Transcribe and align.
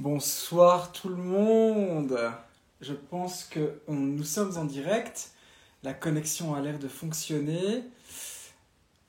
Bonsoir 0.00 0.90
tout 0.90 1.08
le 1.08 1.14
monde. 1.14 2.18
Je 2.80 2.94
pense 2.94 3.44
que 3.44 3.78
nous 3.86 4.24
sommes 4.24 4.58
en 4.58 4.64
direct. 4.64 5.30
La 5.84 5.94
connexion 5.94 6.56
a 6.56 6.60
l'air 6.60 6.80
de 6.80 6.88
fonctionner. 6.88 7.84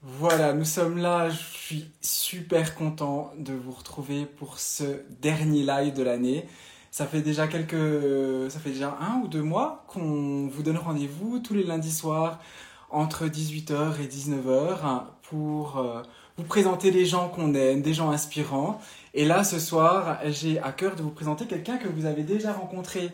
Voilà, 0.03 0.53
nous 0.53 0.63
sommes 0.63 0.99
là. 0.99 1.31
Je 1.31 1.41
suis 1.41 1.89
super 2.01 2.75
content 2.75 3.33
de 3.39 3.53
vous 3.53 3.71
retrouver 3.71 4.28
pour 4.28 4.60
ce 4.60 5.01
dernier 5.21 5.63
live 5.63 5.96
de 5.96 6.03
l'année. 6.03 6.47
Ça 6.92 7.08
fait 7.08 7.22
déjà 7.22 7.47
quelques, 7.47 8.52
ça 8.52 8.60
fait 8.60 8.70
déjà 8.70 8.96
un 9.02 9.22
ou 9.24 9.28
deux 9.28 9.42
mois 9.42 9.86
qu'on 9.88 10.46
vous 10.46 10.62
donne 10.62 10.78
rendez-vous 10.78 11.40
tous 11.40 11.56
les 11.56 11.63
lundis 11.63 11.92
soirs 11.92 12.40
entre 12.92 13.26
18h 13.26 13.99
et 13.99 14.08
19h 14.08 15.06
pour 15.24 15.79
euh, 15.79 16.04
vous 16.38 16.44
présenter 16.44 16.91
les 16.91 17.05
gens 17.05 17.30
qu'on 17.30 17.54
aime, 17.54 17.81
des 17.81 17.94
gens 17.94 18.12
inspirants. 18.12 18.81
Et 19.13 19.26
là, 19.26 19.44
ce 19.44 19.59
soir, 19.59 20.20
j'ai 20.26 20.59
à 20.59 20.71
cœur 20.71 20.95
de 20.95 21.02
vous 21.02 21.12
présenter 21.12 21.45
quelqu'un 21.45 21.77
que 21.77 21.88
vous 21.88 22.05
avez 22.05 22.23
déjà 22.23 22.52
rencontré 22.52 23.09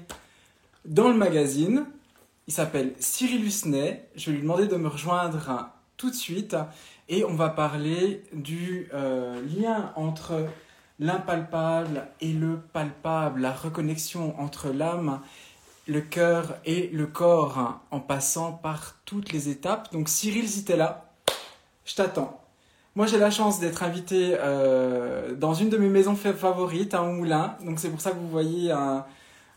dans 0.86 1.10
le 1.10 1.16
magazine. 1.16 1.86
Il 2.48 2.54
s'appelle 2.54 2.94
Cyril 3.00 3.46
Husnet. 3.46 4.10
Je 4.16 4.28
vais 4.28 4.38
lui 4.38 4.42
demander 4.42 4.68
de 4.68 4.76
me 4.76 4.88
rejoindre 4.88 5.70
tout 5.98 6.10
de 6.10 6.16
suite 6.16 6.56
et 7.10 7.24
on 7.24 7.36
va 7.36 7.50
parler 7.50 8.24
du 8.34 8.90
euh, 8.94 9.40
lien 9.56 9.94
entre 9.96 10.48
l'impalpable 11.00 12.08
et 12.22 12.34
le 12.34 12.58
palpable, 12.58 13.42
la 13.42 13.52
reconnexion 13.52 14.40
entre 14.40 14.70
l'âme, 14.70 15.22
le 15.88 16.02
cœur 16.02 16.58
et 16.66 16.88
le 16.88 17.06
corps 17.06 17.60
hein, 17.60 17.82
en 17.92 18.00
passant 18.00 18.54
par 18.54 18.96
toutes 19.06 19.32
les 19.32 19.50
étapes. 19.50 19.92
Donc 19.92 20.10
Cyril, 20.10 20.48
si 20.48 20.64
t'es 20.64 20.78
là, 20.78 21.12
je 21.86 21.96
t'attends. 21.96 22.41
Moi, 22.96 23.08
j'ai 23.08 23.18
la 23.18 23.32
chance 23.32 23.60
d'être 23.60 23.84
invité 23.84 24.36
euh, 24.40 25.34
dans 25.36 25.54
une 25.54 25.70
de 25.70 25.78
mes 25.78 25.88
maisons 25.88 26.16
fa- 26.16 26.34
favorites, 26.34 26.94
un 26.94 27.04
moulin. 27.04 27.56
Donc, 27.64 27.80
c'est 27.80 27.90
pour 27.90 28.02
ça 28.02 28.12
que 28.12 28.18
vous 28.18 28.30
voyez 28.30 28.72
un, 28.72 29.06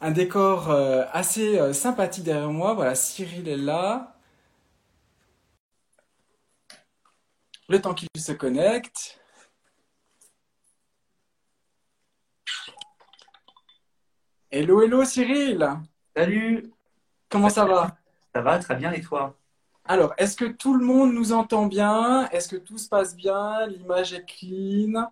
un 0.00 0.10
décor 0.12 0.70
euh, 0.70 1.04
assez 1.12 1.58
euh, 1.58 1.72
sympathique 1.72 2.24
derrière 2.24 2.50
moi. 2.50 2.74
Voilà, 2.74 2.94
Cyril 2.94 3.48
est 3.48 3.56
là. 3.56 4.16
Le 7.68 7.80
temps 7.80 7.94
qu'il 7.94 8.08
se 8.16 8.32
connecte. 8.32 9.18
Hello, 14.50 14.80
hello, 14.82 15.04
Cyril. 15.04 15.66
Salut, 16.16 16.70
Comment 17.28 17.48
ça 17.50 17.64
va? 17.64 17.96
ça 18.32 18.42
va 18.42 18.58
très 18.60 18.76
bien 18.76 18.92
et 18.92 19.00
toi? 19.00 19.36
Alors, 19.86 20.14
est-ce 20.16 20.34
que 20.34 20.46
tout 20.46 20.74
le 20.74 20.84
monde 20.84 21.12
nous 21.12 21.32
entend 21.32 21.66
bien? 21.66 22.26
Est-ce 22.30 22.48
que 22.48 22.56
tout 22.56 22.78
se 22.78 22.88
passe 22.88 23.14
bien? 23.14 23.66
L'image 23.66 24.14
est 24.14 24.24
clean? 24.24 25.10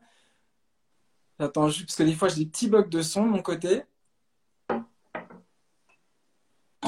J'attends 1.39 1.69
juste 1.69 1.89
parce 1.89 1.97
que 1.97 2.03
des 2.05 2.15
fois 2.15 2.29
j'ai 2.29 2.45
des 2.45 2.51
petits 2.51 2.69
bugs 2.69 2.89
de 2.89 3.03
son 3.03 3.27
de 3.27 3.31
mon 3.31 3.43
côté. 3.43 3.83
Bon, 4.69 4.85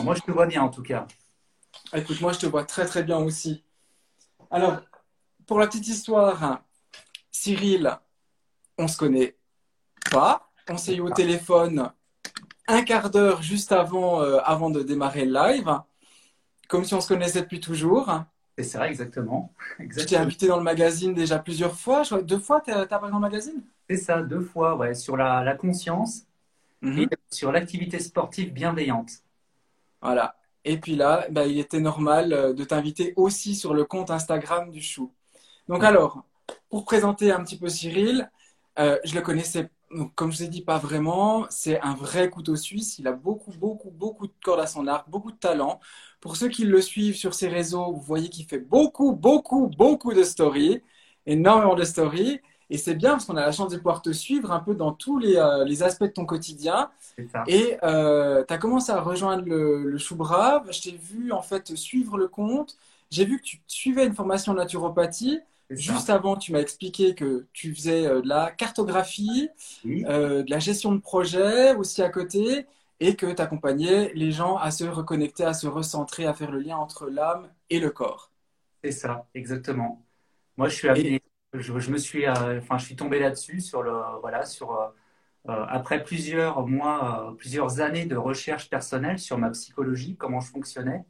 moi 0.03 0.15
je 0.15 0.23
te 0.23 0.31
vois 0.31 0.47
bien 0.47 0.63
en 0.63 0.71
tout 0.71 0.83
cas. 0.83 1.07
Ah, 1.93 1.99
Écoute, 1.99 2.21
moi 2.23 2.33
je 2.33 2.39
te 2.39 2.47
vois 2.47 2.65
très 2.65 2.87
très 2.87 3.03
bien 3.03 3.19
aussi. 3.19 3.63
Alors, 4.51 4.81
pour 5.47 5.59
la 5.59 5.67
petite 5.67 5.89
histoire, 5.89 6.63
Cyril, 7.31 7.99
on 8.79 8.89
se 8.89 8.97
connaît 8.97 9.37
pas. 10.11 10.51
On 10.69 10.79
s'est 10.79 10.95
eu 10.95 11.01
au 11.01 11.11
téléphone 11.11 11.93
un 12.67 12.83
quart 12.83 13.11
d'heure 13.11 13.43
juste 13.43 13.73
avant, 13.73 14.23
euh, 14.23 14.39
avant 14.45 14.71
de 14.71 14.83
démarrer 14.83 15.27
le 15.27 15.33
live, 15.33 15.81
comme 16.69 16.85
si 16.85 16.95
on 16.95 17.01
se 17.01 17.09
connaissait 17.09 17.43
depuis 17.43 17.61
toujours. 17.61 18.11
Et 18.57 18.65
c'est 18.65 18.79
vrai 18.79 18.89
exactement. 18.91 19.55
Je 19.97 20.05
t'ai 20.05 20.17
Exactement. 20.17 20.17
invité 20.17 20.47
dans 20.47 20.57
le 20.59 20.63
magazine 20.63 21.15
déjà 21.15 21.41
plusieurs 21.41 21.75
fois. 21.77 22.05
Je 22.05 22.15
deux 22.17 22.39
fois, 22.39 22.61
t'as 22.61 22.87
t'as 22.87 22.97
apparu 22.97 23.11
dans 23.11 23.17
le 23.19 23.23
magazine? 23.23 23.65
C'est 23.89 23.97
ça, 23.97 24.23
deux 24.23 24.41
fois, 24.43 24.77
ouais, 24.77 24.95
sur 24.95 25.17
la, 25.17 25.43
la 25.43 25.55
conscience 25.57 26.27
Mhm. 26.83 27.09
et 27.11 27.19
sur 27.31 27.53
l'activité 27.53 28.01
sportive 28.01 28.53
bienveillante. 28.53 29.13
Voilà. 30.03 30.37
Et 30.65 30.79
puis 30.79 30.97
là, 30.97 31.27
bah, 31.31 31.47
il 31.47 31.59
était 31.59 31.81
normal 31.81 32.33
euh, 32.33 32.53
de 32.55 32.65
t'inviter 32.65 33.13
aussi 33.17 33.55
sur 33.55 33.75
le 33.75 33.85
compte 33.85 34.11
Instagram 34.11 34.71
du 34.71 34.81
Chou. 34.83 35.13
Donc 35.69 35.83
Ouais. 35.83 35.85
alors, 35.85 36.25
pour 36.71 36.85
présenter 36.85 37.33
un 37.33 37.45
petit 37.45 37.59
peu 37.59 37.69
Cyril, 37.69 38.31
euh, 38.79 38.99
je 39.05 39.15
le 39.15 39.21
connaissais, 39.23 39.71
donc, 39.95 40.15
comme 40.15 40.33
je 40.33 40.39
vous 40.39 40.45
ai 40.45 40.49
dit, 40.49 40.63
pas 40.63 40.79
vraiment. 40.79 41.47
C'est 41.51 41.81
un 41.81 41.95
vrai 41.95 42.31
couteau 42.31 42.57
suisse. 42.57 42.99
Il 42.99 43.09
a 43.09 43.13
beaucoup, 43.13 43.53
beaucoup, 43.53 43.91
beaucoup 43.91 44.27
de 44.29 44.33
cordes 44.45 44.61
à 44.61 44.67
son 44.67 44.87
arc, 44.89 45.09
beaucoup 45.11 45.33
de 45.33 45.39
talent. 45.39 45.81
Pour 46.25 46.37
ceux 46.37 46.49
qui 46.51 46.65
le 46.67 46.83
suivent 46.83 47.17
sur 47.17 47.35
ses 47.35 47.49
réseaux, 47.49 47.93
vous 47.93 48.03
voyez 48.03 48.31
qu'il 48.31 48.47
fait 48.47 48.59
beaucoup, 48.59 49.13
beaucoup, 49.13 49.69
beaucoup 49.69 50.15
de 50.15 50.25
stories, 50.25 50.83
énormément 51.27 51.77
de 51.77 51.85
stories. 51.85 52.41
Et 52.71 52.79
c'est 52.79 52.97
bien 52.97 53.13
parce 53.13 53.27
qu'on 53.27 53.37
a 53.37 53.47
la 53.47 53.53
chance 53.53 53.71
de 53.73 53.79
pouvoir 53.79 54.03
te 54.03 54.13
suivre 54.13 54.53
un 54.53 54.61
peu 54.61 54.75
dans 54.75 54.93
tous 54.93 55.19
les, 55.21 55.37
euh, 55.37 55.65
les 55.65 55.85
aspects 55.85 56.05
de 56.05 56.09
ton 56.09 56.27
quotidien. 56.27 56.91
Ça. 57.33 57.45
Et 57.47 57.77
euh, 57.85 58.45
tu 58.49 58.55
as 58.55 58.59
commencé 58.59 58.93
à 58.93 59.01
rejoindre 59.01 59.45
le, 59.47 59.85
le 59.91 59.99
Chou 59.99 60.17
Brave. 60.17 60.69
Je 60.73 60.83
t'ai 60.83 60.93
vu 60.97 61.33
en 61.33 61.43
fait 61.43 61.77
suivre 61.77 62.19
le 62.19 62.29
compte. 62.29 62.77
J'ai 63.11 63.27
vu 63.27 63.39
que 63.39 63.45
tu 63.45 63.63
suivais 63.69 64.07
une 64.07 64.15
formation 64.15 64.53
en 64.53 64.57
naturopathie. 64.57 65.41
Ça. 65.71 65.77
Juste 65.77 66.11
avant, 66.11 66.37
tu 66.37 66.53
m'as 66.53 66.61
expliqué 66.61 67.15
que 67.15 67.47
tu 67.53 67.75
faisais 67.75 68.07
euh, 68.07 68.23
de 68.23 68.29
la 68.29 68.51
cartographie, 68.51 69.51
Oui, 69.85 70.05
euh, 70.09 70.43
de 70.43 70.51
la 70.51 70.59
gestion 70.59 70.93
de 70.93 71.01
projet 71.01 71.75
aussi 71.75 72.03
à 72.03 72.11
côté, 72.11 72.67
et 73.07 73.17
que 73.17 73.27
tu 73.33 73.43
accompagnais 73.43 74.13
les 74.15 74.33
gens 74.33 74.57
à 74.57 74.71
se 74.71 74.85
reconnecter, 74.85 75.45
à 75.45 75.55
se 75.55 75.67
recentrer, 75.69 76.27
à 76.27 76.35
faire 76.35 76.51
le 76.51 76.61
lien 76.61 76.77
entre 76.77 77.09
l'âme 77.09 77.49
et 77.71 77.81
le 77.81 77.91
corps. 77.91 78.31
c'est 78.83 78.93
ça, 78.93 79.27
exactement. 79.35 80.05
Moi 80.57 80.69
je 80.69 80.77
suis 80.77 80.89
Et 80.95 81.23
je, 81.55 81.79
je 81.79 81.91
me 81.91 81.99
suis, 81.99 82.27
euh, 82.27 82.59
enfin 82.61 82.79
je 82.79 82.85
suis 82.87 82.97
tombé 82.97 83.19
là-dessus 83.19 83.61
sur 83.61 83.83
le, 83.83 83.93
voilà, 84.21 84.47
sur 84.47 84.73
euh, 84.73 84.89
euh, 85.49 85.67
après 85.69 86.05
plusieurs 86.05 86.67
mois, 86.67 87.35
plusieurs 87.39 87.81
années 87.81 88.07
de 88.07 88.17
recherche 88.17 88.71
personnelle 88.71 89.19
sur 89.19 89.39
ma 89.39 89.51
psychologie, 89.51 90.17
comment 90.17 90.41
je 90.41 90.51
fonctionnais, 90.51 91.05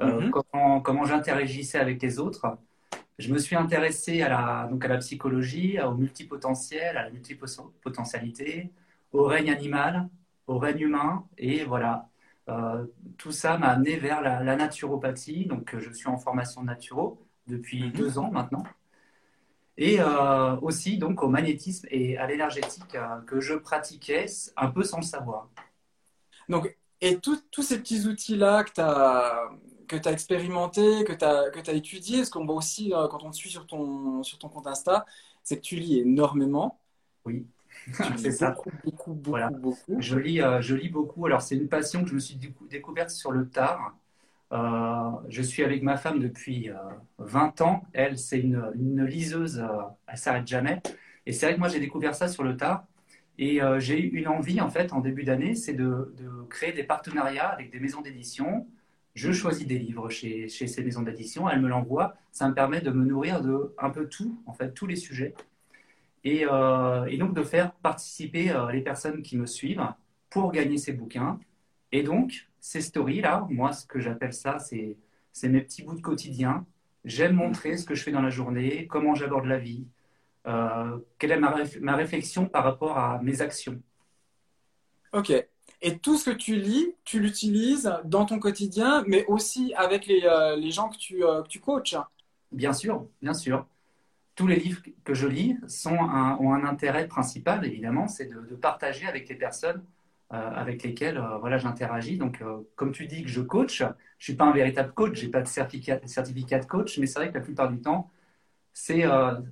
Mhm. 0.00 0.30
comment, 0.30 0.80
comment 0.80 1.04
j'interagissais 1.06 1.78
avec 1.78 2.02
les 2.02 2.18
autres. 2.18 2.58
Je 3.18 3.32
me 3.32 3.38
suis 3.38 3.56
intéressé 3.56 4.22
à 4.22 4.28
la, 4.30 4.68
donc 4.70 4.84
à 4.84 4.88
la 4.88 4.98
psychologie, 4.98 5.80
au 5.80 5.94
multipotentiel, 5.94 6.96
à 6.98 7.04
la 7.04 7.10
multipotentialité, 7.10 8.72
au 9.12 9.24
règne 9.24 9.50
animal, 9.50 10.08
au 10.46 10.58
règne 10.58 10.80
humain, 10.80 11.24
et 11.38 11.64
voilà. 11.64 12.08
Euh, 12.48 12.84
tout 13.18 13.30
ça 13.32 13.56
m'a 13.56 13.68
amené 13.68 13.96
vers 13.96 14.20
la, 14.20 14.42
la 14.42 14.56
naturopathie. 14.56 15.46
Donc, 15.46 15.74
euh, 15.74 15.80
je 15.80 15.90
suis 15.92 16.08
en 16.08 16.18
formation 16.18 16.62
de 16.62 16.66
naturo 16.66 17.20
depuis 17.46 17.84
Mhm. 17.84 17.92
deux 17.92 18.18
ans 18.18 18.30
maintenant. 18.32 18.64
Et 19.78 20.00
euh, 20.00 20.56
aussi 20.60 20.98
donc 20.98 21.22
au 21.22 21.28
magnétisme 21.28 21.86
et 21.90 22.18
à 22.18 22.26
l'énergétique 22.26 22.94
euh, 22.94 23.20
que 23.26 23.40
je 23.40 23.54
pratiquais 23.54 24.26
un 24.56 24.68
peu 24.68 24.82
sans 24.82 24.98
le 24.98 25.02
savoir. 25.04 25.48
Donc, 26.48 26.76
et 27.00 27.18
tous 27.18 27.62
ces 27.62 27.78
petits 27.78 28.06
outils-là 28.06 28.64
que 28.64 28.72
tu 28.72 28.80
as, 28.80 29.48
que 29.88 29.96
tu 29.96 30.08
expérimentés, 30.08 31.04
que 31.04 31.12
tu 31.12 31.24
as, 31.24 31.50
que 31.50 31.60
tu 31.60 31.70
étudiés, 31.70 32.24
ce 32.24 32.30
qu'on 32.30 32.44
voit 32.44 32.54
aussi 32.56 32.92
quand 33.10 33.22
on 33.24 33.30
te 33.30 33.36
suit 33.36 33.50
sur 33.50 33.66
ton, 33.66 34.22
sur 34.22 34.38
ton 34.38 34.48
compte 34.48 34.66
Insta, 34.66 35.06
c'est 35.42 35.56
que 35.56 35.62
tu 35.62 35.76
lis 35.76 36.00
énormément. 36.00 36.78
Oui, 37.24 37.46
c'est 38.16 38.30
lis 38.30 38.32
ça. 38.32 38.54
beaucoup, 38.54 38.70
beaucoup, 38.84 39.14
beaucoup, 39.14 39.30
Voilà. 39.30 39.52
beaucoup. 39.54 40.00
Je 40.00 40.16
lis, 40.18 40.40
euh, 40.42 40.60
je 40.60 40.74
lis 40.74 40.88
beaucoup. 40.88 41.26
Alors, 41.26 41.42
c'est 41.42 41.56
une 41.56 41.68
passion 41.68 42.02
que 42.04 42.10
je 42.10 42.14
me 42.14 42.20
suis 42.20 42.36
décou- 42.36 42.68
découverte 42.68 43.10
sur 43.10 43.32
le 43.32 43.48
tard. 43.48 43.96
Euh, 44.52 45.10
je 45.28 45.42
suis 45.42 45.64
avec 45.64 45.82
ma 45.82 45.96
femme 45.96 46.20
depuis 46.20 46.70
euh, 46.70 46.74
20 47.18 47.60
ans. 47.62 47.84
Elle, 47.92 48.18
c'est 48.18 48.40
une, 48.40 48.62
une 48.76 49.04
liseuse, 49.06 49.60
euh, 49.60 49.68
elle 50.08 50.18
s'arrête 50.18 50.46
jamais. 50.48 50.82
Et 51.26 51.32
c'est 51.32 51.46
vrai 51.46 51.54
que 51.56 51.60
moi, 51.60 51.68
j'ai 51.68 51.80
découvert 51.80 52.14
ça 52.14 52.28
sur 52.28 52.44
le 52.44 52.56
tard. 52.56 52.86
Et 53.38 53.62
euh, 53.62 53.80
j'ai 53.80 54.00
eu 54.00 54.08
une 54.18 54.28
envie, 54.28 54.60
en 54.60 54.70
fait, 54.70 54.92
en 54.92 55.00
début 55.00 55.24
d'année, 55.24 55.54
c'est 55.56 55.74
de, 55.74 56.14
de 56.18 56.42
créer 56.50 56.72
des 56.72 56.84
partenariats 56.84 57.48
avec 57.48 57.70
des 57.72 57.80
maisons 57.80 58.02
d'édition. 58.02 58.66
Je 59.14 59.32
choisis 59.32 59.66
des 59.66 59.78
livres 59.78 60.08
chez, 60.10 60.48
chez 60.48 60.66
ces 60.66 60.84
maisons 60.84 61.02
d'édition, 61.02 61.48
elles 61.50 61.60
me 61.60 61.68
l'envoient. 61.68 62.14
Ça 62.32 62.48
me 62.48 62.54
permet 62.54 62.80
de 62.80 62.90
me 62.90 63.04
nourrir 63.04 63.42
de 63.42 63.74
un 63.78 63.90
peu 63.90 64.08
tout, 64.08 64.42
en 64.46 64.52
fait, 64.54 64.72
tous 64.74 64.86
les 64.86 64.96
sujets. 64.96 65.34
Et, 66.24 66.46
euh, 66.46 67.04
et 67.06 67.16
donc 67.18 67.34
de 67.34 67.42
faire 67.42 67.72
participer 67.74 68.50
euh, 68.50 68.70
les 68.70 68.80
personnes 68.82 69.22
qui 69.22 69.36
me 69.36 69.46
suivent 69.46 69.86
pour 70.30 70.52
gagner 70.52 70.78
ces 70.78 70.92
bouquins. 70.92 71.38
Et 71.92 72.02
donc, 72.02 72.48
ces 72.60 72.80
stories-là, 72.80 73.46
moi, 73.50 73.72
ce 73.72 73.86
que 73.86 74.00
j'appelle 74.00 74.32
ça, 74.32 74.58
c'est, 74.58 74.96
c'est 75.32 75.48
mes 75.48 75.60
petits 75.60 75.82
bouts 75.82 75.94
de 75.96 76.00
quotidien. 76.00 76.66
J'aime 77.04 77.34
montrer 77.34 77.76
ce 77.76 77.84
que 77.84 77.94
je 77.94 78.02
fais 78.04 78.12
dans 78.12 78.22
la 78.22 78.30
journée, 78.30 78.86
comment 78.86 79.14
j'aborde 79.14 79.46
la 79.46 79.58
vie, 79.58 79.86
euh, 80.46 80.98
quelle 81.18 81.32
est 81.32 81.40
ma, 81.40 81.56
réf- 81.56 81.80
ma 81.80 81.96
réflexion 81.96 82.46
par 82.46 82.64
rapport 82.64 82.98
à 82.98 83.20
mes 83.22 83.42
actions. 83.42 83.80
Ok. 85.12 85.32
Et 85.84 85.98
tout 85.98 86.16
ce 86.16 86.30
que 86.30 86.36
tu 86.36 86.56
lis, 86.56 86.94
tu 87.04 87.20
l'utilises 87.20 87.92
dans 88.04 88.24
ton 88.24 88.38
quotidien, 88.38 89.04
mais 89.06 89.24
aussi 89.26 89.74
avec 89.74 90.06
les, 90.06 90.22
euh, 90.24 90.56
les 90.56 90.70
gens 90.70 90.88
que 90.88 90.96
tu, 90.96 91.18
que 91.20 91.48
tu 91.48 91.60
coaches. 91.60 91.96
Bien 92.52 92.72
sûr, 92.72 93.08
bien 93.20 93.34
sûr. 93.34 93.66
Tous 94.34 94.46
les 94.46 94.56
livres 94.56 94.80
que 95.04 95.14
je 95.14 95.26
lis 95.26 95.56
sont 95.68 95.98
un- 95.98 96.36
ont 96.40 96.54
un 96.54 96.64
intérêt 96.64 97.06
principal, 97.08 97.64
évidemment, 97.66 98.08
c'est 98.08 98.26
de, 98.26 98.40
de 98.40 98.54
partager 98.56 99.06
avec 99.06 99.28
les 99.28 99.34
personnes 99.36 99.84
euh, 100.32 100.36
avec 100.52 100.82
lesquelles 100.82 101.18
euh, 101.18 101.36
voilà, 101.38 101.58
j'interagis. 101.58 102.16
Donc, 102.18 102.40
euh, 102.42 102.62
comme 102.76 102.92
tu 102.92 103.06
dis 103.06 103.22
que 103.22 103.28
je 103.28 103.42
coach, 103.42 103.78
je 103.80 103.84
ne 103.84 103.90
suis 104.18 104.34
pas 104.34 104.44
un 104.46 104.52
véritable 104.52 104.92
coach, 104.94 105.18
je 105.18 105.26
n'ai 105.26 105.30
pas 105.30 105.42
de 105.42 105.48
certificat, 105.48 106.00
certificat 106.06 106.58
de 106.60 106.66
coach, 106.66 106.98
mais 106.98 107.06
c'est 107.06 107.18
vrai 107.18 107.28
que 107.30 107.34
la 107.34 107.40
plupart 107.44 107.68
du 107.70 107.80
temps, 107.82 108.10
c'est, 108.72 109.04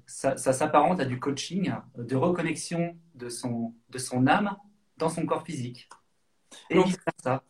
ça, 0.06 0.36
ça 0.36 0.52
s'apparente 0.52 1.00
à 1.00 1.04
du 1.04 1.18
coaching, 1.20 1.72
de 1.98 2.16
reconnexion 2.16 2.96
de 3.14 3.28
son, 3.28 3.74
de 3.90 3.98
son 3.98 4.26
âme 4.26 4.56
dans 4.98 5.08
son 5.10 5.26
corps 5.26 5.44
physique. 5.44 5.88
Et 6.70 6.76
Donc, 6.76 6.94
ça. 7.22 7.42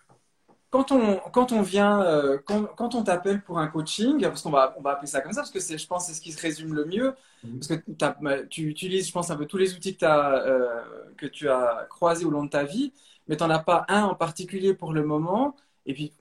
Quand 0.70 0.92
on, 0.92 1.16
quand 1.32 1.50
on 1.50 1.62
vient, 1.62 2.00
euh, 2.02 2.38
quand, 2.44 2.64
quand, 2.76 2.94
on 2.94 3.02
t'appelle 3.02 3.42
pour 3.42 3.58
un 3.58 3.66
coaching, 3.66 4.20
parce 4.22 4.42
qu'on 4.42 4.50
va, 4.50 4.74
on 4.78 4.82
va 4.82 4.92
appeler 4.92 5.08
ça 5.08 5.20
comme 5.20 5.32
ça, 5.32 5.40
parce 5.40 5.50
que 5.50 5.58
je 5.60 5.86
pense 5.86 6.06
que 6.06 6.12
c'est 6.12 6.18
ce 6.18 6.22
qui 6.22 6.30
se 6.32 6.40
résume 6.40 6.74
le 6.74 6.84
mieux, 6.84 7.14
parce 7.42 7.66
que 7.66 8.44
tu 8.48 8.68
utilises, 8.68 9.08
je 9.08 9.12
pense, 9.12 9.30
un 9.30 9.36
peu 9.36 9.46
tous 9.46 9.56
les 9.56 9.74
outils 9.74 9.96
que, 9.96 10.04
as, 10.04 10.46
euh, 10.46 10.82
que 11.16 11.26
tu 11.26 11.48
as 11.48 11.86
croisés 11.90 12.24
au 12.24 12.30
long 12.30 12.44
de 12.44 12.50
ta 12.50 12.62
vie, 12.62 12.92
mais 13.26 13.36
tu 13.36 13.42
n'en 13.42 13.50
as 13.50 13.58
pas 13.58 13.84
un 13.88 14.04
en 14.04 14.14
particulier 14.14 14.72
pour 14.74 14.92
le 14.92 15.04
moment. 15.04 15.56
Et 15.86 15.94
puis, 15.94 16.12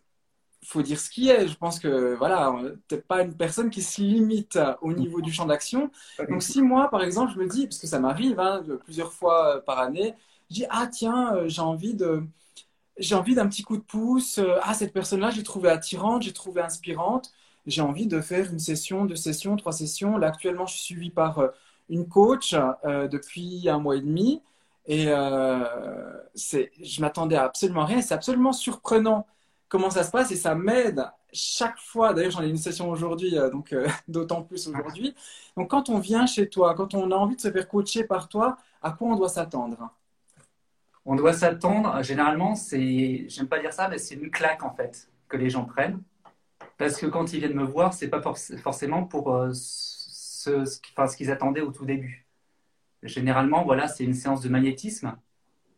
faut 0.66 0.82
dire 0.82 1.00
ce 1.00 1.10
qui 1.10 1.30
est. 1.30 1.48
Je 1.48 1.56
pense 1.56 1.80
que 1.80 2.16
voilà, 2.16 2.54
n'es 2.92 2.98
pas 2.98 3.22
une 3.24 3.36
personne 3.36 3.70
qui 3.70 3.82
se 3.82 4.02
limite 4.02 4.60
au 4.82 4.94
niveau 4.94 5.22
du 5.22 5.32
champ 5.32 5.46
d'action. 5.46 5.92
Donc 6.30 6.44
si 6.44 6.62
moi, 6.62 6.90
par 6.90 7.04
exemple, 7.04 7.34
je 7.34 7.40
me 7.40 7.48
dis, 7.48 7.66
parce 7.68 7.78
que 7.80 7.88
ça 7.88 8.00
m'arrive 8.00 8.40
hein, 8.40 8.64
plusieurs 8.84 9.14
fois 9.14 9.58
euh, 9.58 9.62
par 9.62 9.80
année, 9.80 10.16
je 10.50 10.56
dis 10.56 10.66
ah 10.70 10.88
tiens, 10.88 11.48
j'ai 11.48 11.62
envie 11.62 11.94
de, 11.94 12.24
j'ai 13.00 13.16
envie 13.16 13.36
d'un 13.36 13.48
petit 13.48 13.64
coup 13.64 13.78
de 13.78 13.82
pouce. 13.82 14.38
Euh, 14.40 14.58
ah 14.64 14.74
cette 14.74 14.94
personne-là, 14.94 15.30
j'ai 15.32 15.44
trouvé 15.44 15.70
attirante, 15.70 16.24
j'ai 16.24 16.34
trouvé 16.34 16.62
inspirante. 16.62 17.32
J'ai 17.66 17.82
envie 17.82 18.08
de 18.08 18.22
faire 18.22 18.52
une 18.52 18.60
session, 18.60 19.06
deux 19.06 19.16
sessions, 19.16 19.56
trois 19.58 19.74
sessions. 19.74 20.18
Là 20.18 20.28
actuellement, 20.28 20.66
je 20.66 20.74
suis 20.74 20.82
suivi 20.96 21.10
par 21.10 21.42
une 21.90 22.08
coach 22.08 22.56
depuis 22.84 23.70
un 23.70 23.80
mois 23.80 23.98
et 23.98 24.02
demi. 24.02 24.42
Et 24.88 25.08
c'est, 26.36 26.72
je 26.82 27.02
m'attendais 27.02 27.36
à 27.36 27.44
absolument 27.44 27.86
rien. 27.86 28.02
C'est 28.02 28.14
absolument 28.14 28.54
surprenant 28.54 29.28
comment 29.70 29.90
ça 29.92 30.04
se 30.04 30.12
passe 30.12 30.32
et 30.32 30.36
ça 30.36 30.56
m'aide 30.56 31.06
chaque 31.32 31.80
fois. 31.80 32.14
D'ailleurs, 32.14 32.32
j'en 32.32 32.42
ai 32.44 32.50
une 32.50 32.58
session 32.58 32.90
aujourd'hui, 32.90 33.38
euh, 33.38 33.50
donc 33.50 33.72
euh, 33.74 33.88
d'autant 34.08 34.42
plus 34.44 34.68
aujourd'hui. 34.68 35.16
Donc, 35.56 35.70
quand 35.70 35.90
on 35.90 36.00
vient 36.00 36.26
chez 36.26 36.50
toi, 36.50 36.74
quand 36.76 36.94
on 36.96 37.12
a 37.12 37.16
envie 37.16 37.36
de 37.36 37.42
se 37.42 37.52
faire 37.52 37.68
coacher 37.68 38.04
par 38.04 38.28
toi, 38.28 38.58
à 38.82 38.92
quoi 38.92 39.10
on 39.10 39.16
doit 39.16 39.30
s'attendre? 39.30 39.78
On 41.12 41.16
doit 41.16 41.34
s'attendre, 41.34 42.04
généralement, 42.04 42.54
c'est, 42.54 43.26
j'aime 43.30 43.48
pas 43.48 43.60
dire 43.60 43.74
ça, 43.74 43.88
mais 43.88 43.98
c'est 43.98 44.14
une 44.14 44.30
claque 44.30 44.64
en 44.64 44.70
fait 44.76 45.10
que 45.28 45.38
les 45.38 45.50
gens 45.50 45.66
prennent. 45.66 46.04
Parce 46.78 46.98
que 46.98 47.08
quand 47.08 47.34
ils 47.34 47.40
viennent 47.40 47.56
me 47.56 47.64
voir, 47.64 47.94
c'est 47.94 48.10
pas 48.10 48.22
forcément 48.22 49.06
pour 49.06 49.34
euh, 49.34 49.50
ce, 49.52 50.66
ce 50.66 51.16
qu'ils 51.18 51.32
attendaient 51.32 51.62
au 51.62 51.72
tout 51.72 51.84
début. 51.84 52.28
Généralement, 53.02 53.64
voilà, 53.64 53.88
c'est 53.88 54.04
une 54.04 54.14
séance 54.14 54.42
de 54.42 54.50
magnétisme 54.50 55.18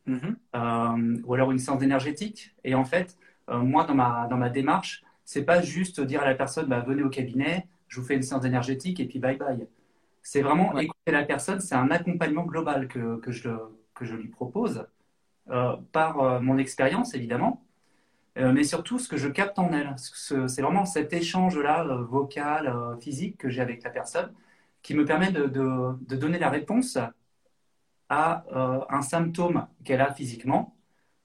mm-hmm. 0.05 1.21
ou 1.23 1.33
alors 1.33 1.51
une 1.51 1.59
séance 1.59 1.79
d'énergétique. 1.79 2.53
Et 2.65 2.75
en 2.75 2.83
fait, 2.83 3.17
euh, 3.49 3.59
moi, 3.59 3.85
dans 3.85 3.95
ma, 3.95 4.27
dans 4.29 4.37
ma 4.37 4.49
démarche, 4.49 5.01
c'est 5.23 5.45
pas 5.45 5.61
juste 5.61 6.01
dire 6.01 6.23
à 6.23 6.25
la 6.25 6.35
personne, 6.35 6.67
bah, 6.67 6.81
venez 6.81 7.03
au 7.03 7.09
cabinet, 7.09 7.67
je 7.87 8.01
vous 8.01 8.05
fais 8.05 8.15
une 8.15 8.23
séance 8.23 8.43
énergétique 8.43 8.99
et 8.99 9.07
puis 9.07 9.19
bye 9.19 9.37
bye. 9.37 9.65
C'est 10.23 10.41
vraiment 10.41 10.77
écouter 10.77 11.13
la 11.13 11.23
personne, 11.23 11.61
c'est 11.61 11.75
un 11.75 11.89
accompagnement 11.89 12.43
global 12.43 12.89
que, 12.89 13.15
que, 13.21 13.31
je, 13.31 13.49
que 13.95 14.03
je 14.03 14.15
lui 14.15 14.27
propose, 14.27 14.79
euh, 14.79 14.83
par 15.92 16.19
euh, 16.19 16.39
mon 16.39 16.57
expérience 16.57 17.13
évidemment, 17.13 17.63
mais 18.38 18.63
surtout 18.63 18.98
ce 18.98 19.09
que 19.09 19.18
je 19.18 19.27
capte 19.27 19.59
en 19.59 19.74
elle. 19.74 19.94
C'est 19.98 20.62
vraiment 20.62 20.86
cet 20.86 21.13
échange-là, 21.13 21.83
vocal, 22.09 22.74
physique 23.01 23.38
que 23.38 23.50
j'ai 23.50 23.62
avec 23.62 23.83
la 23.83 23.89
personne, 23.89 24.31
qui 24.81 24.95
me 24.95 25.06
permet 25.06 25.31
de, 25.31 25.48
donner 26.15 26.39
la 26.39 26.50
réponse 26.50 26.98
à 28.09 28.45
un 28.89 29.01
symptôme 29.01 29.68
qu'elle 29.83 30.01
a 30.01 30.13
physiquement, 30.13 30.75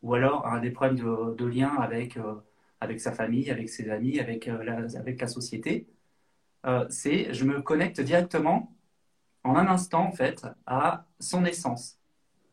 ou 0.07 0.15
alors 0.15 0.47
a 0.47 0.61
des 0.61 0.71
problèmes 0.71 0.97
de, 0.97 1.45
lien 1.47 1.75
avec, 1.81 2.17
euh, 2.17 2.99
sa 2.99 3.13
famille, 3.13 3.51
avec 3.51 3.69
ses 3.69 3.91
amis, 3.91 4.21
avec, 4.21 4.49
euh, 4.49 4.63
la, 4.63 5.27
société. 5.27 5.89
Euh, 6.65 6.87
c'est 6.89 7.33
je 7.35 7.45
me 7.45 7.61
connecte 7.61 8.01
directement 8.01 8.73
en 9.43 9.57
un 9.57 9.67
instant 9.67 10.07
en 10.07 10.13
fait 10.13 10.47
à 10.67 11.07
son 11.19 11.45
essence. 11.45 11.99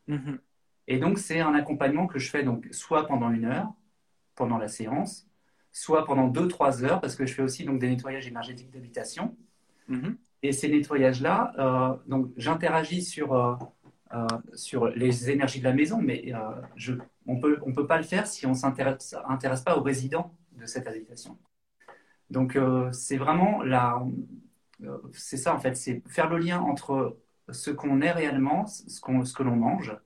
Mm-hmm. 0.08 0.38
Et 0.86 0.98
donc 0.98 1.18
c'est 1.18 1.40
un 1.40 1.54
accompagnement 1.54 2.06
que 2.06 2.18
je 2.18 2.30
fais 2.30 2.42
donc 2.42 2.68
soit 2.70 3.06
pendant 3.06 3.30
une 3.30 3.46
heure 3.46 3.72
pendant 4.34 4.58
la 4.58 4.68
séance, 4.68 5.28
soit 5.70 6.04
pendant 6.04 6.28
deux 6.28 6.48
trois 6.48 6.84
heures 6.84 7.00
parce 7.00 7.14
que 7.16 7.24
je 7.24 7.34
fais 7.34 7.42
aussi 7.42 7.64
donc 7.64 7.78
des 7.78 7.88
nettoyages 7.88 8.26
énergétiques 8.26 8.70
d'habitation. 8.70 9.36
Mm-hmm. 9.88 10.16
Et 10.42 10.52
ces 10.52 10.68
nettoyages 10.68 11.22
là, 11.22 11.98
donc 12.06 12.30
j'interagis 12.36 13.02
sur 13.02 13.58
euh, 14.14 14.28
sur 14.54 14.86
les 14.88 15.30
énergies 15.30 15.58
de 15.58 15.64
la 15.64 15.72
maison, 15.72 16.00
mais 16.00 16.32
euh, 16.32 16.38
je, 16.76 16.92
on 17.26 17.40
peut, 17.40 17.56
ne 17.56 17.62
on 17.62 17.72
peut 17.72 17.86
pas 17.86 17.96
le 17.96 18.04
faire 18.04 18.28
si 18.28 18.46
on 18.46 18.50
ne 18.50 18.54
s'intéresse 18.54 19.62
pas 19.64 19.76
aux 19.76 19.82
résidents 19.82 20.32
de 20.52 20.66
cette 20.66 20.86
habitation. 20.86 21.36
Donc 22.30 22.54
euh, 22.54 22.92
c'est 22.92 23.16
vraiment 23.16 23.62
la, 23.62 24.00
c'est 25.12 25.36
ça 25.36 25.52
en 25.52 25.58
fait, 25.58 25.74
c'est 25.74 26.00
faire 26.06 26.28
le 26.28 26.38
lien 26.38 26.60
entre 26.60 27.16
ce 27.50 27.72
qu'on 27.72 28.02
est 28.02 28.12
réellement, 28.12 28.66
ce, 28.66 28.84
ce 28.88 29.32
que 29.32 29.42
l'on 29.42 29.56
mange, 29.56 29.96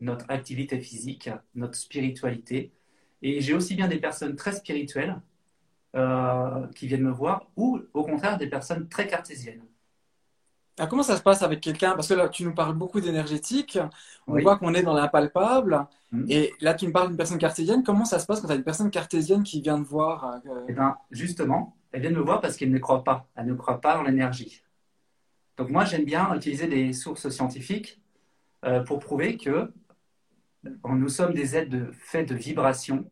notre 0.00 0.30
activité 0.30 0.80
physique, 0.80 1.30
notre 1.54 1.76
spiritualité. 1.76 2.72
Et 3.22 3.40
j'ai 3.40 3.54
aussi 3.54 3.74
bien 3.74 3.88
des 3.88 3.98
personnes 3.98 4.36
très 4.36 4.52
spirituelles 4.52 5.20
qui 6.74 6.86
viennent 6.86 7.02
me 7.02 7.12
voir, 7.12 7.50
ou 7.56 7.80
au 7.94 8.02
contraire 8.02 8.38
des 8.38 8.48
personnes 8.48 8.88
très 8.88 9.06
cartésiennes. 9.06 9.62
Ah, 10.78 10.86
comment 10.86 11.02
ça 11.02 11.16
se 11.16 11.22
passe 11.22 11.42
avec 11.42 11.60
quelqu'un? 11.60 11.92
Parce 11.92 12.08
que 12.08 12.14
là, 12.14 12.28
tu 12.28 12.44
nous 12.44 12.54
parles 12.54 12.74
beaucoup 12.74 13.00
d'énergétique. 13.00 13.78
On 14.26 14.40
voit 14.40 14.56
qu'on 14.56 14.72
est 14.72 14.82
dans 14.82 14.94
l'impalpable. 14.94 15.86
Hmm. 16.10 16.24
Et 16.28 16.52
là, 16.60 16.74
tu 16.74 16.86
me 16.86 16.92
parles 16.92 17.08
d'une 17.08 17.16
personne 17.16 17.38
cartésienne. 17.38 17.82
Comment 17.82 18.06
ça 18.06 18.18
se 18.18 18.26
passe 18.26 18.40
quand 18.40 18.46
tu 18.46 18.52
as 18.54 18.56
une 18.56 18.64
personne 18.64 18.90
cartésienne 18.90 19.42
qui 19.42 19.60
vient 19.60 19.82
te 19.82 19.86
voir 19.86 20.40
euh, 20.46 20.64
Eh 20.68 20.72
bien, 20.72 20.96
justement, 21.10 21.76
elle 21.92 22.00
vient 22.00 22.10
me 22.10 22.20
voir 22.20 22.40
parce 22.40 22.56
qu'elle 22.56 22.70
ne 22.70 22.78
croit 22.78 23.04
pas. 23.04 23.28
Elle 23.36 23.46
ne 23.46 23.54
croit 23.54 23.80
pas 23.80 23.98
en 23.98 24.02
l'énergie. 24.02 24.62
Donc, 25.58 25.68
moi, 25.68 25.84
j'aime 25.84 26.04
bien 26.04 26.34
utiliser 26.34 26.66
des 26.66 26.94
sources 26.94 27.28
scientifiques 27.28 28.00
euh, 28.00 28.01
pour 28.86 29.00
prouver 29.00 29.36
que 29.36 29.72
nous 30.88 31.08
sommes 31.08 31.34
des 31.34 31.56
êtres 31.56 31.92
faits 31.92 32.28
de 32.28 32.34
vibrations, 32.34 33.10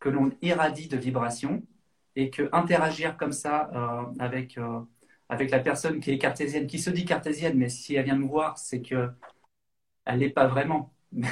que 0.00 0.08
l'on 0.08 0.32
irradie 0.42 0.88
de 0.88 0.96
vibrations 0.96 1.62
et 2.16 2.30
que 2.30 2.48
interagir 2.52 3.16
comme 3.16 3.32
ça 3.32 3.70
euh, 3.74 4.12
avec 4.18 4.58
avec 5.30 5.50
la 5.52 5.60
personne 5.60 6.00
qui 6.00 6.10
est 6.10 6.18
cartésienne, 6.18 6.66
qui 6.66 6.80
se 6.80 6.90
dit 6.90 7.04
cartésienne, 7.04 7.56
mais 7.56 7.68
si 7.68 7.94
elle 7.94 8.04
vient 8.04 8.16
me 8.16 8.26
voir, 8.26 8.58
c'est 8.58 8.82
que 8.82 9.10
elle 10.04 10.18
n'est 10.18 10.30
pas 10.30 10.48
vraiment. 10.48 10.92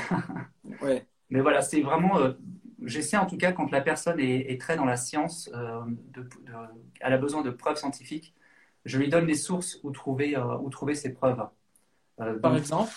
ouais. 0.83 1.05
Mais 1.31 1.41
voilà, 1.41 1.63
c'est 1.63 1.81
vraiment. 1.81 2.19
Euh, 2.19 2.33
j'essaie 2.85 3.17
en 3.17 3.27
tout 3.27 3.37
cas 3.37 3.53
quand 3.53 3.71
la 3.73 3.81
personne 3.81 4.21
est, 4.21 4.61
très 4.61 4.77
dans 4.77 4.85
la 4.85 4.97
science, 4.97 5.51
euh, 5.53 5.81
elle 7.01 7.13
a 7.13 7.19
besoin 7.19 7.43
de 7.43 7.51
preuves 7.51 7.77
scientifiques, 7.77 8.35
je 8.85 8.99
lui 8.99 9.09
donne 9.09 9.27
les 9.27 9.35
sources 9.35 9.81
où 9.83 9.91
trouver, 9.91 10.37
euh, 10.37 10.57
où 10.59 10.71
trouver 10.71 10.95
ces 10.95 11.13
preuves. 11.13 11.45
Par 12.17 12.57
exemple 12.57 12.91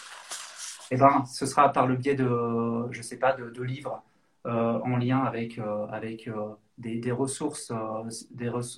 Eh 0.92 0.98
ben, 0.98 1.26
ce 1.26 1.46
sera 1.46 1.72
par 1.72 1.88
le 1.88 1.96
biais 1.96 2.16
de, 2.16 2.88
je 2.92 3.02
sais 3.02 3.18
pas, 3.18 3.34
de, 3.34 3.50
de 3.50 3.64
livres 3.64 4.04
en 4.46 4.98
lien 4.98 5.20
avec, 5.20 5.60
avec 5.90 6.30
des, 6.82 7.12
ressources, 7.12 7.72
euh, 7.72 8.10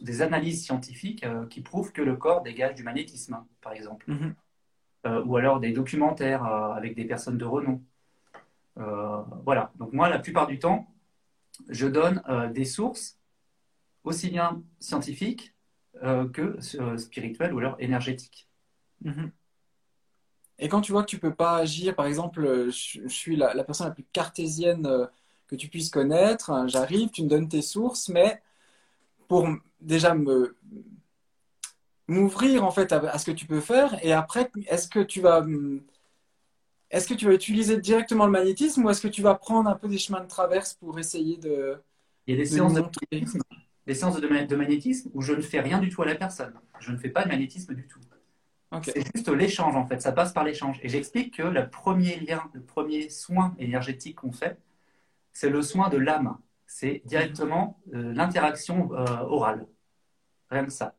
des, 0.01 0.21
analyses 0.21 0.63
scientifiques 0.63 1.23
euh, 1.23 1.45
qui 1.47 1.61
prouvent 1.61 1.91
que 1.91 2.01
le 2.01 2.15
corps 2.15 2.41
dégage 2.41 2.75
du 2.75 2.83
magnétisme, 2.83 3.43
par 3.61 3.73
exemple. 3.73 4.09
Mhm. 4.09 4.35
Euh, 5.05 5.23
ou 5.25 5.35
alors 5.35 5.59
des 5.59 5.73
documentaires 5.73 6.45
avec 6.45 6.95
des 6.95 7.05
personnes 7.05 7.37
de 7.37 7.45
renom. 7.45 7.81
voilà. 8.75 9.71
Donc 9.75 9.91
moi, 9.93 10.09
la 10.09 10.19
plupart 10.19 10.47
du 10.47 10.59
temps, 10.59 10.87
je 11.69 11.87
donne 11.87 12.21
des 12.53 12.65
sources 12.65 13.19
aussi 14.03 14.29
bien 14.29 14.63
scientifiques 14.79 15.53
que 16.01 16.57
spirituelles 16.97 17.53
ou 17.53 17.59
alors 17.59 17.75
énergétiques. 17.79 18.47
Mhm. 19.01 19.31
Et 20.59 20.69
quand 20.69 20.81
tu 20.81 20.91
vois 20.91 21.03
que 21.03 21.09
tu 21.09 21.19
peux 21.19 21.33
pas 21.33 21.57
agir, 21.57 21.95
par 21.95 22.05
exemple, 22.05 22.69
je, 22.69 23.07
suis 23.07 23.35
la, 23.35 23.53
la, 23.53 23.63
personne 23.63 23.87
la 23.87 23.93
plus 23.93 24.05
cartésienne 24.13 24.87
que 25.47 25.55
tu 25.55 25.67
puisses 25.67 25.89
connaître. 25.89 26.51
Hein, 26.51 26.67
j'arrive, 26.67 27.09
tu 27.09 27.23
me 27.23 27.29
donnes 27.29 27.49
tes 27.49 27.61
sources, 27.61 28.09
mais 28.09 28.41
pour 29.27 29.47
déjà 29.81 30.13
me 30.13 30.55
m'ouvrir 32.07 32.65
en 32.65 32.71
fait 32.71 32.91
à, 32.91 33.17
ce 33.17 33.25
que 33.25 33.31
tu 33.31 33.45
peux 33.45 33.61
faire. 33.61 33.97
Et 34.05 34.13
après, 34.13 34.51
est-ce 34.67 34.87
que 34.87 34.99
tu 34.99 35.21
vas 35.21 35.45
est-ce 36.91 37.07
que 37.07 37.15
tu 37.15 37.25
vas 37.25 37.33
utiliser 37.33 37.77
directement 37.77 38.25
le 38.25 38.31
magnétisme 38.31 38.85
ou 38.85 38.89
est-ce 38.89 39.01
que 39.01 39.07
tu 39.07 39.23
vas 39.23 39.33
prendre 39.33 39.67
un 39.67 39.75
peu 39.75 39.87
des 39.87 39.97
chemins 39.97 40.21
de 40.21 40.27
traverse 40.27 40.75
pour 40.75 40.99
essayer 40.99 41.37
de 41.37 41.75
Il 42.27 42.35
y 42.35 42.37
a 42.37 42.37
des 42.37 42.45
séances 42.45 42.75
de, 42.75 42.81
magnétisme, 43.11 43.39
des 43.87 43.95
séances 43.95 44.21
de, 44.21 44.55
magnétisme 44.55 45.09
où 45.15 45.21
je 45.21 45.33
ne 45.33 45.41
fais 45.41 45.59
rien 45.59 45.79
du 45.79 45.89
tout 45.89 46.03
à 46.03 46.05
la 46.05 46.13
personne. 46.13 46.53
Je 46.79 46.91
ne 46.91 46.97
fais 46.97 47.09
pas 47.09 47.23
de 47.23 47.29
magnétisme 47.29 47.73
du 47.73 47.87
tout. 47.87 47.99
C'est 48.81 49.05
juste 49.15 49.29
l'échange 49.29 49.75
en 49.75 49.85
fait, 49.85 50.01
ça 50.01 50.11
passe 50.11 50.33
par 50.33 50.43
l'échange. 50.43 50.79
Et 50.81 50.89
j'explique 50.89 51.37
que 51.37 51.43
le 51.43 51.69
premier 51.69 52.19
lien, 52.19 52.49
le 52.53 52.61
premier 52.61 53.09
soin 53.09 53.55
énergétique 53.59 54.15
qu'on 54.17 54.31
fait, 54.31 54.57
c'est 55.31 55.49
le 55.49 55.61
soin 55.61 55.89
de 55.89 55.97
l'âme. 55.97 56.37
C'est 56.65 57.01
directement 57.05 57.79
euh, 57.93 58.13
l'interaction 58.13 58.93
euh, 58.93 59.05
orale. 59.21 59.67
Rien 60.49 60.65
que 60.65 60.71
ça. 60.71 60.95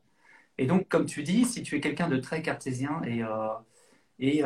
Et 0.59 0.67
donc, 0.67 0.89
comme 0.89 1.07
tu 1.07 1.23
dis, 1.23 1.45
si 1.45 1.63
tu 1.63 1.77
es 1.77 1.81
quelqu'un 1.81 2.09
de 2.09 2.17
très 2.17 2.43
cartésien 2.43 3.03
et, 3.03 3.25
euh, 3.25 3.49
et 4.21 4.43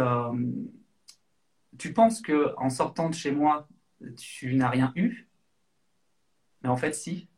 tu 1.79 1.93
penses 1.93 2.23
que 2.23 2.55
en 2.57 2.71
sortant 2.71 3.11
de 3.11 3.15
chez 3.15 3.31
moi, 3.31 3.69
tu 4.17 4.55
n'as 4.55 4.71
rien 4.71 4.93
eu, 4.97 5.29
mais 6.63 6.69
en 6.69 6.77
fait, 6.77 6.95
si. 6.95 7.29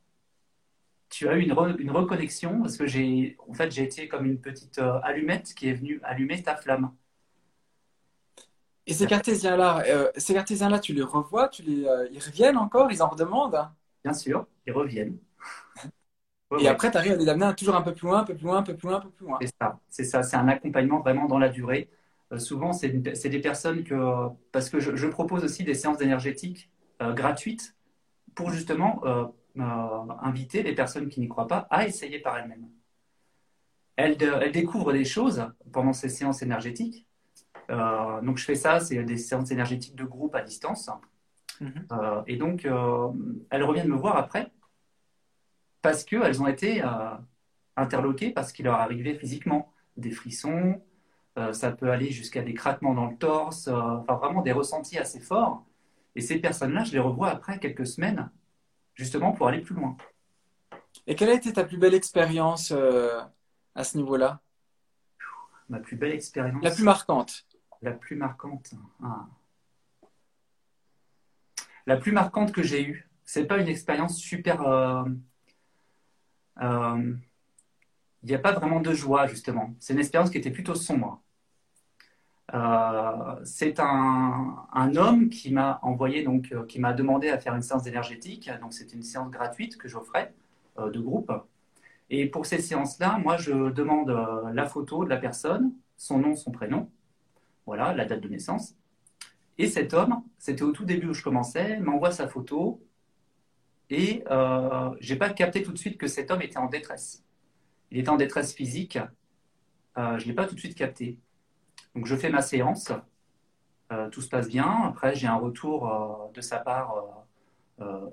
Tu 1.10 1.28
as 1.28 1.36
eu 1.36 1.42
une, 1.42 1.54
une 1.78 1.90
reconnexion 1.90 2.60
parce 2.62 2.76
que 2.76 2.86
j'ai 2.86 3.36
en 3.48 3.52
fait, 3.52 3.70
j'ai 3.70 3.82
été 3.82 4.08
comme 4.08 4.24
une 4.24 4.40
petite 4.40 4.80
allumette 5.02 5.54
qui 5.54 5.68
est 5.68 5.74
venue 5.74 6.00
allumer 6.02 6.42
ta 6.42 6.56
flamme. 6.56 6.92
Et 8.90 8.92
ces 8.92 9.06
cartésiens-là, 9.06 9.84
euh, 9.86 10.10
ces 10.16 10.34
cartésiens-là, 10.34 10.80
tu 10.80 10.92
les 10.92 11.02
revois, 11.02 11.48
tu 11.48 11.62
les, 11.62 11.84
euh, 11.84 12.08
ils 12.10 12.18
reviennent 12.18 12.56
encore, 12.56 12.90
ils 12.90 13.00
en 13.02 13.08
redemandent? 13.08 13.68
Bien 14.02 14.12
sûr, 14.12 14.46
ils 14.66 14.72
reviennent. 14.72 15.16
et 16.58 16.66
après, 16.66 16.90
tu 16.90 16.96
arrives 16.96 17.12
à 17.12 17.16
les 17.16 17.28
amener 17.28 17.54
toujours 17.54 17.76
un 17.76 17.82
peu 17.82 17.94
plus 17.94 18.08
loin, 18.08 18.18
un 18.18 18.24
peu 18.24 18.34
plus 18.34 18.46
loin, 18.46 18.56
un 18.58 18.62
peu 18.62 18.74
plus 18.74 18.88
loin, 18.88 18.96
un 18.96 19.00
peu 19.00 19.10
plus 19.10 19.26
loin. 19.26 19.38
C'est 19.40 19.54
ça, 19.60 19.78
c'est 19.88 20.04
ça, 20.04 20.22
c'est 20.24 20.36
un 20.36 20.48
accompagnement 20.48 20.98
vraiment 20.98 21.26
dans 21.26 21.38
la 21.38 21.50
durée. 21.50 21.88
Euh, 22.32 22.38
souvent, 22.38 22.72
c'est 22.72 22.88
des 22.88 23.40
personnes 23.40 23.84
que, 23.84 23.94
parce 24.50 24.68
que 24.70 24.80
je, 24.80 25.06
propose 25.06 25.44
aussi 25.44 25.62
des 25.62 25.74
séances 25.74 26.00
énergétiques 26.00 26.68
gratuites 27.00 27.76
pour 28.34 28.50
justement 28.50 29.02
inviter 29.56 30.62
les 30.62 30.74
personnes 30.74 31.08
qui 31.08 31.20
n'y 31.20 31.28
croient 31.28 31.48
pas 31.48 31.66
à 31.70 31.86
essayer 31.86 32.18
par 32.18 32.38
elles-mêmes. 32.38 32.68
Elles, 33.96 34.16
elles 34.20 34.52
découvrent 34.52 34.92
des 34.92 35.04
choses 35.04 35.46
pendant 35.72 35.92
ces 35.92 36.08
séances 36.08 36.42
énergétiques 36.42 37.06
euh, 37.70 38.20
donc 38.22 38.38
je 38.38 38.44
fais 38.44 38.54
ça, 38.54 38.80
c'est 38.80 39.02
des 39.04 39.16
séances 39.16 39.50
énergétiques 39.50 39.94
de 39.94 40.04
groupe 40.04 40.34
à 40.34 40.42
distance. 40.42 40.90
Mhm. 41.60 41.86
Euh, 41.92 42.22
et 42.26 42.36
donc 42.36 42.64
euh, 42.64 43.08
elles 43.50 43.62
reviennent 43.62 43.88
me 43.88 43.96
voir 43.96 44.16
après 44.16 44.50
parce 45.82 46.04
qu'elles 46.04 46.42
ont 46.42 46.46
été 46.46 46.82
interloquées 47.76 48.30
parce 48.30 48.52
qu'il 48.52 48.66
leur 48.66 48.74
arrivait 48.74 49.14
physiquement 49.14 49.72
des 49.96 50.10
frissons, 50.10 50.82
ça 51.52 51.72
peut 51.72 51.90
aller 51.90 52.10
jusqu'à 52.10 52.42
des 52.42 52.52
craquements 52.52 52.92
dans 52.92 53.06
le 53.06 53.16
torse, 53.16 53.66
enfin 53.68 54.16
vraiment 54.16 54.42
des 54.42 54.52
ressentis 54.52 54.98
assez 54.98 55.20
forts. 55.20 55.64
Et 56.16 56.20
ces 56.20 56.38
personnes-là, 56.38 56.84
je 56.84 56.92
les 56.92 56.98
revois 56.98 57.30
après 57.30 57.58
quelques 57.58 57.86
semaines, 57.86 58.30
justement 59.00 59.32
pour 59.32 59.48
aller 59.48 59.60
plus 59.60 59.74
loin. 59.74 59.96
Et 61.06 61.14
quelle 61.14 61.30
a 61.30 61.34
été 61.34 61.52
ta 61.52 61.64
plus 61.64 61.78
belle 61.78 61.94
expérience 61.94 62.72
à 63.74 63.84
ce 63.84 63.96
niveau-là? 63.96 64.40
Ma 65.68 65.80
plus 65.80 65.96
belle 65.96 66.12
expérience 66.12 66.62
La 66.62 66.70
plus 66.70 66.84
marquante 66.84 67.46
la 67.82 67.92
plus 67.92 68.16
marquante. 68.16 68.74
Ah. 69.02 69.26
La 71.86 71.96
plus 71.96 72.12
marquante 72.12 72.52
que 72.52 72.62
j'ai 72.62 72.84
eue, 72.84 73.08
c'est 73.24 73.46
pas 73.46 73.58
une 73.58 73.68
expérience 73.68 74.18
super. 74.18 74.62
Euh, 74.62 75.04
euh, 76.60 77.14
il 78.22 78.28
n'y 78.28 78.34
a 78.34 78.38
pas 78.38 78.52
vraiment 78.52 78.80
de 78.80 78.92
joie 78.92 79.26
justement. 79.26 79.74
C'est 79.78 79.94
une 79.94 79.98
expérience 79.98 80.30
qui 80.30 80.38
était 80.38 80.50
plutôt 80.50 80.74
sombre. 80.74 81.22
Euh, 82.52 83.36
c'est 83.44 83.78
un, 83.78 84.66
homme 84.96 85.28
qui 85.28 85.52
m'a 85.52 85.78
envoyé 85.82 86.22
donc 86.24 86.52
qui 86.66 86.80
m'a 86.80 86.92
demandé 86.92 87.28
à 87.28 87.38
faire 87.38 87.54
une 87.54 87.62
séance 87.62 87.86
énergétique. 87.86 88.50
Donc 88.60 88.72
c'était 88.72 88.96
une 88.96 89.02
séance 89.02 89.30
gratuite 89.30 89.76
que 89.76 89.88
j'offrais 89.88 90.34
de 90.78 91.00
groupe. 91.00 91.32
Et 92.10 92.26
pour 92.26 92.46
ces 92.46 92.60
séances-là, 92.60 93.18
moi 93.18 93.36
je 93.36 93.70
demande 93.70 94.10
la 94.52 94.66
photo 94.66 95.04
de 95.04 95.10
la 95.10 95.16
personne, 95.16 95.72
son 95.96 96.18
nom, 96.18 96.34
son 96.34 96.50
prénom, 96.50 96.90
voilà, 97.66 97.94
la 97.94 98.04
date 98.04 98.20
de 98.20 98.28
naissance. 98.28 98.74
Et 99.58 99.68
cet 99.68 99.94
homme, 99.94 100.22
c'était 100.38 100.62
au 100.62 100.72
tout 100.72 100.84
début 100.84 101.08
où 101.08 101.14
je 101.14 101.22
commençais, 101.22 101.78
m'envoie 101.80 102.10
sa 102.10 102.26
photo 102.26 102.82
et 103.90 104.22
euh, 104.30 104.90
j'ai 105.00 105.16
pas 105.16 105.30
capté 105.30 105.62
tout 105.62 105.72
de 105.72 105.78
suite 105.78 105.98
que 105.98 106.06
cet 106.06 106.30
homme 106.30 106.42
était 106.42 106.58
en 106.58 106.68
détresse. 106.68 107.24
Il 107.90 107.98
était 107.98 108.08
en 108.08 108.16
détresse 108.16 108.54
physique. 108.54 108.98
Euh, 109.98 110.18
je 110.18 110.26
l'ai 110.26 110.32
pas 110.32 110.46
tout 110.46 110.54
de 110.54 110.60
suite 110.60 110.76
capté. 110.76 111.18
Donc 111.94 112.06
je 112.06 112.16
fais 112.16 112.30
ma 112.30 112.42
séance, 112.42 112.92
euh, 113.92 114.08
tout 114.10 114.20
se 114.20 114.28
passe 114.28 114.48
bien. 114.48 114.82
Après 114.84 115.14
j'ai 115.14 115.26
un 115.26 115.36
retour 115.36 115.88
euh, 115.88 116.32
de 116.34 116.40
sa 116.40 116.58
part 116.58 117.16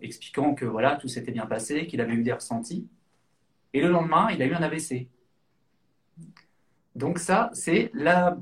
expliquant 0.02 0.56
que 0.56 0.64
voilà 0.64 0.96
tout 0.96 1.10
s'était 1.10 1.34
bien 1.34 1.46
passé, 1.46 1.88
qu'il 1.88 2.00
avait 2.00 2.14
eu 2.14 2.24
des 2.24 2.32
ressentis. 2.32 2.88
Et 3.74 3.82
le 3.82 3.90
lendemain, 3.90 4.30
il 4.32 4.42
a 4.42 4.46
eu 4.46 4.54
un 4.54 4.64
AVC. 4.64 5.10
Donc 6.96 7.20
ça, 7.20 7.50
c'est 7.52 7.92
la 7.94 8.38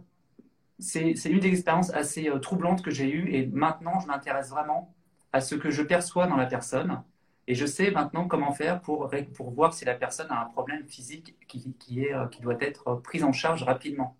c'est 0.80 1.30
une 1.30 1.40
des 1.40 1.50
expériences 1.50 1.94
assez 1.94 2.30
euh, 2.30 2.40
troublantes 2.40 2.82
que 2.82 2.92
j'ai 2.92 3.10
eues 3.10 3.34
et 3.34 3.46
maintenant 3.48 4.00
je 4.00 4.08
m'intéresse 4.08 4.50
vraiment 4.50 4.94
à 5.32 5.42
ce 5.42 5.56
que 5.56 5.72
je 5.72 5.82
perçois 5.82 6.28
dans 6.28 6.36
la 6.36 6.46
personne 6.46 7.02
et 7.48 7.56
je 7.56 7.66
sais 7.66 7.92
maintenant 7.92 8.28
comment 8.28 8.52
faire 8.52 8.82
pour, 8.82 9.10
voir 9.54 9.74
si 9.74 9.86
la 9.86 9.94
personne 9.94 10.28
a 10.32 10.42
un 10.42 10.46
problème 10.46 10.86
physique 10.88 11.36
qui, 11.48 11.76
qui 11.80 12.04
est, 12.04 12.14
euh, 12.14 12.28
qui 12.28 12.42
doit 12.42 12.58
être 12.60 12.96
pris 12.96 13.24
en 13.24 13.32
charge 13.32 13.64
rapidement. 13.64 14.18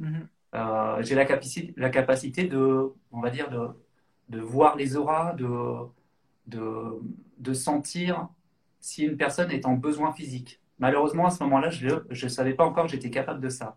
Mm-hmm. 0.00 0.26
Euh, 0.54 1.02
j'ai 1.02 1.14
la 1.14 1.24
capacité, 1.24 1.74
la 1.76 1.90
capacité 1.90 2.44
de, 2.44 2.92
on 3.12 3.20
va 3.20 3.30
dire, 3.30 3.50
de, 3.50 3.68
de 4.28 4.40
voir 4.40 4.76
les 4.76 4.96
auras, 4.96 5.34
de, 5.34 5.48
de, 6.46 7.00
de 7.38 7.52
sentir 7.52 8.28
si 8.80 9.04
une 9.04 9.16
personne 9.16 9.50
est 9.50 9.66
en 9.66 9.74
besoin 9.74 10.12
physique. 10.12 10.60
Malheureusement, 10.78 11.26
à 11.26 11.30
ce 11.30 11.42
moment-là, 11.42 11.70
je 11.70 11.88
ne 12.10 12.28
savais 12.28 12.54
pas 12.54 12.64
encore 12.64 12.84
que 12.86 12.92
j'étais 12.92 13.10
capable 13.10 13.40
de 13.40 13.48
ça. 13.48 13.76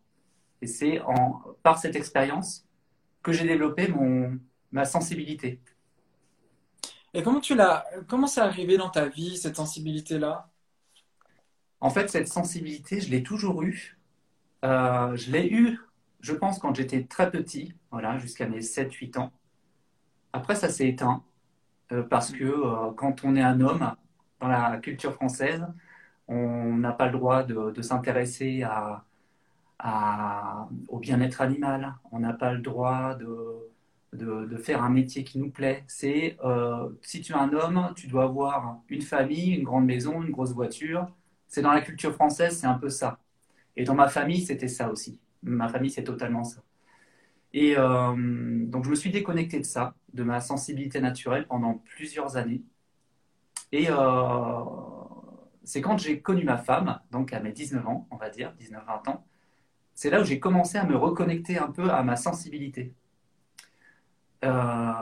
Et 0.62 0.68
c'est 0.68 1.02
par 1.64 1.80
cette 1.80 1.96
expérience 1.96 2.68
que 3.24 3.32
j'ai 3.32 3.46
développé 3.46 3.88
mon, 3.88 4.40
ma 4.72 4.86
sensibilité. 4.86 5.60
Et 7.14 7.24
comment 7.24 7.42
tu 7.42 7.56
l'as, 7.56 7.86
comment 8.08 8.28
c'est 8.28 8.42
arrivé 8.42 8.78
dans 8.78 8.90
ta 8.90 9.08
vie, 9.08 9.36
cette 9.36 9.56
sensibilité-là? 9.56 10.50
En 11.80 11.90
fait, 11.90 12.10
cette 12.10 12.28
sensibilité, 12.28 13.02
je 13.02 13.10
l'ai 13.10 13.24
toujours 13.24 13.64
eue. 13.64 13.98
Euh, 14.64 15.16
je 15.16 15.32
l'ai 15.32 15.48
eue, 15.50 15.80
je 16.22 16.34
pense, 16.34 16.60
quand 16.60 16.76
j'étais 16.76 17.04
très 17.06 17.32
petit, 17.32 17.74
voilà, 17.92 18.18
jusqu'à 18.18 18.48
mes 18.48 18.62
7-8 18.62 19.18
ans. 19.20 19.32
Après, 20.34 20.56
ça 20.56 20.70
s'est 20.70 20.88
éteint, 20.88 21.24
euh, 21.92 22.04
parce 22.04 22.32
que 22.32 22.44
euh, 22.46 22.92
quand 22.94 23.24
on 23.26 23.36
est 23.36 23.42
un 23.42 23.62
homme, 23.62 23.94
dans 24.40 24.48
la 24.48 24.78
culture 24.78 25.14
française, 25.14 25.66
on 26.28 26.78
n'a 26.78 26.94
pas 26.94 27.08
le 27.08 27.12
droit 27.14 27.44
de 27.44 27.82
s'intéresser 27.82 28.66
au 30.88 31.00
bien-être 31.00 31.42
animal. 31.42 31.96
On 32.12 32.20
n'a 32.20 32.34
pas 32.34 32.54
le 32.54 32.60
droit 32.60 33.16
de, 33.16 33.72
de, 34.14 34.58
faire 34.58 34.84
un 34.84 34.90
métier 34.90 35.24
qui 35.24 35.40
nous 35.40 35.50
plaît. 35.50 35.84
C'est 35.88 36.38
euh, 36.44 36.90
si 37.02 37.22
tu 37.22 37.34
es 37.34 37.36
un 37.36 37.54
homme, 37.54 37.94
tu 37.96 38.08
dois 38.08 38.24
avoir 38.26 38.80
une 38.90 39.02
famille, 39.02 39.56
une 39.56 39.64
grande 39.64 39.86
maison, 39.86 40.22
une 40.22 40.32
grosse 40.32 40.54
voiture. 40.54 41.08
C'est 41.48 41.62
dans 41.62 41.74
la 41.74 41.82
culture 41.82 42.14
française, 42.14 42.58
c'est 42.60 42.68
un 42.68 42.78
peu 42.78 42.90
ça. 42.90 43.20
Et 43.76 43.84
dans 43.84 43.96
ma 43.96 44.08
famille, 44.10 44.42
c'était 44.42 44.68
ça 44.68 44.92
aussi. 44.92 45.20
Ma 45.44 45.68
famille, 45.68 45.90
c'est 45.90 46.04
totalement 46.04 46.44
ça. 46.44 46.62
Et 47.54 47.76
euh, 47.78 48.14
donc, 48.68 48.86
je 48.86 48.90
me 48.90 48.96
suis 48.96 49.12
déconnecté 49.12 49.60
de 49.60 49.66
ça, 49.66 49.96
de 50.14 50.24
ma 50.24 50.40
sensibilité 50.42 51.02
naturelle 51.02 51.48
pendant 51.48 51.76
plusieurs 51.76 52.38
années. 52.38 52.64
Et 53.72 53.88
euh, 53.90 54.64
c'est 55.64 55.82
quand 55.82 55.98
j'ai 55.98 56.22
connu 56.22 56.44
ma 56.44 56.58
femme, 56.58 57.00
donc 57.12 57.34
à 57.34 57.40
mes 57.40 57.52
19 57.52 57.88
ans, 57.88 58.08
on 58.12 58.18
va 58.18 58.30
dire, 58.30 58.54
19-20 58.60 59.10
ans, 59.10 59.26
c'est 59.94 60.10
là 60.10 60.22
où 60.22 60.24
j'ai 60.26 60.40
commencé 60.40 60.78
à 60.78 60.86
me 60.86 60.96
reconnecter 60.96 61.58
un 61.58 61.72
peu 61.72 61.90
à 61.90 62.04
ma 62.04 62.16
sensibilité. 62.16 62.94
Euh, 64.44 64.94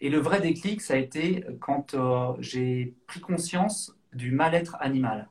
et 0.00 0.10
le 0.10 0.18
vrai 0.18 0.40
déclic, 0.40 0.80
ça 0.80 0.94
a 0.94 0.96
été 0.98 1.44
quand 1.60 1.96
j'ai 2.38 2.94
pris 3.06 3.20
conscience 3.20 3.96
du 4.12 4.30
mal-être 4.30 4.76
animal, 4.80 5.28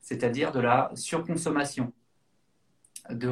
c'est-à-dire 0.00 0.52
de 0.52 0.60
la 0.60 0.90
surconsommation, 0.94 1.92
de, 3.10 3.28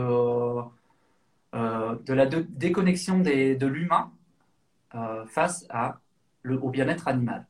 euh, 1.54 1.96
de 1.96 2.12
la 2.12 2.26
déconnexion 2.26 3.18
de 3.20 3.66
l'humain 3.66 4.12
face 5.26 5.66
à 5.70 5.98
le, 6.42 6.56
au 6.62 6.70
bien-être 6.70 7.08
animal. 7.08 7.46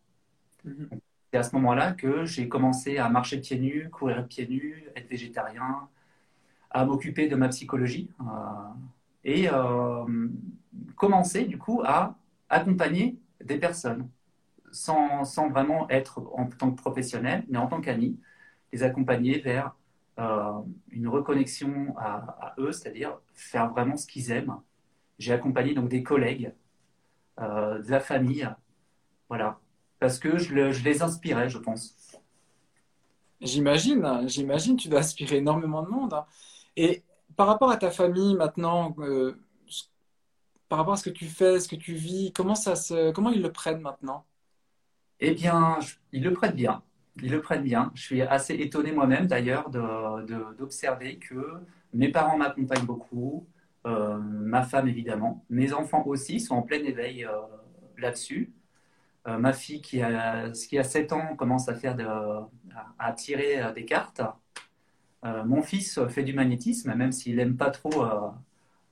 Mhm. 0.64 0.88
C'est 1.30 1.38
à 1.38 1.42
ce 1.42 1.54
moment-là 1.56 1.92
que 1.92 2.24
j'ai 2.24 2.48
commencé 2.48 2.96
à 2.96 3.08
marcher 3.08 3.40
pieds 3.40 3.58
nus, 3.58 3.90
courir 3.90 4.26
pieds 4.26 4.46
nus, 4.46 4.84
être 4.96 5.08
végétarien, 5.10 5.88
à 6.74 6.84
m'occuper 6.84 7.28
de 7.28 7.36
ma 7.36 7.48
psychologie 7.48 8.10
euh, 8.20 8.24
et 9.24 9.48
euh, 9.50 10.28
commencer 10.96 11.44
du 11.44 11.56
coup 11.56 11.82
à 11.84 12.16
accompagner 12.48 13.16
des 13.42 13.58
personnes 13.58 14.08
sans, 14.72 15.24
sans, 15.24 15.48
vraiment 15.48 15.88
être 15.88 16.20
en 16.34 16.46
tant 16.46 16.72
que 16.72 16.80
professionnel, 16.80 17.44
mais 17.48 17.58
en 17.58 17.68
tant 17.68 17.80
qu'ami, 17.80 18.18
les 18.72 18.82
accompagner 18.82 19.38
vers 19.38 19.66
euh, 19.66 19.70
une 20.16 21.08
reconnexion 21.08 21.94
à, 21.98 22.54
eux, 22.58 22.72
c'est-à-dire 22.72 23.18
faire 23.32 23.70
vraiment 23.70 23.96
ce 23.96 24.06
qu'ils 24.06 24.30
aiment. 24.30 24.60
J'ai 25.18 25.32
accompagné 25.32 25.74
donc 25.74 25.88
des 25.88 26.02
collègues, 26.02 26.52
de 27.38 27.90
la 27.90 28.00
famille, 28.00 28.48
voilà, 29.28 29.58
parce 29.98 30.18
que 30.18 30.38
je, 30.38 30.70
je 30.70 30.84
les 30.84 31.02
inspirais, 31.02 31.48
je 31.48 31.58
pense. 31.58 32.14
J'imagine, 33.40 34.22
j'imagine, 34.26 34.76
tu 34.76 34.88
dois 34.88 35.00
inspirer 35.00 35.36
énormément 35.36 35.82
de 35.82 35.88
monde. 35.88 36.14
Hein. 36.14 36.26
Et 36.76 37.02
par 37.36 37.46
rapport 37.46 37.70
à 37.70 37.76
ta 37.76 37.90
famille 37.90 38.34
maintenant, 38.34 38.94
euh, 38.98 39.36
par 40.68 40.78
rapport 40.78 40.94
à 40.94 40.96
ce 40.96 41.04
que 41.04 41.10
tu 41.10 41.26
fais, 41.26 41.60
ce 41.60 41.68
que 41.68 41.76
tu 41.76 41.94
vis, 41.94 42.32
comment, 42.32 42.54
ça 42.54 42.74
se, 42.76 43.12
comment 43.12 43.30
ils 43.30 43.42
le 43.42 43.52
prennent 43.52 43.80
maintenant? 43.80 44.24
Eh 45.20 45.32
bien, 45.32 45.78
ils 46.12 46.22
le 46.22 46.32
prennent 46.32 46.54
bien. 46.54 46.82
Ils 47.22 47.30
le 47.30 47.40
prennent 47.40 47.62
bien. 47.62 47.92
Je 47.94 48.02
suis 48.02 48.22
assez 48.22 48.54
étonné 48.54 48.92
moi-même 48.92 49.26
d'ailleurs 49.26 49.70
d'observer 49.70 51.18
que 51.18 51.60
mes 51.92 52.08
parents 52.10 52.36
m'accompagnent 52.36 52.86
beaucoup, 52.86 53.46
euh, 53.86 54.18
ma 54.18 54.62
femme 54.62 54.88
évidemment, 54.88 55.44
mes 55.50 55.72
enfants 55.72 56.02
aussi 56.06 56.40
sont 56.40 56.56
en 56.56 56.62
plein 56.62 56.82
éveil 56.82 57.24
euh, 57.24 57.30
là-dessus. 57.98 58.52
ma 59.26 59.52
fille 59.52 59.80
qui 59.80 60.02
a, 60.02 60.50
qui 60.50 60.78
a 60.78 60.84
7 60.84 61.12
ans 61.12 61.36
commence 61.36 61.68
à, 61.68 61.74
faire 61.74 61.96
à 62.98 63.12
tirer 63.12 63.72
des 63.74 63.84
cartes. 63.84 64.22
Euh, 65.24 65.44
mon 65.44 65.62
fils 65.62 66.00
fait 66.08 66.22
du 66.24 66.34
magnétisme, 66.34 66.94
même 66.94 67.12
s'il 67.12 67.36
n'aime 67.36 67.56
pas 67.56 67.70
trop 67.70 68.04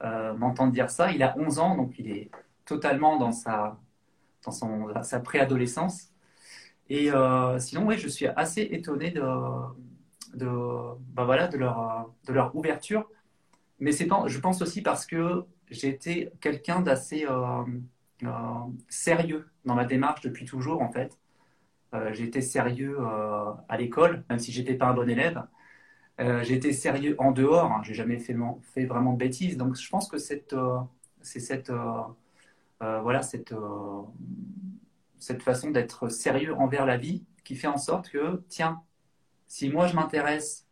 euh, 0.04 0.34
m'entendre 0.34 0.72
dire 0.72 0.90
ça. 0.90 1.12
Il 1.12 1.22
a 1.22 1.36
11 1.38 1.58
ans, 1.58 1.76
donc 1.76 1.98
il 1.98 2.10
est 2.10 2.30
totalement 2.64 3.18
dans 3.18 3.32
sa, 3.32 3.78
dans 4.44 5.02
sa 5.02 5.20
préadolescence. 5.20 6.11
Et 6.94 7.08
sinon, 7.58 7.86
oui, 7.86 7.96
je 7.96 8.06
suis 8.06 8.26
assez 8.26 8.60
étonné 8.60 9.12
de, 9.12 9.22
bah 11.14 11.24
voilà, 11.24 11.48
de, 11.48 11.56
leur, 11.56 12.12
de 12.26 12.32
leur 12.34 12.54
ouverture. 12.54 13.08
Mais 13.80 13.92
c'est 13.92 14.06
je 14.26 14.38
pense 14.38 14.60
aussi 14.60 14.82
parce 14.82 15.06
que 15.06 15.46
été 15.70 16.30
quelqu'un 16.42 16.80
d'assez 16.82 17.24
euh, 17.24 17.64
euh, 18.24 18.28
sérieux 18.90 19.48
dans 19.64 19.74
ma 19.74 19.86
démarche 19.86 20.20
depuis 20.20 20.44
toujours, 20.44 20.82
en 20.82 20.92
fait. 20.92 21.18
Euh, 21.94 22.12
été 22.12 22.42
sérieux 22.42 22.98
à 23.70 23.76
l'école, 23.78 24.24
même 24.28 24.38
si 24.38 24.52
j'étais 24.52 24.74
pas 24.74 24.88
un 24.88 24.92
bon 24.92 25.08
élève. 25.08 25.42
été 26.18 26.74
sérieux 26.74 27.16
en 27.18 27.32
dehors, 27.32 27.72
hein, 27.72 27.80
j'ai 27.84 27.94
jamais 27.94 28.18
fait, 28.18 28.34
vraiment 28.84 29.14
de 29.14 29.18
bêtises. 29.18 29.56
Donc 29.56 29.76
je 29.76 29.88
pense 29.88 30.10
que 30.10 30.18
c'est 30.18 30.44
cette, 31.22 31.72
voilà, 32.80 33.22
cette, 33.22 33.54
cette 35.22 35.42
façon 35.42 35.70
d'être 35.70 36.08
sérieux 36.08 36.54
envers 36.54 36.84
la 36.84 36.96
vie 36.96 37.24
qui 37.44 37.54
fait 37.54 37.68
en 37.68 37.78
sorte 37.78 38.10
que, 38.10 38.42
tiens, 38.48 38.82
si 39.46 39.70
moi 39.70 39.86
je 39.86 39.94
m'intéresse 39.94 40.66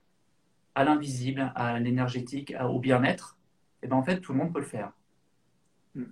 à 0.75 0.85
l'invisible, 0.85 1.53
à 1.55 1.79
l'énergétique, 1.79 2.55
au 2.61 2.81
bien-être, 2.81 3.39
et 3.83 3.87
eh 3.87 3.89
ben 3.89 3.97
en 3.97 4.03
fait 4.03 4.21
tout 4.21 4.33
le 4.33 4.39
monde 4.39 4.53
peut 4.53 4.61
le 4.61 4.67
faire. 4.67 4.93
Hmm. 5.95 6.05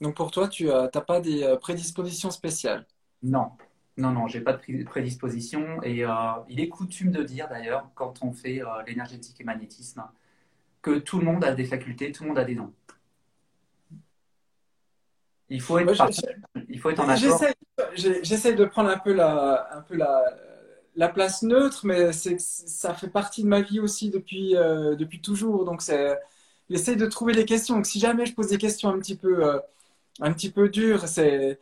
Donc 0.00 0.16
pour 0.16 0.30
toi, 0.30 0.48
tu 0.48 0.66
n'as 0.66 0.88
pas 0.88 1.20
des 1.20 1.44
euh, 1.44 1.56
prédispositions 1.56 2.30
spéciales? 2.30 2.86
Non, 3.22 3.52
non, 3.96 4.10
non, 4.10 4.26
j'ai 4.26 4.40
pas 4.40 4.52
de 4.52 4.84
prédisposition. 4.84 5.82
Et 5.82 6.04
euh, 6.04 6.10
il 6.48 6.60
est 6.60 6.68
coutume 6.68 7.12
de 7.12 7.22
dire 7.22 7.48
d'ailleurs, 7.48 7.88
quand 7.94 8.22
on 8.22 8.32
fait 8.32 8.62
euh, 8.62 8.82
l'énergétique 8.86 9.40
et 9.40 9.44
magnétisme, 9.44 10.02
que 10.82 10.98
tout 10.98 11.18
le 11.18 11.24
monde 11.24 11.44
a 11.44 11.52
des 11.52 11.64
facultés, 11.64 12.10
tout 12.12 12.24
le 12.24 12.30
monde 12.30 12.38
a 12.38 12.44
des 12.44 12.54
dons. 12.54 12.72
Il 15.50 15.60
faut 15.60 15.78
être, 15.78 16.10
il 16.68 16.78
faut 16.80 16.90
être 16.90 17.00
en 17.00 17.08
accord. 17.08 17.42
J'essaie 17.94 18.54
de 18.54 18.64
prendre 18.64 18.88
un 18.90 18.98
peu 18.98 19.12
la, 19.12 19.68
un 19.76 19.82
peu 19.82 19.96
la, 19.96 20.24
la 20.96 21.08
place 21.08 21.42
neutre, 21.42 21.80
mais 21.84 22.12
ça 22.12 22.94
fait 22.94 23.08
partie 23.08 23.42
de 23.42 23.48
ma 23.48 23.60
vie 23.60 23.80
aussi 23.80 24.10
depuis, 24.10 24.56
euh, 24.56 24.94
depuis 24.94 25.20
toujours. 25.20 25.64
Donc, 25.64 25.82
j'essaie 26.70 26.96
de 26.96 27.06
trouver 27.06 27.32
les 27.34 27.44
questions. 27.44 27.76
Donc, 27.76 27.86
si 27.86 27.98
jamais 27.98 28.26
je 28.26 28.34
pose 28.34 28.48
des 28.48 28.58
questions 28.58 28.90
un 28.90 28.98
petit 28.98 29.16
peu, 29.16 29.44
euh, 29.44 29.58
un 30.20 30.32
petit 30.32 30.50
peu 30.50 30.68
dures, 30.68 31.08
c'est, 31.08 31.60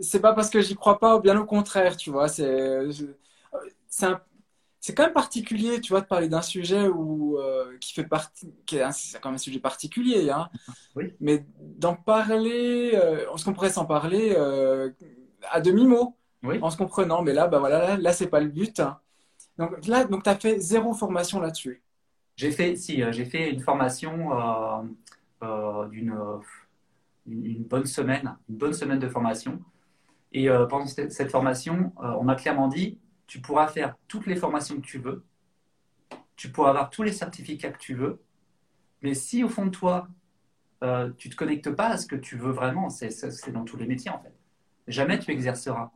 c'est 0.00 0.20
pas 0.20 0.32
parce 0.34 0.50
que 0.50 0.60
j'y 0.60 0.74
crois 0.76 0.98
pas, 0.98 1.16
ou 1.16 1.20
bien 1.20 1.38
au 1.38 1.44
contraire, 1.44 1.96
tu 1.96 2.10
vois. 2.10 2.28
C'est, 2.28 2.86
c'est, 4.80 4.94
quand 4.94 5.04
même 5.04 5.12
particulier, 5.12 5.80
tu 5.80 5.92
vois, 5.92 6.00
de 6.00 6.06
parler 6.06 6.28
d'un 6.28 6.42
sujet 6.42 6.88
où, 6.88 7.38
euh, 7.38 7.76
qui 7.80 7.92
fait 7.92 8.04
partie, 8.04 8.52
qui 8.66 8.76
est 8.76 8.92
c'est 8.92 9.20
quand 9.20 9.28
même 9.30 9.36
un 9.36 9.38
sujet 9.38 9.60
particulier, 9.60 10.30
hein. 10.30 10.48
Mais 11.20 11.46
d'en 11.60 11.94
parler, 11.94 12.92
ce 13.36 13.44
qu'on 13.44 13.52
pourrait 13.52 13.70
s'en 13.70 13.86
parler 13.86 14.36
à 15.50 15.60
demi-mot 15.60 16.16
en 16.42 16.70
se 16.70 16.76
comprenant. 16.76 17.22
Mais 17.22 17.32
là, 17.32 17.48
bah 17.48 17.58
voilà, 17.58 17.78
là, 17.78 17.96
là 17.96 18.12
c'est 18.12 18.28
pas 18.28 18.40
le 18.40 18.48
but. 18.48 18.82
Donc 19.58 19.86
là, 19.86 20.04
donc 20.04 20.22
tu 20.22 20.30
as 20.30 20.36
fait 20.36 20.58
zéro 20.58 20.94
formation 20.94 21.40
là-dessus. 21.40 21.82
J'ai 22.36 22.52
fait, 22.52 22.76
si, 22.76 23.02
euh, 23.02 23.10
j'ai 23.10 23.24
fait 23.24 23.50
une 23.50 23.60
formation 23.60 24.32
euh, 24.32 24.82
euh, 25.42 25.88
d'une 25.88 26.16
une 27.26 27.64
bonne 27.64 27.84
semaine, 27.84 28.36
une 28.48 28.56
bonne 28.56 28.72
semaine 28.72 28.98
de 28.98 29.08
formation. 29.08 29.60
Et 30.32 30.48
pendant 30.48 30.86
cette, 30.86 31.30
formation, 31.30 31.92
on 31.96 32.22
m'a 32.24 32.36
clairement 32.36 32.68
dit, 32.68 32.98
tu 33.28 33.40
pourras 33.40 33.68
faire 33.68 33.94
toutes 34.08 34.26
les 34.26 34.34
formations 34.34 34.74
que 34.80 34.86
tu 34.86 34.98
veux, 34.98 35.24
tu 36.34 36.50
pourras 36.50 36.70
avoir 36.70 36.90
tous 36.90 37.04
les 37.04 37.12
certificats 37.12 37.70
que 37.70 37.78
tu 37.78 37.94
veux, 37.94 38.20
mais 39.02 39.14
si 39.14 39.44
au 39.44 39.48
fond 39.48 39.66
de 39.66 39.70
toi, 39.70 40.08
tu 40.80 40.86
ne 41.28 41.32
te 41.32 41.36
connectes 41.36 41.70
pas 41.70 41.90
à 41.90 41.98
ce 41.98 42.06
que 42.06 42.16
tu 42.16 42.36
veux 42.36 42.50
vraiment, 42.50 42.90
c'est 42.90 43.52
dans 43.52 43.64
tous 43.64 43.76
les 43.76 43.86
métiers 43.86 44.10
en 44.10 44.20
fait, 44.20 44.34
jamais 44.88 45.20
tu 45.20 45.30
exerceras. 45.30 45.92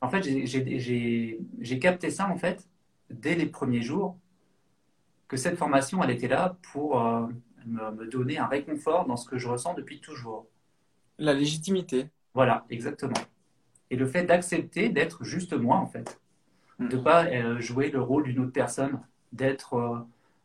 En 0.00 0.08
fait, 0.08 0.22
j'ai 0.22 1.78
capté 1.80 2.10
ça, 2.10 2.28
en 2.28 2.36
fait, 2.36 2.68
dès 3.10 3.34
les 3.34 3.46
premiers 3.46 3.82
jours, 3.82 4.18
que 5.28 5.36
cette 5.36 5.56
formation, 5.56 6.02
elle 6.04 6.10
était 6.10 6.28
là 6.28 6.56
pour 6.72 7.04
euh, 7.04 7.26
me, 7.66 8.06
donner 8.06 8.38
un 8.38 8.46
réconfort 8.46 9.06
dans 9.06 9.16
ce 9.16 9.28
que 9.28 9.38
je 9.38 9.48
ressens 9.48 9.74
depuis 9.74 10.00
toujours. 10.00 10.46
La 11.18 11.32
légitimité. 11.32 12.08
Voilà, 12.34 12.64
exactement. 12.70 13.14
Et 13.90 13.96
le 13.96 14.06
fait 14.06 14.24
d'accepter 14.24 14.88
d'être 14.88 15.24
juste 15.24 15.54
moi, 15.54 15.76
en 15.76 15.86
fait. 15.86 16.20
De 16.78 16.96
ne 16.96 17.02
pas 17.02 17.26
euh, 17.26 17.58
jouer 17.60 17.90
le 17.90 18.00
rôle 18.00 18.24
d'une 18.24 18.40
autre 18.40 18.52
personne, 18.52 19.00
d'être... 19.32 19.74
Euh, 19.74 19.98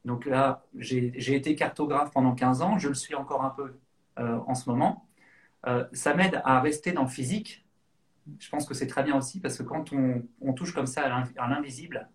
donc 0.05 0.25
là, 0.25 0.63
j'ai 0.75 1.35
été 1.35 1.55
cartographe 1.55 2.11
pendant 2.11 2.33
15 2.33 2.63
ans, 2.63 2.79
je 2.79 2.87
le 2.87 2.95
suis 2.95 3.13
encore 3.13 3.43
un 3.43 3.51
peu 3.51 3.75
en 4.17 4.55
ce 4.55 4.67
moment. 4.67 5.05
ça 5.93 6.15
m'aide 6.15 6.41
à 6.43 6.59
rester 6.59 6.91
dans 6.91 7.03
le 7.03 7.07
physique, 7.07 7.63
je 8.39 8.49
pense 8.49 8.65
que 8.65 8.73
c'est 8.73 8.87
très 8.87 9.03
bien 9.03 9.17
aussi 9.17 9.39
parce 9.39 9.57
que 9.57 9.63
quand 9.63 9.93
on, 9.93 10.53
touche 10.53 10.73
comme 10.73 10.87
ça 10.87 11.03
à 11.03 11.49
l'invisible, 11.49 12.09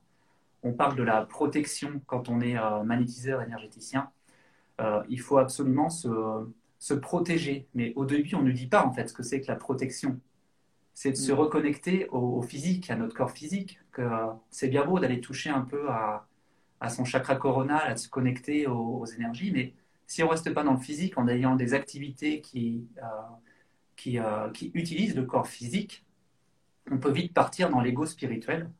on 0.62 0.72
parle 0.72 0.96
de 0.96 1.02
la 1.02 1.24
protection 1.24 2.00
quand 2.06 2.28
on 2.28 2.40
est 2.40 2.58
euh, 2.58 2.82
magnétiseur 2.82 3.42
énergéticien. 3.42 4.10
Euh, 4.80 5.02
il 5.08 5.20
faut 5.20 5.38
absolument 5.38 5.88
se, 5.88 6.94
protéger. 6.94 7.68
Mais 7.74 7.92
au 7.96 8.04
début, 8.04 8.34
on 8.34 8.42
ne 8.42 8.52
dit 8.52 8.66
pas 8.66 8.84
en 8.84 8.92
fait 8.92 9.08
ce 9.08 9.14
que 9.14 9.22
c'est 9.22 9.40
que 9.40 9.48
la 9.48 9.56
protection. 9.56 10.20
C'est 10.96 11.12
de 11.12 11.16
se 11.16 11.30
mm. 11.30 11.36
reconnecter 11.36 12.08
au, 12.08 12.42
physique, 12.42 12.90
à 12.90 12.96
notre 12.96 13.14
corps 13.14 13.30
physique. 13.30 13.78
Que 13.92 14.02
euh, 14.02 14.32
c'est 14.50 14.68
bien 14.68 14.84
beau 14.84 14.98
d'aller 14.98 15.20
toucher 15.20 15.50
un 15.50 15.60
peu 15.60 15.88
à, 15.90 16.26
son 16.88 17.04
chakra 17.04 17.36
coronal, 17.36 17.92
à 17.92 17.96
se 17.96 18.08
connecter 18.08 18.66
aux, 18.66 18.98
aux, 19.00 19.06
énergies, 19.06 19.50
mais 19.52 19.74
si 20.06 20.22
on 20.22 20.28
reste 20.28 20.52
pas 20.54 20.62
dans 20.62 20.74
le 20.74 20.80
physique 20.80 21.18
en 21.18 21.26
ayant 21.28 21.56
des 21.56 21.74
activités 21.74 22.40
qui 22.40 22.86
euh, 24.06 24.50
qui, 24.50 24.70
utilisent 24.74 25.16
le 25.16 25.24
corps 25.24 25.48
physique, 25.48 26.04
on 26.90 26.98
peut 26.98 27.10
vite 27.10 27.34
partir 27.34 27.70
dans 27.70 27.80
l'ego 27.80 28.06
spirituel. 28.06 28.70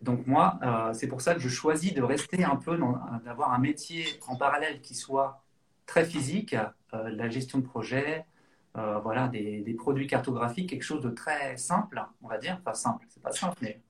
Donc 0.00 0.26
moi, 0.26 0.58
euh, 0.62 0.92
c'est 0.92 1.08
pour 1.08 1.20
ça 1.20 1.34
que 1.34 1.40
je 1.40 1.48
choisis 1.48 1.92
de 1.92 2.02
rester 2.02 2.44
un 2.44 2.56
peu, 2.56 2.78
d'avoir 3.24 3.52
un 3.52 3.58
métier 3.58 4.04
en 4.28 4.36
parallèle 4.36 4.80
qui 4.80 4.94
soit 4.94 5.42
très 5.86 6.04
physique, 6.04 6.54
euh, 6.94 7.10
la 7.10 7.28
gestion 7.28 7.58
de 7.58 7.64
projet, 7.64 8.24
voilà, 8.74 9.28
des, 9.28 9.74
produits 9.78 10.06
cartographiques, 10.06 10.70
quelque 10.70 10.82
chose 10.82 11.02
de 11.02 11.10
très 11.10 11.56
simple, 11.56 12.02
on 12.22 12.28
va 12.28 12.38
dire. 12.38 12.58
Enfin 12.60 12.74
simple, 12.74 13.06
c'est 13.08 13.22
pas 13.22 13.32
simple, 13.32 13.58
mais 13.62 13.80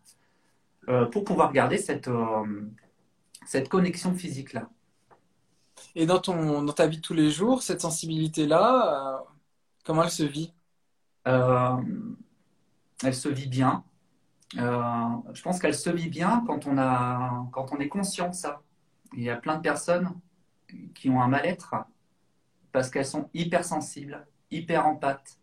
pour 1.10 1.24
pouvoir 1.24 1.52
garder 1.52 1.78
cette, 1.78 2.10
cette 3.46 3.68
connexion 3.68 4.14
physique-là. 4.14 4.68
Et 5.94 6.06
dans, 6.06 6.18
ton, 6.18 6.62
dans 6.62 6.72
ta 6.72 6.86
vie 6.86 6.96
de 6.96 7.02
tous 7.02 7.14
les 7.14 7.30
jours, 7.30 7.62
cette 7.62 7.80
sensibilité-là, 7.80 9.24
Comment 9.84 10.04
elle 10.04 10.10
se 10.10 10.22
vit? 10.22 10.52
Euh, 11.26 11.76
Elle 13.02 13.14
se 13.14 13.28
vit 13.28 13.48
bien. 13.48 13.84
Euh, 14.58 15.08
je 15.32 15.42
pense 15.42 15.58
qu'elle 15.58 15.74
se 15.74 15.90
vit 15.90 16.08
bien 16.08 16.44
quand 16.46 16.66
on, 16.66 16.78
a, 16.78 17.48
quand 17.52 17.72
on 17.72 17.78
est 17.78 17.88
conscient 17.88 18.28
de 18.28 18.34
ça. 18.34 18.62
Il 19.14 19.22
y 19.22 19.30
a 19.30 19.36
plein 19.36 19.56
de 19.56 19.62
personnes 19.62 20.10
qui 20.94 21.10
ont 21.10 21.20
un 21.20 21.28
mal-être 21.28 21.74
parce 22.70 22.90
qu'elles 22.90 23.06
sont 23.06 23.28
hypersensibles, 23.34 24.26
hyper 24.52 24.86
empathes, 24.86 25.38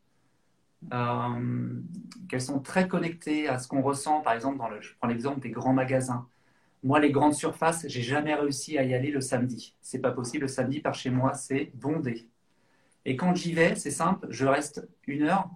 euh, 0.93 1.81
qu'elles 2.29 2.41
sont 2.41 2.59
très 2.59 2.87
connectées 2.87 3.47
à 3.47 3.59
ce 3.59 3.67
qu'on 3.67 3.81
ressent. 3.81 4.21
Par 4.21 4.33
exemple, 4.33 4.57
dans 4.57 4.69
le, 4.69 4.81
je 4.81 4.93
prends 4.97 5.07
l'exemple 5.07 5.39
des 5.41 5.51
grands 5.51 5.73
magasins. 5.73 6.27
Moi, 6.83 6.99
les 6.99 7.11
grandes 7.11 7.33
surfaces, 7.33 7.85
j'ai 7.87 8.01
jamais 8.01 8.33
réussi 8.33 8.77
à 8.77 8.83
y 8.83 8.93
aller 8.93 9.11
le 9.11 9.19
samedi. 9.21 9.75
C'est 9.81 9.99
pas 9.99 10.11
possible. 10.11 10.43
Le 10.43 10.47
samedi, 10.47 10.79
par 10.79 10.95
chez 10.95 11.09
moi, 11.09 11.33
c'est 11.33 11.71
bondé. 11.75 12.29
Et 13.05 13.15
quand 13.15 13.35
j'y 13.35 13.53
vais, 13.53 13.75
c'est 13.75 13.91
simple, 13.91 14.27
je 14.29 14.45
reste 14.45 14.87
une 15.07 15.23
heure. 15.23 15.49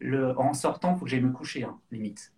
Le, 0.00 0.38
en 0.38 0.52
sortant, 0.54 0.94
il 0.94 0.98
faut 0.98 1.04
que 1.04 1.10
j'aille 1.10 1.20
me 1.20 1.32
coucher, 1.32 1.64
hein, 1.64 1.78
limite. 1.92 2.32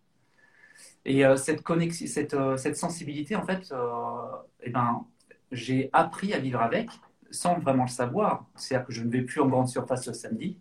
Et 1.04 1.24
euh, 1.24 1.36
cette, 1.36 1.62
cette, 1.92 2.34
euh, 2.34 2.56
cette, 2.56 2.76
sensibilité, 2.76 3.36
en 3.36 3.44
fait, 3.46 3.70
euh, 3.72 4.26
eh 4.62 4.70
ben, 4.70 5.06
j'ai 5.52 5.88
appris 5.92 6.34
à 6.34 6.38
vivre 6.38 6.60
avec 6.60 6.90
sans 7.36 7.58
vraiment 7.58 7.84
le 7.84 7.90
savoir. 7.90 8.46
C'est-à-dire 8.56 8.86
que 8.86 8.92
je 8.92 9.02
ne 9.02 9.10
vais 9.10 9.22
plus 9.22 9.40
en 9.40 9.46
grande 9.46 9.68
surface 9.68 10.06
le 10.06 10.12
samedi. 10.12 10.58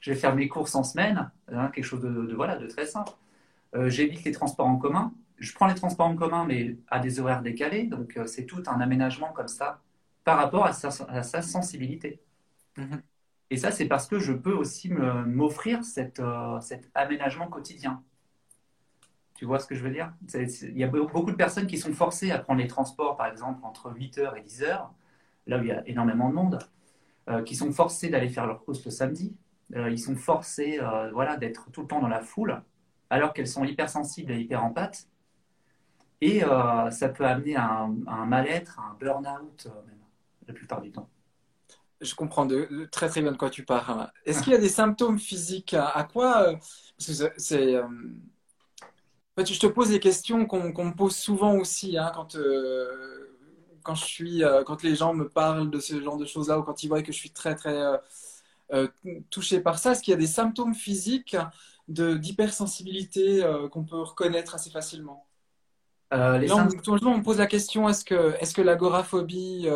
Je 0.00 0.10
vais 0.10 0.16
faire 0.16 0.34
mes 0.34 0.48
courses 0.48 0.74
en 0.74 0.82
semaine, 0.82 1.30
hein, 1.52 1.68
quelque 1.68 1.84
chose 1.84 2.00
de, 2.00 2.34
voilà, 2.34 2.56
de 2.56 2.66
très 2.66 2.86
simple. 2.86 3.12
J'évite 3.86 4.24
les 4.24 4.32
transports 4.32 4.66
en 4.66 4.76
commun. 4.76 5.12
Je 5.38 5.52
prends 5.52 5.66
les 5.66 5.74
transports 5.74 6.06
en 6.06 6.16
commun, 6.16 6.44
mais 6.46 6.76
à 6.88 6.98
des 6.98 7.20
horaires 7.20 7.42
décalés. 7.42 7.84
Donc, 7.84 8.18
c'est 8.26 8.46
tout 8.46 8.62
un 8.66 8.80
aménagement 8.80 9.32
comme 9.32 9.48
ça 9.48 9.80
par 10.24 10.38
rapport 10.38 10.64
à 10.64 10.72
sa, 10.72 10.88
à 11.08 11.22
sa 11.22 11.42
sensibilité. 11.42 12.20
Mm-hmm. 12.78 13.00
Et 13.50 13.56
ça, 13.56 13.70
c'est 13.70 13.86
parce 13.86 14.08
que 14.08 14.18
je 14.18 14.32
peux 14.32 14.52
aussi 14.52 14.90
m'offrir 14.90 15.80
euh, 16.18 16.60
cet 16.60 16.90
aménagement 16.94 17.48
quotidien. 17.48 18.02
Tu 19.34 19.44
vois 19.44 19.58
ce 19.58 19.66
que 19.66 19.74
je 19.74 19.84
veux 19.84 19.90
dire? 19.90 20.12
Il 20.34 20.76
y 20.76 20.84
a 20.84 20.88
beaucoup 20.88 21.30
de 21.30 21.36
personnes 21.36 21.66
qui 21.66 21.78
sont 21.78 21.92
forcées 21.92 22.30
à 22.32 22.38
prendre 22.38 22.60
les 22.60 22.66
transports, 22.66 23.16
par 23.16 23.26
exemple, 23.26 23.60
entre 23.64 23.92
8h 23.92 24.36
et 24.36 24.40
10h, 24.40 24.88
là 25.46 25.58
où 25.58 25.62
il 25.62 25.68
y 25.68 25.72
a 25.72 25.86
énormément 25.88 26.28
de 26.28 26.34
monde, 26.34 26.58
euh, 27.28 27.42
qui 27.42 27.54
sont 27.54 27.72
forcés 27.72 28.08
d'aller 28.08 28.28
faire 28.28 28.46
leur 28.46 28.64
course 28.64 28.84
le 28.84 28.90
samedi. 28.90 29.36
Euh, 29.74 29.90
ils 29.90 29.98
sont 29.98 30.16
forcés 30.16 30.78
voilà, 31.12 31.36
d'être 31.36 31.70
tout 31.72 31.82
le 31.82 31.88
temps 31.88 32.00
dans 32.00 32.08
la 32.08 32.20
foule, 32.20 32.62
alors 33.10 33.32
qu'elles 33.32 33.48
sont 33.48 33.64
hypersensibles 33.64 34.32
et 34.32 34.40
hyper 34.40 34.64
empathes. 34.64 35.08
Et 36.20 36.40
ça 36.90 37.08
peut 37.08 37.26
amener 37.26 37.56
à 37.56 37.88
un, 38.06 38.26
mal-être, 38.26 38.78
à 38.80 38.90
un 38.90 38.94
burn-out, 38.94 39.68
la 40.46 40.54
plupart 40.54 40.80
du 40.80 40.90
temps. 40.90 41.08
Je 42.00 42.14
comprends 42.14 42.46
très 42.90 43.08
très 43.08 43.22
bien 43.22 43.32
de 43.32 43.36
quoi 43.36 43.48
tu 43.48 43.64
parles. 43.64 44.10
Est-ce 44.26 44.42
qu'il 44.42 44.52
y 44.52 44.56
a 44.56 44.60
des 44.60 44.68
symptômes 44.68 45.18
physiques 45.18 45.74
à, 45.74 46.06
quoi 46.10 46.42
euh, 46.42 46.56
Parce 46.98 47.18
que 47.18 47.32
c'est. 47.38 47.74
Euh, 47.74 47.88
je 49.38 49.58
te 49.58 49.66
pose 49.66 49.90
des 49.90 50.00
questions 50.00 50.46
qu'on 50.46 50.62
me 50.62 50.94
pose 50.94 51.16
souvent 51.16 51.56
aussi 51.56 51.96
hein, 51.96 52.12
quand, 52.14 52.36
euh, 52.36 53.25
quand, 53.86 53.94
je 53.94 54.04
suis, 54.04 54.42
quand 54.66 54.82
les 54.82 54.94
gens 54.94 55.14
me 55.14 55.28
parlent 55.28 55.70
de 55.70 55.80
ce 55.80 56.02
genre 56.02 56.18
de 56.18 56.26
choses-là 56.26 56.58
ou 56.58 56.62
quand 56.62 56.82
ils 56.82 56.88
voient 56.88 57.02
que 57.02 57.12
je 57.12 57.18
suis 57.18 57.30
très 57.30 57.54
très 57.54 57.82
touché 59.30 59.60
par 59.60 59.78
ça. 59.78 59.92
Est-ce 59.92 60.02
qu'il 60.02 60.10
y 60.12 60.14
a 60.14 60.18
des 60.18 60.26
symptômes 60.26 60.74
physiques 60.74 61.36
d'hypersensibilité 61.88 63.42
qu'on 63.70 63.84
peut 63.84 64.00
reconnaître 64.00 64.54
assez 64.54 64.70
facilement? 64.70 65.26
Les 66.12 66.46
Là, 66.46 66.68
on, 66.86 66.98
on 67.06 67.18
me 67.18 67.22
pose 67.22 67.38
la 67.38 67.46
question 67.46 67.88
est-ce 67.88 68.04
que, 68.04 68.34
est 68.40 68.54
que 68.54 68.62
l'agoraphobie 68.62 69.68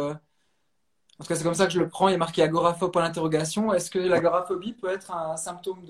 en 1.21 1.23
tout 1.23 1.29
cas, 1.29 1.35
c'est 1.35 1.45
comme 1.45 1.55
ça 1.55 1.67
que 1.67 1.73
je 1.75 1.79
le 1.79 1.89
prends. 1.89 2.09
Il 2.09 2.15
est 2.15 2.19
marqué 2.19 2.43
agoraphobe 2.43 2.93
pour 2.93 3.03
l'interrogation. 3.03 3.75
Est-ce 3.75 3.91
que 3.91 3.99
l'agoraphobie 3.99 4.73
peut 4.73 4.89
être 4.89 5.13
un 5.15 5.37
symptôme 5.37 5.85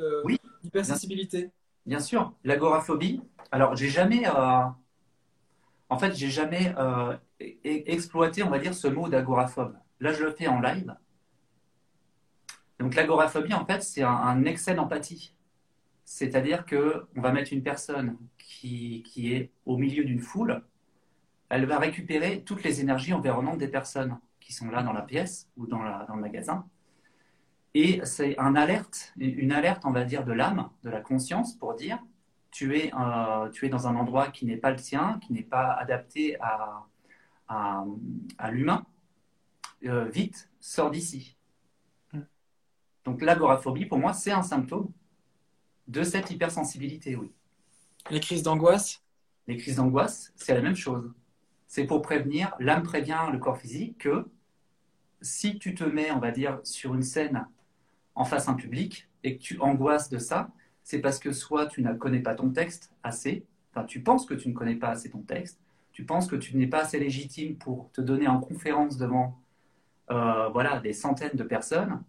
d'hypersensibilité 0.64 1.44
oui, 1.44 1.50
bien, 1.86 2.00
sûr. 2.00 2.32
L'agoraphobie. 2.42 3.22
Alors, 3.52 3.76
j'ai 3.76 3.88
jamais. 3.88 4.26
Euh, 4.26 4.62
en 5.90 5.98
fait, 5.98 6.16
j'ai 6.16 6.30
jamais 6.30 6.72
euh, 6.78 7.16
exploité, 7.64 8.44
on 8.44 8.48
va 8.48 8.60
dire, 8.60 8.74
ce 8.74 8.86
mot 8.86 9.08
d'agoraphobe. 9.08 9.76
Là, 9.98 10.12
je 10.12 10.22
le 10.22 10.30
fais 10.30 10.46
en 10.46 10.60
live. 10.60 10.94
Donc, 12.78 12.94
l'agoraphobie, 12.94 13.52
en 13.52 13.66
fait, 13.66 13.82
c'est 13.82 14.04
un, 14.04 14.44
excès 14.44 14.74
d'empathie. 14.74 15.34
C'est-à-dire 16.04 16.64
que 16.64 17.06
on 17.16 17.20
va 17.20 17.32
mettre 17.32 17.52
une 17.52 17.62
personne 17.62 18.16
qui, 18.38 19.02
qui 19.02 19.34
est 19.34 19.50
au 19.66 19.76
milieu 19.76 20.04
d'une 20.04 20.20
foule. 20.20 20.62
Elle 21.48 21.66
va 21.66 21.78
récupérer 21.78 22.42
toutes 22.44 22.62
les 22.62 22.80
énergies 22.80 23.12
environnantes 23.12 23.58
des 23.58 23.68
personnes 23.68 24.18
qui 24.38 24.52
sont 24.52 24.70
là 24.70 24.82
dans 24.82 24.92
la 24.92 25.02
pièce 25.02 25.48
ou 25.56 25.66
dans, 25.66 25.82
dans 26.06 26.14
le 26.14 26.20
magasin. 26.20 26.64
Et 27.74 28.00
c'est 28.04 28.38
un 28.38 28.54
alerte, 28.54 29.12
une 29.18 29.52
alerte, 29.52 29.82
on 29.84 29.92
va 29.92 30.04
dire, 30.04 30.24
de 30.24 30.32
l'âme, 30.32 30.70
de 30.84 30.90
la 30.90 31.00
conscience, 31.00 31.54
pour 31.56 31.74
dire 31.74 31.98
tu 32.50 32.76
es, 32.76 32.92
euh, 32.94 33.48
tu 33.50 33.66
es 33.66 33.68
dans 33.68 33.86
un 33.86 33.96
endroit 33.96 34.28
qui 34.28 34.46
n'est 34.46 34.56
pas 34.56 34.70
le 34.70 34.76
tien, 34.76 35.18
qui 35.22 35.32
n'est 35.32 35.42
pas 35.42 35.72
adapté 35.72 36.38
à, 36.40 36.86
à, 37.48 37.84
à 38.38 38.50
l'humain. 38.50 38.84
Euh, 39.84 40.04
vite, 40.06 40.50
sors 40.60 40.90
d'ici. 40.90 41.36
Mm. 42.12 42.20
Donc 43.04 43.22
l'agoraphobie, 43.22 43.86
pour 43.86 43.98
moi, 43.98 44.12
c'est 44.12 44.32
un 44.32 44.42
symptôme 44.42 44.90
de 45.88 46.02
cette 46.02 46.30
hypersensibilité, 46.30 47.16
oui. 47.16 47.32
Les 48.10 48.20
crises 48.20 48.42
d'angoisse? 48.42 49.02
Les 49.46 49.56
crises 49.56 49.76
d'angoisse, 49.76 50.32
c'est 50.36 50.54
la 50.54 50.62
même 50.62 50.76
chose. 50.76 51.12
C'est 51.66 51.84
pour 51.84 52.02
prévenir, 52.02 52.54
l'âme 52.58 52.82
prévient 52.82 53.28
le 53.32 53.38
corps 53.38 53.58
physique 53.58 53.98
que 53.98 54.28
si 55.20 55.58
tu 55.58 55.74
te 55.74 55.84
mets, 55.84 56.10
on 56.10 56.18
va 56.18 56.30
dire, 56.30 56.60
sur 56.64 56.94
une 56.94 57.02
scène 57.02 57.46
en 58.14 58.24
face 58.24 58.48
à 58.48 58.52
un 58.52 58.54
public 58.54 59.08
et 59.22 59.36
que 59.36 59.42
tu 59.42 59.60
angoisses 59.60 60.08
de 60.08 60.18
ça, 60.18 60.50
c'est 60.84 61.00
parce 61.00 61.18
que 61.18 61.32
soit 61.32 61.66
tu 61.66 61.82
ne 61.82 61.92
connais 61.94 62.20
pas 62.20 62.34
ton 62.34 62.50
texte 62.50 62.92
assez, 63.02 63.44
enfin 63.72 63.84
tu 63.84 64.00
penses 64.00 64.26
que 64.26 64.34
tu 64.34 64.48
ne 64.48 64.54
connais 64.54 64.76
pas 64.76 64.88
assez 64.88 65.10
ton 65.10 65.22
texte, 65.22 65.60
tu 65.92 66.04
penses 66.04 66.26
que 66.26 66.36
tu 66.36 66.56
n'es 66.56 66.66
pas 66.66 66.82
assez 66.82 66.98
légitime 66.98 67.56
pour 67.56 67.90
te 67.92 68.00
donner 68.00 68.28
en 68.28 68.40
conférence 68.40 68.96
devant 68.96 69.38
euh, 70.10 70.48
voilà, 70.48 70.80
des 70.80 70.92
centaines 70.92 71.36
de 71.36 71.44
personnes, 71.44 72.02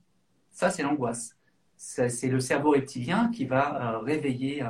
ça 0.52 0.70
c'est 0.70 0.84
l'angoisse. 0.84 1.38
C'est 1.78 2.28
le 2.28 2.40
cerveau 2.40 2.72
reptilien 2.72 3.32
qui 3.32 3.46
va 3.46 3.96
euh, 3.96 4.00
réveiller 4.00 4.64
euh, 4.64 4.68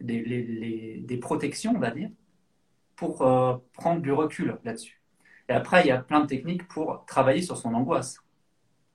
des, 0.00 1.02
des, 1.02 1.16
protections, 1.16 1.72
on 1.74 1.78
va 1.78 1.90
dire, 1.90 2.10
pour 2.96 3.18
prendre 3.72 4.00
du 4.02 4.12
recul 4.12 4.58
là-dessus. 4.64 5.00
Et 5.48 5.52
après, 5.52 5.82
il 5.82 5.88
y 5.88 5.90
a 5.90 5.98
plein 5.98 6.20
de 6.20 6.26
techniques 6.26 6.68
pour 6.68 7.04
travailler 7.06 7.42
sur 7.42 7.56
son 7.56 7.74
angoisse. 7.74 8.18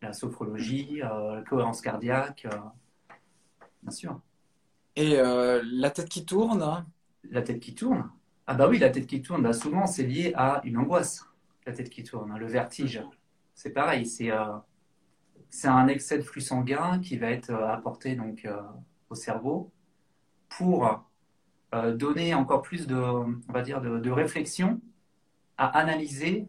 La 0.01 0.13
sophrologie, 0.13 0.99
la 1.01 1.43
cohérence 1.47 1.81
cardiaque, 1.81 2.47
bien 3.81 3.91
sûr. 3.91 4.21
Et 4.99 5.17
euh, 5.17 5.63
la 5.63 5.91
tête 5.91 6.09
qui 6.09 6.25
tourne 6.25 6.85
La 7.29 7.41
tête 7.41 7.61
qui 7.61 7.73
tourne 7.73 8.11
Ah 8.47 8.53
bah 8.53 8.67
oui, 8.67 8.79
la 8.79 8.89
tête 8.89 9.07
qui 9.07 9.21
tourne, 9.21 9.41
bah 9.41 9.53
souvent 9.53 9.87
c'est 9.87 10.03
lié 10.03 10.33
à 10.35 10.61
une 10.65 10.77
angoisse, 10.77 11.25
la 11.65 11.71
tête 11.71 11.89
qui 11.89 12.03
tourne, 12.03 12.31
hein, 12.31 12.37
le 12.37 12.47
vertige. 12.47 13.01
C'est 13.55 13.69
pareil, 13.71 14.05
c'est 14.05 14.29
c'est 15.49 15.69
un 15.69 15.87
excès 15.87 16.17
de 16.17 16.23
flux 16.23 16.41
sanguin 16.41 16.99
qui 16.99 17.17
va 17.17 17.31
être 17.31 17.51
apporté 17.51 18.15
donc 18.15 18.47
au 19.09 19.15
cerveau 19.15 19.71
pour 20.49 21.03
donner 21.95 22.33
encore 22.33 22.61
plus 22.61 22.85
de, 22.85 22.95
on 22.95 23.53
va 23.53 23.61
dire, 23.61 23.81
de, 23.81 23.99
de 23.99 24.11
réflexion 24.11 24.81
à 25.57 25.77
analyser 25.77 26.47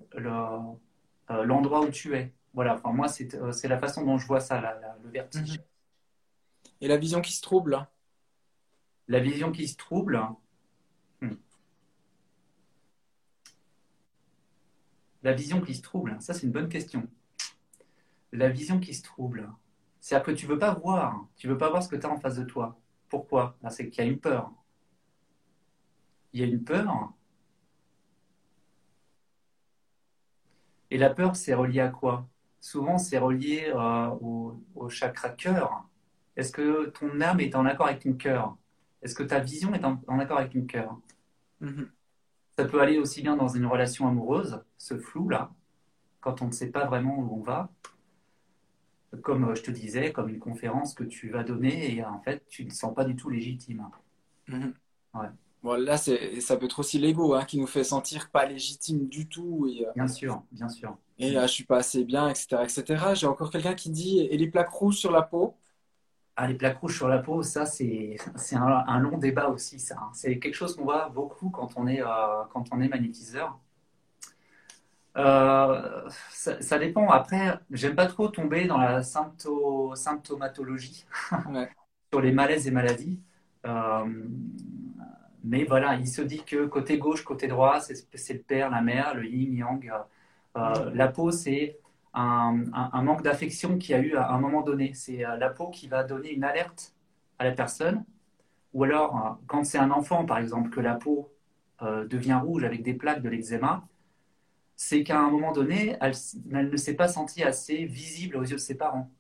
euh, 1.30 1.44
l'endroit 1.44 1.82
où 1.82 1.90
tu 1.90 2.16
es. 2.16 2.32
Voilà, 2.54 2.74
enfin, 2.74 2.92
moi, 2.92 3.08
c'est 3.08 3.34
euh, 3.34 3.52
la 3.64 3.78
façon 3.78 4.04
dont 4.04 4.18
je 4.18 4.26
vois 4.26 4.40
ça, 4.40 4.60
le 5.02 5.10
vertige. 5.10 5.60
Et 6.80 6.88
la 6.88 6.96
vision 6.96 7.20
qui 7.20 7.32
se 7.32 7.42
trouble 7.42 7.86
La 9.10 9.18
vision 9.18 9.50
qui 9.50 9.66
se 9.66 9.76
trouble. 9.76 10.22
Hmm. 11.20 11.34
La 15.24 15.32
vision 15.32 15.60
qui 15.60 15.74
se 15.74 15.82
trouble, 15.82 16.16
ça 16.20 16.32
c'est 16.32 16.46
une 16.46 16.52
bonne 16.52 16.68
question. 16.68 17.08
La 18.30 18.48
vision 18.48 18.78
qui 18.78 18.94
se 18.94 19.02
trouble, 19.02 19.50
c'est-à-dire 19.98 20.26
que 20.26 20.30
tu 20.30 20.46
veux 20.46 20.60
pas 20.60 20.74
voir, 20.74 21.26
tu 21.36 21.48
veux 21.48 21.58
pas 21.58 21.70
voir 21.70 21.82
ce 21.82 21.88
que 21.88 21.96
tu 21.96 22.06
as 22.06 22.10
en 22.10 22.20
face 22.20 22.36
de 22.36 22.44
toi. 22.44 22.78
Pourquoi? 23.08 23.58
Ben, 23.62 23.70
C'est 23.70 23.90
qu'il 23.90 24.04
y 24.04 24.06
a 24.06 24.10
une 24.10 24.20
peur. 24.20 24.52
Il 26.32 26.40
y 26.40 26.44
a 26.44 26.46
une 26.46 26.62
peur 26.62 27.12
Et 30.92 30.98
la 30.98 31.10
peur, 31.10 31.34
c'est 31.34 31.54
relié 31.54 31.80
à 31.80 31.88
quoi? 31.88 32.28
Souvent, 32.60 32.96
c'est 32.96 33.18
relié 33.18 33.72
euh, 33.74 34.08
au, 34.76 34.88
chakra 34.88 35.30
cœur. 35.30 35.84
Est-ce 36.36 36.52
que 36.52 36.86
ton 36.90 37.20
âme 37.20 37.40
est 37.40 37.56
en 37.56 37.66
accord 37.66 37.88
avec 37.88 38.02
ton 38.02 38.12
cœur? 38.12 38.56
Est-ce 39.02 39.14
que 39.14 39.22
ta 39.22 39.40
vision 39.40 39.72
est 39.74 39.84
en, 39.84 40.18
accord 40.18 40.38
avec 40.38 40.52
ton 40.52 40.62
cœur? 40.62 40.98
Mm-hmm. 41.62 41.88
Ça 42.58 42.64
peut 42.64 42.80
aller 42.80 42.98
aussi 42.98 43.22
bien 43.22 43.36
dans 43.36 43.48
une 43.48 43.66
relation 43.66 44.06
amoureuse, 44.06 44.60
ce 44.76 44.98
flou-là, 44.98 45.50
quand 46.20 46.42
on 46.42 46.46
ne 46.46 46.52
sait 46.52 46.70
pas 46.70 46.84
vraiment 46.86 47.18
où 47.18 47.38
on 47.38 47.42
va, 47.42 47.70
comme 49.22 49.48
euh, 49.48 49.54
je 49.54 49.62
te 49.62 49.70
disais, 49.70 50.12
comme 50.12 50.28
une 50.28 50.38
conférence 50.38 50.94
que 50.94 51.04
tu 51.04 51.30
vas 51.30 51.42
donner 51.42 51.94
et 51.94 52.04
en 52.04 52.20
fait, 52.20 52.44
tu 52.48 52.64
ne 52.64 52.70
te 52.70 52.74
sens 52.74 52.94
pas 52.94 53.04
du 53.04 53.16
tout 53.16 53.30
légitime. 53.30 53.88
Mm-hmm. 54.48 54.72
Ouais. 55.14 55.28
Bon, 55.62 55.78
là, 55.78 55.98
ça 55.98 56.56
peut 56.56 56.64
être 56.64 56.78
aussi 56.78 56.98
l'ego 56.98 57.34
hein, 57.34 57.44
qui 57.44 57.58
nous 57.58 57.66
fait 57.66 57.84
sentir 57.84 58.30
pas 58.30 58.46
légitime 58.46 59.08
du 59.08 59.28
tout. 59.28 59.68
Et, 59.68 59.86
euh, 59.86 59.92
bien 59.94 60.08
sûr, 60.08 60.42
bien 60.52 60.68
sûr. 60.68 60.96
Et 61.18 61.32
là, 61.32 61.46
je 61.46 61.52
suis 61.52 61.64
pas 61.64 61.78
assez 61.78 62.04
bien, 62.04 62.28
etc. 62.28 62.62
etc. 62.62 63.04
J'ai 63.14 63.26
encore 63.26 63.50
quelqu'un 63.50 63.74
qui 63.74 63.90
dit 63.90 64.20
Et 64.20 64.38
les 64.38 64.48
plaques 64.48 64.70
rouges 64.70 64.96
sur 64.96 65.12
la 65.12 65.20
peau 65.20 65.54
ah, 66.36 66.46
les 66.46 66.54
plaques 66.54 66.78
rouges 66.78 66.96
sur 66.96 67.08
la 67.08 67.18
peau, 67.18 67.42
ça, 67.42 67.66
c'est 67.66 68.16
un, 68.52 68.62
un, 68.62 69.00
long 69.00 69.18
débat 69.18 69.48
aussi. 69.48 69.78
ça. 69.78 69.96
Hein. 70.00 70.10
C'est 70.12 70.38
quelque 70.38 70.54
chose 70.54 70.76
qu'on 70.76 70.84
voit 70.84 71.08
beaucoup 71.08 71.50
quand 71.50 71.70
on 71.76 71.86
est, 71.86 72.02
euh, 72.02 72.06
quand 72.52 72.64
on 72.72 72.80
est 72.80 72.88
magnétiseur. 72.88 73.58
Euh, 75.16 76.08
ça, 76.30 76.78
dépend. 76.78 77.08
Après, 77.10 77.58
j'aime 77.70 77.96
pas 77.96 78.06
trop 78.06 78.28
tomber 78.28 78.66
dans 78.66 78.78
la 78.78 79.02
symptomatologie 79.02 81.04
sur 82.12 82.20
les 82.20 82.32
malaises 82.32 82.68
et 82.68 82.70
maladies. 82.70 83.20
Mais 85.42 85.64
voilà, 85.64 85.96
il 85.96 86.06
se 86.06 86.22
dit 86.22 86.44
que 86.44 86.66
côté 86.66 86.98
gauche, 86.98 87.24
côté 87.24 87.48
droit, 87.48 87.80
c'est 87.80 88.34
le 88.34 88.40
père, 88.40 88.70
la 88.70 88.82
mère, 88.82 89.14
le 89.14 89.26
yin, 89.26 89.54
yang. 89.54 89.92
Euh, 90.56 90.90
la 90.94 91.08
peau, 91.08 91.30
c'est 91.30 91.78
un, 92.14 93.02
manque 93.02 93.22
d'affection 93.22 93.78
qu'il 93.78 93.92
y 93.92 93.94
a 93.94 94.00
eu 94.00 94.16
à 94.16 94.30
un 94.30 94.38
moment 94.38 94.62
donné. 94.62 94.92
C'est 94.94 95.24
euh, 95.24 95.36
la 95.36 95.50
peau 95.50 95.68
qui 95.70 95.88
va 95.88 96.04
donner 96.04 96.32
une 96.32 96.44
alerte 96.44 96.94
à 97.38 97.44
la 97.44 97.52
personne. 97.52 98.04
Ou 98.72 98.84
alors, 98.84 99.16
euh, 99.16 99.30
quand 99.46 99.64
c'est 99.64 99.78
un 99.78 99.90
enfant, 99.90 100.24
par 100.24 100.38
exemple, 100.38 100.70
que 100.70 100.80
la 100.80 100.94
peau 100.94 101.32
devient 102.10 102.38
rouge 102.44 102.62
avec 102.62 102.82
des 102.82 102.92
plaques 102.92 103.22
de 103.22 103.30
l'eczéma, 103.30 103.88
c'est 104.76 105.02
qu'à 105.02 105.18
un 105.18 105.30
moment 105.30 105.52
donné, 105.52 105.96
elle, 106.02 106.12
ne 106.50 106.76
s'est 106.76 106.92
pas 106.92 107.08
sentie 107.08 107.42
assez 107.42 107.86
visible 107.86 108.36
aux 108.36 108.42
yeux 108.42 108.56
de 108.56 108.60
ses 108.60 108.76
parents. 108.76 109.10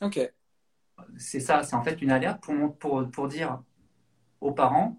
Ok. 0.00 0.32
C'est 1.18 1.40
ça, 1.40 1.62
c'est 1.62 1.76
en 1.76 1.82
fait 1.82 2.00
une 2.00 2.10
alerte 2.10 2.42
pour, 2.42 2.78
pour, 2.78 3.10
pour 3.10 3.28
dire 3.28 3.62
aux 4.40 4.52
parents, 4.52 4.96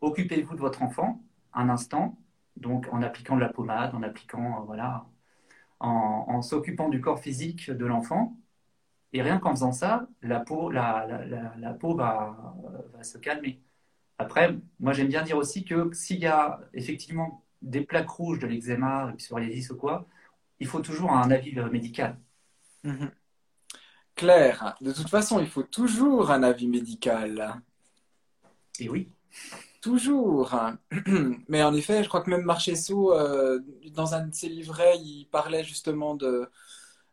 occupez-vous 0.00 0.56
de 0.56 0.60
votre 0.60 0.82
enfant 0.82 1.22
un 1.56 1.68
instant, 1.70 2.16
donc 2.56 2.86
en 2.92 3.02
appliquant 3.02 3.34
de 3.34 3.40
la 3.40 3.48
pommade, 3.48 3.94
en 3.94 4.02
appliquant, 4.02 4.60
euh, 4.60 4.64
voilà, 4.64 5.06
en, 5.80 6.42
s'occupant 6.42 6.88
du 6.88 7.00
corps 7.00 7.20
physique 7.20 7.70
de 7.70 7.86
l'enfant. 7.86 8.36
Et 9.12 9.22
rien 9.22 9.38
qu'en 9.38 9.52
faisant 9.52 9.72
ça, 9.72 10.08
la 10.22 10.40
peau, 10.40 10.70
la, 10.70 11.06
la, 11.58 11.72
peau 11.74 11.94
va, 11.94 12.54
va, 12.92 13.02
se 13.02 13.18
calmer. 13.18 13.62
Après, 14.18 14.54
moi 14.80 14.92
j'aime 14.92 15.08
bien 15.08 15.22
dire 15.22 15.36
aussi 15.36 15.64
que 15.64 15.92
s'il 15.92 16.18
y 16.18 16.26
a 16.26 16.60
effectivement 16.74 17.44
des 17.62 17.82
plaques 17.82 18.10
rouges 18.10 18.38
de 18.38 18.46
l'eczéma, 18.46 19.12
psoriasis 19.16 19.70
ou 19.70 19.76
quoi, 19.76 20.06
il 20.60 20.66
faut 20.66 20.80
toujours 20.80 21.12
un 21.12 21.30
avis 21.30 21.54
médical. 21.70 22.18
Mhm. 22.84 23.10
Claire, 24.14 24.76
de 24.80 24.92
toute 24.92 25.10
façon, 25.10 25.40
il 25.40 25.48
faut 25.48 25.62
toujours 25.62 26.30
un 26.30 26.42
avis 26.42 26.68
médical. 26.68 27.60
Et 28.80 28.88
oui. 28.88 29.10
Toujours. 29.86 30.52
Mais 31.48 31.62
en 31.62 31.72
effet, 31.72 32.02
je 32.02 32.08
crois 32.08 32.20
que 32.20 32.28
même 32.30 32.42
Marchesso, 32.42 33.12
euh, 33.14 33.60
dans 33.92 34.14
un 34.14 34.26
de 34.26 34.34
ses 34.34 34.48
livrets, 34.48 34.96
il 34.98 35.26
parlait 35.30 35.62
justement 35.64 36.14
de, 36.16 36.48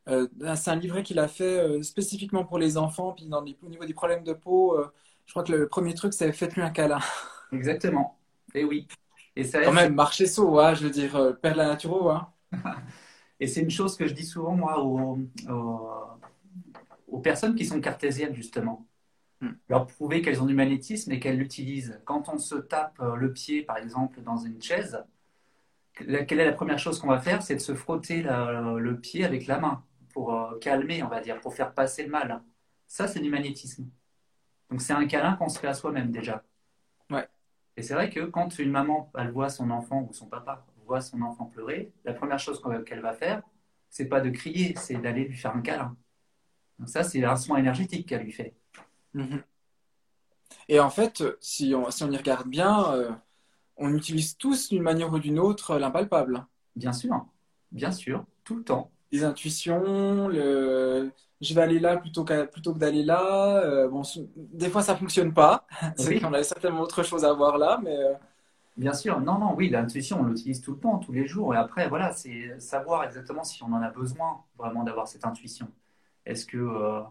Euh, 0.10 0.28
c'est 0.58 0.72
un 0.72 0.76
livret 0.78 1.04
qu'il 1.04 1.20
a 1.20 1.28
fait 1.30 1.44
euh, 1.60 1.84
spécifiquement 1.84 2.46
pour 2.46 2.60
les 2.60 2.78
enfants, 2.78 3.14
puis 3.14 3.28
dans 3.28 3.42
les- 3.42 3.58
au 3.64 3.70
niveau 3.70 3.86
des 3.86 3.94
problèmes 3.94 4.24
de 4.24 4.34
peau, 4.34 4.78
euh, 4.80 4.88
je 5.28 5.34
crois 5.34 5.44
que 5.44 5.52
le 5.54 5.68
premier 5.70 5.94
truc, 5.96 6.14
c'est 6.14 6.34
faites-lui 6.34 6.62
un 6.64 6.72
câlin. 6.72 7.00
Exactement. 7.54 8.20
Et 8.56 8.66
oui. 8.66 8.88
Et 9.36 9.44
ça, 9.46 9.64
Quand 9.64 9.74
même, 9.74 9.96
marcher 9.96 10.28
saut, 10.28 10.60
hein, 10.60 10.74
je 10.76 10.86
veux 10.86 10.92
dire, 10.92 11.16
euh, 11.18 11.34
perdre 11.34 11.58
la 11.60 11.68
naturo, 11.68 12.10
hein. 12.10 12.30
et 13.40 13.48
c'est 13.48 13.62
une 13.62 13.72
chose 13.72 13.98
que 13.98 14.08
je 14.08 14.14
dis 14.14 14.26
souvent, 14.26 14.56
moi, 14.56 14.80
aux, 14.84 15.18
aux- 15.50 15.90
aux 17.08 17.20
personnes 17.20 17.56
qui 17.56 17.66
sont 17.66 17.80
cartésiennes, 17.82 18.36
justement. 18.36 18.86
Hmm. 19.44 19.56
Leur 19.68 19.88
prouver 19.88 20.22
qu'elles 20.22 20.42
ont 20.42 20.46
du 20.46 20.54
magnétisme 20.54 21.12
et 21.12 21.20
qu'elles 21.20 21.38
l'utilisent. 21.38 22.00
Quand 22.06 22.30
on 22.30 22.38
se 22.38 22.56
tape 22.56 22.98
euh, 23.02 23.16
le 23.18 23.34
pied, 23.34 23.62
par 23.64 23.78
exemple, 23.78 24.22
dans 24.22 24.38
une 24.38 24.62
chaise, 24.62 25.04
la- 26.00 26.24
quelle 26.24 26.40
est 26.40 26.46
la 26.46 26.54
première 26.54 26.80
chose 26.80 26.98
qu'on 26.98 27.10
va 27.10 27.20
faire? 27.20 27.42
C'est 27.42 27.56
de 27.56 27.60
se 27.60 27.76
frotter 27.76 28.24
la- 28.24 28.76
le 28.80 29.00
pied 29.00 29.26
avec 29.26 29.46
la 29.48 29.60
main 29.60 29.84
pour 30.14 30.34
euh, 30.34 30.58
calmer, 30.60 31.04
on 31.04 31.10
va 31.10 31.20
dire, 31.20 31.42
pour 31.42 31.54
faire 31.54 31.74
passer 31.74 32.04
le 32.06 32.10
mal. 32.10 32.42
Ça, 32.88 33.08
c'est 33.08 33.20
du 33.20 33.30
magnétisme. 33.30 33.90
Donc, 34.70 34.82
c'est 34.82 34.94
un 34.94 35.06
câlin 35.08 35.36
qu'on 35.36 35.50
se 35.50 35.60
fait 35.60 35.68
à 35.68 35.74
soi-même 35.74 36.12
déjà. 36.12 36.44
Ouais. 37.12 37.28
Et 37.76 37.82
c'est 37.82 37.96
vrai 37.96 38.10
que 38.10 38.22
quand 38.22 38.58
une 38.60 38.72
maman, 38.72 39.12
elle 39.18 39.32
voit 39.32 39.50
son 39.50 39.70
enfant 39.72 40.08
ou 40.10 40.14
son 40.14 40.28
papa 40.28 40.66
voit 40.86 41.02
son 41.02 41.22
enfant 41.22 41.46
pleurer, 41.46 41.92
la 42.06 42.14
première 42.14 42.40
chose 42.40 42.62
qu'elle 42.86 43.02
va 43.02 43.14
faire, 43.14 43.42
c'est 43.90 44.08
pas 44.08 44.22
de 44.22 44.30
crier, 44.30 44.74
c'est 44.78 44.96
d'aller 44.96 45.26
lui 45.26 45.38
faire 45.38 45.56
un 45.56 45.62
câlin. 45.62 45.96
Donc 46.80 46.90
ça, 46.90 47.04
c'est 47.04 47.24
un 47.24 47.36
soin 47.36 47.58
énergétique 47.58 48.08
qu'elle 48.08 48.24
lui 48.24 48.32
fait. 48.32 48.56
Mhm. 49.14 49.44
Et 50.68 50.82
en 50.82 50.90
fait, 50.90 51.24
si 51.40 51.74
on, 51.74 51.90
si 51.90 52.04
on 52.04 52.12
y 52.12 52.18
regarde 52.18 52.48
bien, 52.50 52.92
euh, 52.94 53.12
on 53.78 53.94
utilise 53.96 54.38
tous 54.38 54.70
d'une 54.70 54.84
manière 54.84 55.14
ou 55.14 55.20
d'une 55.20 55.40
autre 55.40 55.78
l'impalpable. 55.80 56.46
Bien 56.76 56.94
sûr, 56.94 57.26
bien 57.72 57.92
sûr, 57.92 58.26
tout 58.44 58.56
le 58.56 58.64
temps. 58.64 58.92
Les 59.12 59.24
intuitions, 59.24 60.28
le 60.28 61.12
je 61.42 61.54
vais 61.54 61.62
aller 61.62 61.80
là 61.80 61.98
plutôt 61.98 62.24
que, 62.24 62.46
plutôt 62.46 62.74
que 62.74 62.80
d'aller 62.80 63.04
là. 63.04 63.58
euh, 63.64 63.88
bon, 63.90 64.02
des 64.28 64.70
fois, 64.70 64.82
ça 64.82 64.96
fonctionne 64.96 65.34
pas. 65.34 65.68
C'est 65.98 66.16
Oui, 66.16 66.20
qu'on 66.20 66.34
a 66.34 66.42
certainement 66.44 66.82
autre 66.82 67.04
chose 67.04 67.26
à 67.26 67.34
voir 67.34 67.58
là, 67.58 67.80
mais 67.84 67.96
euh, 67.98 68.14
bien 68.78 68.94
sûr. 68.94 69.20
Non, 69.22 69.40
non, 69.40 69.54
oui, 69.56 69.70
l'intuition, 69.70 70.20
on 70.22 70.26
l'utilise 70.26 70.62
tout 70.62 70.74
le 70.74 70.80
temps, 70.80 71.00
tous 71.00 71.12
les 71.12 71.28
jours. 71.28 71.54
Et 71.54 71.58
après, 71.58 71.88
voilà, 71.90 72.12
c'est 72.14 72.60
savoir 72.60 73.04
exactement 73.04 73.44
si 73.44 73.64
on 73.64 73.68
en 73.74 73.82
a 73.82 73.90
besoin 73.90 74.44
vraiment 74.58 74.84
d'avoir 74.84 75.08
cette 75.08 75.26
intuition. 75.26 75.68
Est-ce 76.26 76.46
que 76.46 76.58
euh, 76.58 77.02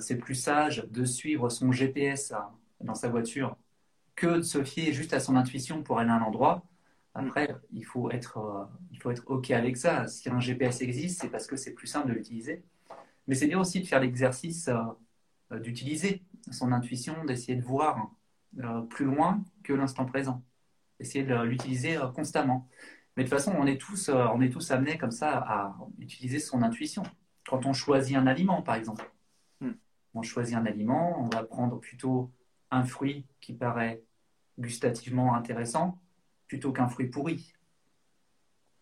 c'est 0.00 0.16
plus 0.18 0.34
sage 0.34 0.86
de 0.90 1.04
suivre 1.04 1.48
son 1.48 1.72
GPS 1.72 2.32
hein, 2.32 2.50
dans 2.80 2.94
sa 2.94 3.08
voiture 3.08 3.56
que 4.16 4.38
de 4.38 4.42
se 4.42 4.62
fier 4.64 4.92
juste 4.92 5.12
à 5.14 5.20
son 5.20 5.36
intuition 5.36 5.82
pour 5.82 5.98
aller 5.98 6.10
à 6.10 6.14
un 6.14 6.22
endroit? 6.22 6.64
Après, 7.14 7.54
il 7.72 7.84
faut 7.84 8.10
être, 8.10 8.38
euh, 8.38 8.64
il 8.90 8.98
faut 9.00 9.10
être 9.10 9.24
OK 9.26 9.50
avec 9.50 9.76
ça. 9.76 10.06
Si 10.08 10.30
un 10.30 10.40
GPS 10.40 10.80
existe, 10.80 11.20
c'est 11.20 11.28
parce 11.28 11.46
que 11.46 11.56
c'est 11.56 11.72
plus 11.72 11.86
simple 11.86 12.08
de 12.08 12.14
l'utiliser. 12.14 12.62
Mais 13.28 13.34
c'est 13.34 13.46
bien 13.48 13.60
aussi 13.60 13.80
de 13.80 13.86
faire 13.86 14.00
l'exercice 14.00 14.68
euh, 14.68 14.80
euh, 15.52 15.58
d'utiliser 15.60 16.22
son 16.50 16.72
intuition, 16.72 17.24
d'essayer 17.24 17.56
de 17.56 17.62
voir 17.62 18.10
euh, 18.60 18.82
plus 18.82 19.04
loin 19.06 19.44
que 19.62 19.72
l'instant 19.72 20.06
présent. 20.06 20.42
Essayer 21.00 21.24
de 21.24 21.34
l'utiliser 21.42 21.96
euh, 21.98 22.08
constamment. 22.08 22.68
Mais 23.16 23.24
de 23.24 23.28
toute 23.28 23.38
façon, 23.38 23.54
on 23.58 23.66
est 23.66 23.80
tous, 23.80 24.08
euh, 24.08 24.26
on 24.34 24.40
est 24.40 24.50
tous 24.50 24.70
amenés 24.70 24.98
comme 24.98 25.10
ça 25.10 25.38
à 25.38 25.76
utiliser 25.98 26.38
son 26.38 26.62
intuition. 26.62 27.02
Quand 27.46 27.66
on 27.66 27.72
choisit 27.74 28.16
un 28.16 28.26
aliment, 28.26 28.62
par 28.62 28.76
exemple. 28.76 29.10
On 30.14 30.22
choisit 30.22 30.56
un 30.56 30.66
aliment, 30.66 31.18
on 31.18 31.28
va 31.28 31.42
prendre 31.42 31.78
plutôt 31.78 32.30
un 32.70 32.84
fruit 32.84 33.26
qui 33.40 33.52
paraît 33.52 34.02
gustativement 34.58 35.34
intéressant 35.34 35.98
plutôt 36.46 36.72
qu'un 36.72 36.88
fruit 36.88 37.08
pourri. 37.08 37.52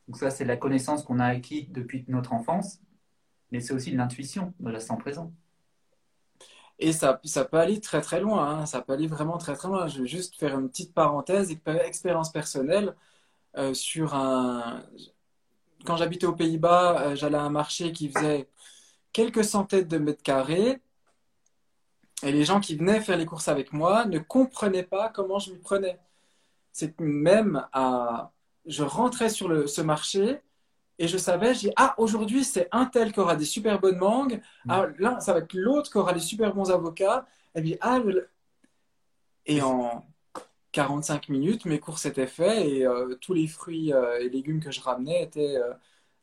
Donc 0.09 0.17
ça, 0.17 0.31
c'est 0.31 0.45
la 0.45 0.57
connaissance 0.57 1.05
qu'on 1.05 1.21
a 1.21 1.27
acquis 1.27 1.69
depuis 1.71 2.05
notre 2.09 2.33
enfance, 2.33 2.81
mais 3.53 3.61
c'est 3.61 3.73
aussi 3.73 3.93
l'intuition 3.93 4.53
de 4.59 4.71
l'instant 4.71 4.97
présent. 4.97 5.33
Et 6.81 6.93
ça, 6.93 7.21
ça 7.25 7.45
peut 7.45 7.59
aller 7.59 7.81
très 7.81 8.01
très 8.01 8.21
loin, 8.21 8.61
hein. 8.61 8.67
Ça 8.67 8.81
peut 8.81 8.95
aller 8.95 9.07
vraiment 9.07 9.37
très 9.39 9.55
très 9.55 9.69
loin. 9.69 9.87
Je 9.87 10.01
vais 10.01 10.09
juste 10.09 10.37
faire 10.37 10.59
une 10.59 10.69
petite 10.69 10.95
parenthèse, 10.95 11.53
expé- 11.53 11.85
expérience 11.85 12.33
personnelle 12.33 12.97
euh, 13.57 13.75
sur 13.75 14.15
un. 14.15 14.83
Quand 15.85 15.97
j'habitais 15.97 16.27
aux 16.27 16.35
Pays-Bas, 16.35 17.01
euh, 17.01 17.17
j'allais 17.17 17.37
à 17.37 17.43
un 17.43 17.51
marché 17.51 17.93
qui 17.93 18.09
faisait 18.09 18.49
quelques 19.13 19.45
centaines 19.45 19.89
de 19.89 19.99
mètres 19.99 20.23
carrés, 20.23 20.81
et 22.23 22.33
les 22.33 22.45
gens 22.45 22.61
qui 22.61 22.77
venaient 22.77 23.01
faire 23.01 23.17
les 23.17 23.27
courses 23.27 23.49
avec 23.49 23.73
moi 23.73 24.05
ne 24.07 24.19
comprenaient 24.19 24.83
pas 24.85 25.09
comment 25.09 25.39
je 25.39 25.53
m'y 25.53 25.59
prenais. 25.59 25.99
C'est 26.73 26.99
même 27.01 27.67
à, 27.73 28.33
je 28.67 28.83
rentrais 28.85 29.31
sur 29.31 29.49
le, 29.49 29.67
ce 29.67 29.81
marché 29.83 30.41
et 30.99 31.09
je 31.09 31.19
savais, 31.19 31.55
je 31.55 31.61
dis, 31.61 31.73
ah, 31.77 31.95
aujourd'hui, 31.99 32.45
c'est 32.45 32.69
un 32.73 32.87
tel 32.87 33.13
qui 33.13 33.21
aura 33.21 33.37
des 33.37 33.45
super 33.47 33.81
bonnes 33.81 33.99
mangues. 33.99 34.43
Ah, 34.69 34.87
là, 34.99 35.21
ça 35.21 35.33
va 35.35 35.41
être 35.41 35.55
l'autre 35.55 35.91
qui 35.91 35.99
aura 35.99 36.13
des 36.13 36.21
super 36.21 36.55
bons 36.55 36.71
avocats. 36.71 37.27
Et 37.55 37.63
puis, 37.63 37.79
ah, 37.81 37.99
le- 38.01 38.31
et 39.47 39.63
en 39.63 40.07
45 40.73 41.29
minutes, 41.29 41.65
mes 41.65 41.81
courses 41.81 42.07
étaient 42.07 42.27
faites 42.27 42.65
et 42.67 42.87
euh, 42.87 43.15
tous 43.21 43.35
les 43.35 43.47
fruits 43.49 43.93
euh, 43.93 44.21
et 44.21 44.29
légumes 44.29 44.61
que 44.61 44.71
je 44.71 44.81
ramenais 44.81 45.23
étaient 45.25 45.57
euh, 45.57 45.73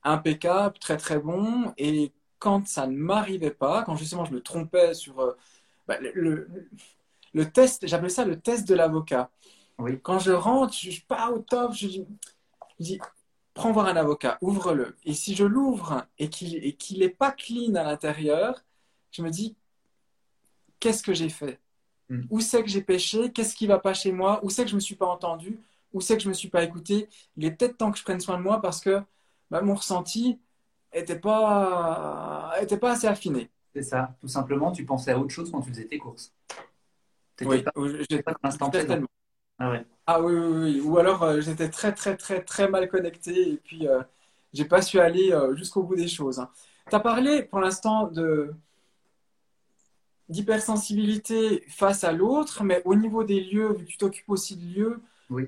impeccables, 0.03 0.77
très 0.79 0.97
très 0.97 1.19
bons. 1.19 1.73
Et 1.77 2.13
quand 2.39 2.67
ça 2.67 2.87
ne 2.87 2.95
m'arrivait 2.97 3.51
pas, 3.51 3.83
quand 3.83 3.95
justement 3.95 4.25
je 4.25 4.33
me 4.33 4.41
trompais 4.41 4.93
sur 4.93 5.35
bah, 5.87 5.99
le, 5.99 6.11
le- 6.15 6.69
le 7.33 7.51
test, 7.51 7.87
j'appelle 7.87 8.11
ça 8.11 8.25
le 8.25 8.39
test 8.39 8.67
de 8.67 8.75
l'avocat. 8.75 9.31
Oui, 9.79 9.99
Quand 10.01 10.19
je 10.19 10.31
rentre, 10.31 10.73
je 10.73 10.91
suis 10.91 11.01
pas 11.03 11.31
au 11.31 11.39
top, 11.39 11.73
je 11.73 11.87
dis, 11.87 12.05
je 12.79 12.85
dis, 12.85 12.99
prends 13.53 13.71
voir 13.71 13.87
un 13.87 13.97
avocat, 13.97 14.37
ouvre-le. 14.41 14.97
Et 15.05 15.13
si 15.13 15.35
je 15.35 15.45
l'ouvre 15.45 16.05
et 16.19 16.29
qu'il 16.29 16.99
n'est 16.99 17.09
pas 17.09 17.31
clean 17.31 17.75
à 17.75 17.83
l'intérieur, 17.83 18.63
je 19.11 19.21
me 19.23 19.29
dis, 19.31 19.55
qu'est-ce 20.79 21.03
que 21.03 21.13
j'ai 21.13 21.29
fait? 21.29 21.59
Mm. 22.09 22.29
Où 22.29 22.39
c'est 22.41 22.63
que 22.63 22.69
j'ai 22.69 22.81
péché? 22.83 23.31
Qu'est-ce 23.33 23.55
qui 23.55 23.67
va 23.67 23.79
pas 23.79 23.93
chez 23.95 24.11
moi? 24.11 24.41
Où 24.43 24.49
c'est 24.49 24.63
que 24.65 24.71
je 24.71 24.75
me 24.75 24.79
suis 24.81 24.95
pas 24.95 25.07
entendu? 25.07 25.59
Où 25.93 26.01
c'est 26.01 26.17
que 26.17 26.23
je 26.23 26.29
me 26.29 26.33
suis 26.35 26.49
pas 26.49 26.63
écouté? 26.63 27.09
Il 27.37 27.45
est 27.45 27.51
peut-être 27.51 27.77
temps 27.77 27.91
que 27.91 27.99
je 27.99 28.03
prenne 28.03 28.19
soin 28.21 28.37
de 28.37 28.43
moi 28.43 28.61
parce 28.61 28.81
que 28.81 29.01
bah, 29.51 29.61
mon 29.61 29.75
ressenti 29.75 30.39
était 30.93 31.19
pas, 31.19 32.53
était 32.61 32.77
pas 32.79 32.93
assez 32.93 33.07
affiné. 33.07 33.51
C'est 33.73 33.83
ça. 33.83 34.15
Tout 34.21 34.27
simplement, 34.27 34.71
tu 34.71 34.85
pensais 34.85 35.11
à 35.11 35.19
autre 35.19 35.31
chose 35.31 35.51
quand 35.51 35.61
tu 35.61 35.69
faisais 35.69 35.85
tes 35.85 35.97
courses. 35.97 36.33
Oui, 37.43 37.61
pas, 37.63 37.71
pas 38.23 38.31
dans 38.31 38.39
l'instant 38.43 38.69
présent. 38.69 38.99
Ah 39.59 39.71
ouais. 39.71 39.85
Ah 40.05 40.21
oui, 40.21 40.33
oui, 40.33 40.57
oui. 40.75 40.81
Ou 40.81 40.97
alors 40.97 41.23
euh, 41.23 41.41
j'étais 41.41 41.69
très, 41.69 41.93
très, 41.93 42.15
très, 42.15 42.41
très 42.43 42.69
mal 42.69 42.87
connecté 42.87 43.51
et 43.51 43.57
puis 43.57 43.87
euh, 43.87 44.01
j'ai 44.53 44.65
pas 44.65 44.81
su 44.81 44.99
aller 44.99 45.31
euh, 45.31 45.55
jusqu'au 45.55 45.83
bout 45.83 45.95
des 45.95 46.07
choses. 46.07 46.45
Tu 46.89 46.95
as 46.95 46.99
parlé 46.99 47.43
pour 47.43 47.59
l'instant 47.59 48.07
de 48.07 48.53
d'hypersensibilité 50.29 51.63
face 51.69 52.03
à 52.03 52.11
l'autre, 52.11 52.63
mais 52.63 52.81
au 52.85 52.95
niveau 52.95 53.23
des 53.23 53.39
lieux, 53.41 53.73
vu 53.73 53.85
que 53.85 53.89
tu 53.91 53.97
t'occupes 53.97 54.29
aussi 54.29 54.57
de 54.57 54.65
lieux, 54.73 55.01
Oui. 55.29 55.45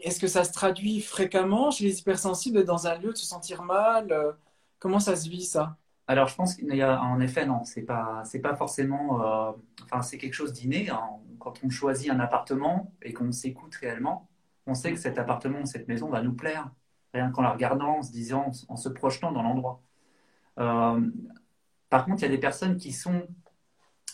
est-ce 0.00 0.20
que 0.20 0.26
ça 0.26 0.44
se 0.44 0.52
traduit 0.52 1.00
fréquemment 1.00 1.70
chez 1.70 1.84
les 1.84 2.00
hypersensibles 2.00 2.56
d'être 2.56 2.66
dans 2.66 2.86
un 2.86 2.96
lieu, 2.98 3.12
de 3.12 3.16
se 3.16 3.26
sentir 3.26 3.62
mal? 3.62 4.10
euh, 4.12 4.32
comment 4.78 5.00
ça 5.00 5.16
se 5.16 5.28
vit 5.28 5.44
ça? 5.44 5.76
Alors, 6.08 6.28
je 6.28 6.36
pense 6.36 6.54
qu'il 6.54 6.72
y 6.74 6.82
a, 6.82 7.00
en 7.02 7.20
effet, 7.20 7.46
non, 7.46 7.64
c'est 7.64 7.82
pas, 7.82 8.22
c'est 8.24 8.40
pas 8.40 8.54
forcément, 8.54 9.50
euh, 9.50 9.52
enfin, 9.84 10.02
c'est 10.02 10.18
quelque 10.18 10.34
chose 10.34 10.52
d'inné. 10.52 10.88
hein. 10.90 11.02
Quand 11.40 11.54
on 11.64 11.70
choisit 11.70 12.10
un 12.10 12.20
appartement 12.20 12.92
et 13.02 13.12
qu'on 13.12 13.32
s'écoute 13.32 13.74
réellement, 13.76 14.28
on 14.66 14.74
sait 14.74 14.92
que 14.92 14.98
cet 14.98 15.18
appartement 15.18 15.64
cette 15.66 15.88
maison 15.88 16.08
va 16.08 16.22
nous 16.22 16.32
plaire, 16.34 16.70
rien 17.14 17.30
qu'en 17.30 17.42
la 17.42 17.50
regardant, 17.52 17.98
en 17.98 18.02
se 18.02 18.12
disant, 18.12 18.50
en 18.68 18.76
se 18.76 18.88
projetant 18.88 19.32
dans 19.32 19.42
l'endroit. 19.42 19.82
Euh, 20.58 21.10
par 21.90 22.04
contre, 22.04 22.22
il 22.22 22.26
y 22.26 22.28
a 22.28 22.30
des 22.30 22.38
personnes 22.38 22.76
qui 22.76 22.92
sont, 22.92 23.26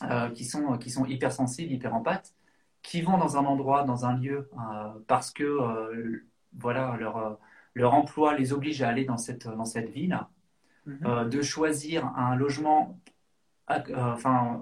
euh, 0.03 0.31
qui 0.31 0.45
sont, 0.45 0.79
qui 0.79 0.91
sont 0.91 1.07
hypersensibles, 1.07 1.73
hyperempathes, 1.73 2.35
qui 2.83 3.03
vont 3.03 3.19
dans 3.19 3.37
un 3.37 3.45
endroit, 3.45 3.85
dans 3.85 4.07
un 4.07 4.17
lieu, 4.17 4.51
euh, 4.55 4.91
parce 5.07 5.31
que, 5.31 6.25
voilà, 6.59 6.97
leur, 6.99 7.39
leur 7.75 7.95
emploi 7.95 8.35
les 8.37 8.53
oblige 8.53 8.83
à 8.83 8.89
aller 8.89 9.05
dans 9.05 9.17
cette, 9.19 9.47
dans 9.49 9.65
cette 9.65 9.91
ville 9.91 10.19
Mhm. 10.85 10.99
euh, 11.07 11.25
de 11.27 11.43
choisir 11.43 12.07
un 12.17 12.35
logement 12.37 12.99
à, 13.69 13.79
euh, 13.89 14.13
enfin, 14.13 14.61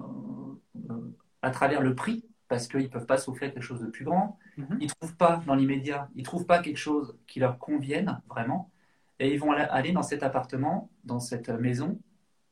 euh, 0.90 1.16
à 1.42 1.50
travers 1.50 1.80
le 1.80 1.94
prix, 1.94 2.26
parce 2.48 2.68
qu'ils 2.68 2.82
ne 2.82 2.88
peuvent 2.88 3.06
pas 3.06 3.16
s'offrir 3.16 3.52
quelque 3.54 3.62
chose 3.62 3.80
de 3.80 3.86
plus 3.86 4.04
grand. 4.04 4.38
Mhm. 4.56 4.78
Ils 4.80 4.86
ne 4.86 4.92
trouvent 4.92 5.16
pas 5.16 5.42
dans 5.46 5.54
l'immédiat, 5.54 6.08
ils 6.14 6.20
ne 6.20 6.24
trouvent 6.24 6.46
pas 6.46 6.58
quelque 6.58 6.76
chose 6.76 7.16
qui 7.26 7.40
leur 7.40 7.58
convienne 7.58 8.20
vraiment, 8.28 8.70
et 9.18 9.32
ils 9.32 9.40
vont 9.40 9.52
aller- 9.52 9.68
aller 9.70 9.92
dans 9.92 10.02
cet 10.02 10.22
appartement, 10.22 10.90
dans 11.04 11.20
cette 11.20 11.48
maison, 11.48 11.98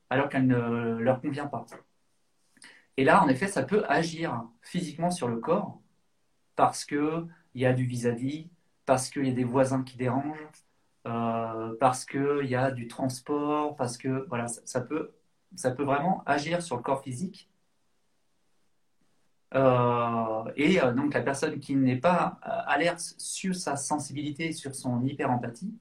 alors 0.09 0.29
qu'elle 0.29 0.47
ne 0.47 0.97
leur 0.99 1.21
convient 1.21 1.47
pas. 1.47 1.67
Et 2.97 3.05
là, 3.05 3.23
en 3.23 3.29
effet, 3.29 3.47
ça 3.47 3.63
peut 3.63 3.85
agir 3.89 4.45
physiquement 4.63 5.11
sur 5.11 5.29
le 5.29 5.39
corps, 5.39 5.81
parce 6.57 6.85
qu'il 6.85 7.27
y 7.55 7.67
a 7.67 7.73
du 7.73 7.85
vis-à-vis, 7.85 8.49
parce 8.87 9.11
qu'il 9.11 9.27
y 9.27 9.31
a 9.31 9.35
des 9.35 9.45
voisins 9.45 9.83
qui 9.83 9.97
dérangent, 9.99 10.49
euh, 11.07 11.75
parce 11.81 12.05
qu'il 12.05 12.47
y 12.47 12.55
a 12.55 12.71
du 12.71 12.89
transport, 12.89 13.77
parce 13.77 13.97
que 13.97 14.27
voilà, 14.29 14.49
ça, 14.49 14.81
peut, 14.81 15.13
ça 15.57 15.71
peut 15.71 15.85
vraiment 15.85 16.23
agir 16.27 16.63
sur 16.63 16.77
le 16.77 16.83
corps 16.83 17.03
physique. 17.03 17.49
Euh, 19.55 20.45
et 20.57 20.83
euh, 20.83 20.93
donc 20.93 21.15
la 21.15 21.23
personne 21.23 21.59
qui 21.59 21.75
n'est 21.75 21.97
pas 21.97 22.39
alerte 22.67 23.01
sur 23.17 23.55
sa 23.55 23.77
sensibilité, 23.77 24.53
sur 24.53 24.75
son 24.75 25.03
hyperempathie, 25.03 25.75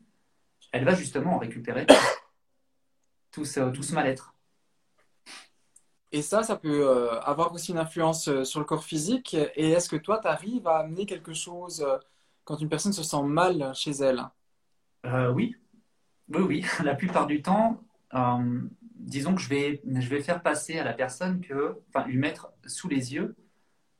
elle 0.71 0.85
va 0.85 0.95
justement 0.95 1.35
en 1.35 1.39
récupérer 1.39 1.85
tout 3.31 3.45
ce, 3.45 3.71
tout 3.71 3.83
ce 3.83 3.93
mal-être. 3.93 4.33
Et 6.13 6.21
ça, 6.21 6.43
ça 6.43 6.55
peut 6.55 7.09
avoir 7.23 7.53
aussi 7.53 7.71
une 7.71 7.77
influence 7.79 8.43
sur 8.43 8.59
le 8.61 8.65
corps 8.65 8.85
physique. 8.85 9.33
Et 9.33 9.71
est-ce 9.71 9.89
que 9.89 9.97
toi, 9.97 10.19
tu 10.19 10.27
arrives 10.27 10.67
à 10.67 10.77
amener 10.77 11.05
quelque 11.05 11.33
chose 11.33 11.85
quand 12.45 12.61
une 12.61 12.69
personne 12.69 12.93
se 12.93 13.03
sent 13.03 13.23
mal 13.23 13.73
chez 13.75 13.91
elle? 13.91 14.23
Euh, 15.05 15.31
oui, 15.31 15.55
oui, 16.29 16.41
oui. 16.41 16.65
La 16.83 16.95
plupart 16.95 17.27
du 17.27 17.41
temps, 17.41 17.83
euh, 18.13 18.61
disons 18.95 19.35
que 19.35 19.41
je 19.41 19.49
vais, 19.49 19.81
je 19.85 20.09
vais 20.09 20.21
faire 20.21 20.41
passer 20.41 20.79
à 20.79 20.83
la 20.83 20.93
personne 20.93 21.41
que, 21.41 21.79
enfin, 21.89 22.07
lui 22.07 22.17
mettre 22.17 22.51
sous 22.65 22.87
les 22.89 23.13
yeux 23.13 23.35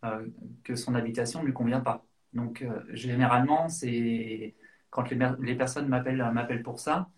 euh, 0.06 0.28
que 0.64 0.76
son 0.76 0.96
habitation 0.96 1.42
ne 1.42 1.46
lui 1.48 1.54
convient 1.54 1.82
pas. 1.82 2.06
Donc, 2.34 2.64
généralement, 2.92 3.68
c'est 3.70 4.56
quand 4.90 5.10
les, 5.10 5.56
personnes 5.56 5.88
m'appellent, 5.88 6.62
pour 6.64 6.80
ça, 6.80 7.10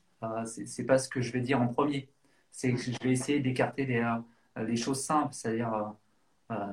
c'est 0.46 0.86
pas 0.86 0.98
ce 0.98 1.10
que 1.10 1.20
je 1.20 1.34
vais 1.34 1.42
dire 1.42 1.62
en 1.62 1.68
premier. 1.68 2.10
C'est 2.52 2.74
que 2.74 2.80
je 2.80 2.92
vais 3.04 3.12
essayer 3.12 3.40
d'écarter 3.40 3.86
des, 3.86 4.76
choses 4.78 5.04
simples, 5.04 5.34
c'est-à-dire 5.34 5.94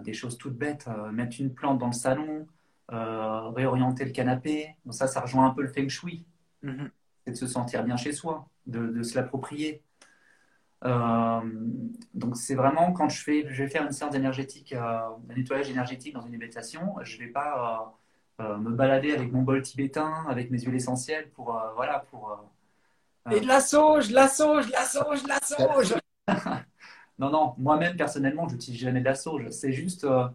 des 0.05 0.12
choses 0.12 0.38
toutes 0.38 0.57
bêtes, 0.57 0.87
mettre 1.12 1.40
une 1.40 1.55
plante 1.55 1.79
dans 1.79 1.88
le 1.88 1.92
salon, 1.92 2.47
réorienter 2.88 4.05
le 4.05 4.12
canapé. 4.12 4.77
Donc 4.85 4.95
ça, 4.95 5.09
ça 5.09 5.23
rejoint 5.23 5.47
un 5.47 5.51
peu 5.51 5.62
le 5.62 5.69
feng 5.69 5.88
shui 5.88 6.25
Mhm. 6.62 6.90
c'est 7.25 7.33
de 7.33 7.37
se 7.37 7.47
sentir 7.47 7.85
bien 7.85 7.97
chez 7.97 8.12
soi, 8.12 8.49
de, 8.66 8.87
de 8.88 9.03
se 9.03 9.14
l'approprier. 9.16 9.83
Euh, 10.85 11.40
donc 12.14 12.37
c'est 12.37 12.55
vraiment 12.55 12.92
quand 12.92 13.09
je 13.09 13.23
fais, 13.23 13.47
je 13.49 13.62
vais 13.62 13.69
faire 13.69 13.83
une 13.85 13.92
séance 13.92 14.14
énergétique, 14.14 14.73
euh, 14.73 14.81
un 15.31 15.35
nettoyage 15.35 15.71
énergétique 15.71 16.14
dans 16.14 16.21
une 16.23 16.35
habitation, 16.35 16.95
je 17.03 17.19
vais 17.19 17.29
pas 17.29 17.97
euh, 18.40 18.45
euh, 18.45 18.59
me 18.59 18.71
balader 18.73 19.12
avec 19.12 19.33
mon 19.33 19.42
bol 19.42 19.62
tibétain, 19.62 20.27
avec 20.29 20.51
mes 20.51 20.61
huiles 20.61 20.75
essentielles 20.77 21.31
pour 21.31 21.57
euh, 21.59 21.73
voilà 21.75 22.01
pour 22.11 22.31
euh, 22.31 22.37
Et 23.31 23.40
de 23.40 23.47
la 23.47 23.61
sauge, 23.61 24.09
de 24.09 24.14
la 24.14 24.29
sauge, 24.29 24.66
de 24.66 24.73
la 24.73 24.85
sauge, 24.85 25.23
de 25.23 25.29
la 25.29 25.40
sauge! 25.42 25.95
non 27.19 27.31
non 27.31 27.55
moi-même 27.59 27.97
personnellement 27.97 28.49
je 28.49 28.55
n'utilise 28.55 28.81
jamais 28.81 29.01
de 29.01 29.05
la 29.07 29.14
sauge. 29.14 29.49
C'est 29.51 29.73
juste 29.73 30.05
euh, 30.05 30.29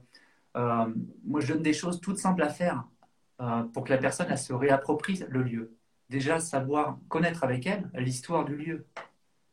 euh, 0.57 0.93
moi 1.25 1.41
je 1.41 1.53
donne 1.53 1.63
des 1.63 1.73
choses 1.73 2.01
toutes 2.01 2.19
simples 2.19 2.43
à 2.43 2.49
faire 2.49 2.85
euh, 3.41 3.63
pour 3.73 3.83
que 3.85 3.91
la 3.91 3.97
personne 3.99 4.27
elle 4.29 4.37
se 4.39 4.53
réapproprie 4.53 5.23
le 5.29 5.43
lieu. 5.43 5.77
Déjà 6.11 6.41
savoir 6.41 6.99
connaître 7.07 7.45
avec 7.45 7.65
elle 7.65 7.89
l'histoire 7.93 8.43
du 8.43 8.57
lieu. 8.57 8.85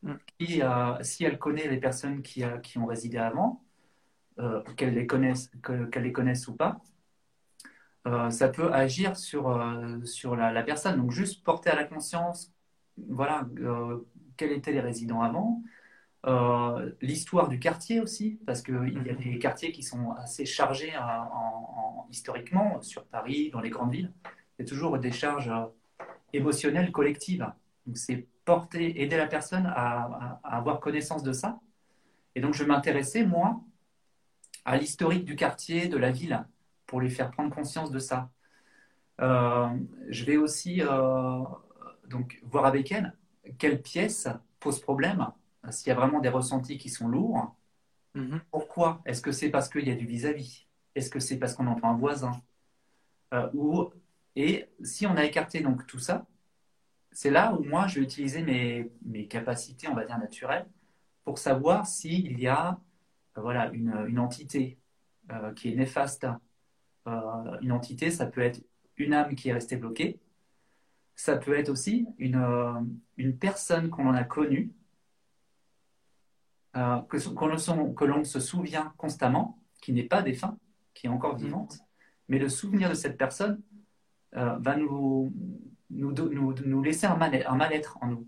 Mm. 0.03 0.13
Euh, 0.41 0.97
si 1.01 1.23
elle 1.23 1.39
connaît 1.39 1.69
les 1.69 1.77
personnes 1.77 2.21
qui, 2.21 2.43
qui 2.63 2.77
ont 2.77 2.85
résidé 2.85 3.17
avant, 3.17 3.63
euh, 4.39 4.61
qu'elle 4.75 4.93
les 4.93 5.07
connaisse, 5.07 5.49
les 5.69 6.47
ou 6.49 6.53
pas, 6.53 6.81
euh, 8.07 8.29
ça 8.29 8.49
peut 8.49 8.73
agir 8.73 9.15
sur, 9.15 9.49
euh, 9.49 10.03
sur 10.03 10.35
la, 10.35 10.51
la 10.51 10.63
personne. 10.63 10.97
Donc 10.97 11.11
juste 11.11 11.45
porter 11.45 11.69
à 11.69 11.75
la 11.75 11.85
conscience, 11.85 12.51
voilà, 13.07 13.47
euh, 13.59 14.05
quels 14.35 14.51
étaient 14.51 14.73
les 14.73 14.81
résidents 14.81 15.21
avant, 15.21 15.63
l'histoire 17.01 17.47
du 17.47 17.59
quartier 17.59 18.01
aussi, 18.01 18.41
parce 18.45 18.61
qu'il 18.61 19.01
y 19.05 19.09
a 19.09 19.13
des 19.13 19.39
quartiers 19.39 19.71
qui 19.71 19.83
sont 19.83 20.11
assez 20.11 20.45
chargés 20.45 20.91
en- 20.97 21.29
en- 21.41 22.07
historiquement, 22.09 22.81
sur 22.81 23.05
Paris, 23.05 23.49
dans 23.53 23.61
les 23.61 23.69
grandes 23.69 23.93
villes. 23.93 24.11
Il 24.25 24.63
y 24.63 24.65
a 24.65 24.67
toujours 24.67 24.99
des 24.99 25.13
charges 25.13 25.51
émotionnelles 26.33 26.91
collectives. 26.91 27.47
Donc 27.85 27.97
c'est 27.97 28.27
porter, 28.45 29.01
aider 29.01 29.17
la 29.17 29.27
personne 29.27 29.65
à, 29.67 29.71
à- 29.73 30.39
à 30.43 30.57
avoir 30.57 30.79
connaissance 30.79 31.23
de 31.23 31.33
ça. 31.33 31.59
Et 32.35 32.41
donc 32.41 32.53
je 32.53 32.63
m'intéressais, 32.63 33.25
moi, 33.25 33.61
à 34.65 34.77
l'historique 34.77 35.25
du 35.25 35.35
quartier, 35.35 35.87
de 35.87 35.97
la 35.97 36.11
ville, 36.11 36.45
pour 36.85 36.99
lui 37.01 37.09
faire 37.09 37.31
prendre 37.31 37.53
conscience 37.53 37.91
de 37.91 37.99
ça. 37.99 38.29
Euh, 39.21 39.67
je 40.09 40.25
vais 40.25 40.37
aussi 40.37 40.81
euh, 40.81 41.43
donc 42.09 42.39
voir 42.43 42.65
avec 42.65 42.91
elle 42.91 43.13
quelle 43.57 43.81
pièce 43.81 44.27
pose 44.59 44.79
problème, 44.79 45.27
s'il 45.69 45.89
y 45.89 45.91
a 45.91 45.95
vraiment 45.95 46.19
des 46.19 46.29
ressentis 46.29 46.77
qui 46.77 46.89
sont 46.89 47.07
lourds. 47.07 47.55
Mhm. 48.15 48.41
Pourquoi? 48.51 49.01
Est-ce 49.05 49.21
que 49.21 49.31
c'est 49.31 49.49
parce 49.49 49.69
qu'il 49.69 49.87
y 49.87 49.91
a 49.91 49.95
du 49.95 50.05
vis-à-vis? 50.05 50.67
Est-ce 50.95 51.09
que 51.09 51.19
c'est 51.19 51.37
parce 51.37 51.53
qu'on 51.53 51.67
entend 51.67 51.91
un 51.91 51.97
voisin? 51.97 52.41
Euh, 53.33 53.49
ou, 53.53 53.89
et 54.39 54.69
si 54.83 55.05
on 55.05 55.17
a 55.17 55.25
écarté 55.25 55.59
donc 55.59 55.85
tout 55.85 55.99
ça, 55.99 56.25
c'est 57.11 57.29
là 57.29 57.53
où 57.53 57.63
moi 57.65 57.87
je 57.87 57.95
vais 57.99 58.05
utiliser 58.05 58.41
mes, 58.41 58.89
mes 59.05 59.27
capacités, 59.27 59.89
on 59.89 59.93
va 59.95 60.05
dire 60.05 60.17
naturelles, 60.17 60.65
pour 61.25 61.37
savoir 61.37 61.85
s'il 61.85 62.39
y 62.39 62.47
a 62.47 62.79
euh, 63.37 63.41
voilà, 63.41 63.69
une, 63.73 63.93
une 64.07 64.17
entité 64.17 64.77
euh, 65.31 65.53
qui 65.53 65.69
est 65.69 65.75
néfaste. 65.75 66.25
Euh, 67.07 67.59
une 67.61 67.73
entité, 67.73 68.11
ça 68.11 68.27
peut 68.27 68.39
être 68.39 68.61
une 68.95 69.13
âme 69.13 69.35
qui 69.35 69.49
est 69.49 69.53
restée 69.53 69.75
bloquée, 69.75 70.21
ça 71.17 71.35
peut 71.35 71.57
être 71.57 71.67
aussi 71.67 72.07
une, 72.17 72.37
euh, 72.37 72.79
une 73.17 73.37
personne 73.37 73.89
qu'on 73.89 74.13
a 74.13 74.23
connue, 74.23 74.71
que, 76.73 77.17
que 77.17 77.45
l'on 77.45 77.93
que 77.93 78.05
l'on 78.05 78.23
se 78.23 78.39
souvient 78.39 78.93
constamment, 78.95 79.59
qui 79.81 79.91
n'est 79.91 80.03
pas 80.03 80.21
défunt, 80.21 80.57
qui 80.93 81.07
est 81.07 81.09
encore 81.09 81.35
vivante, 81.35 81.79
mais 82.29 82.39
le 82.39 82.47
souvenir 82.47 82.89
de 82.89 82.93
cette 82.93 83.17
personne 83.17 83.61
euh, 84.35 84.55
va 84.59 84.75
nous, 84.75 85.31
nous, 85.89 86.11
do- 86.13 86.29
nous, 86.29 86.53
nous 86.65 86.83
laisser 86.83 87.07
un 87.07 87.15
mal- 87.15 87.45
mal-être 87.55 87.97
en 88.01 88.07
nous. 88.07 88.27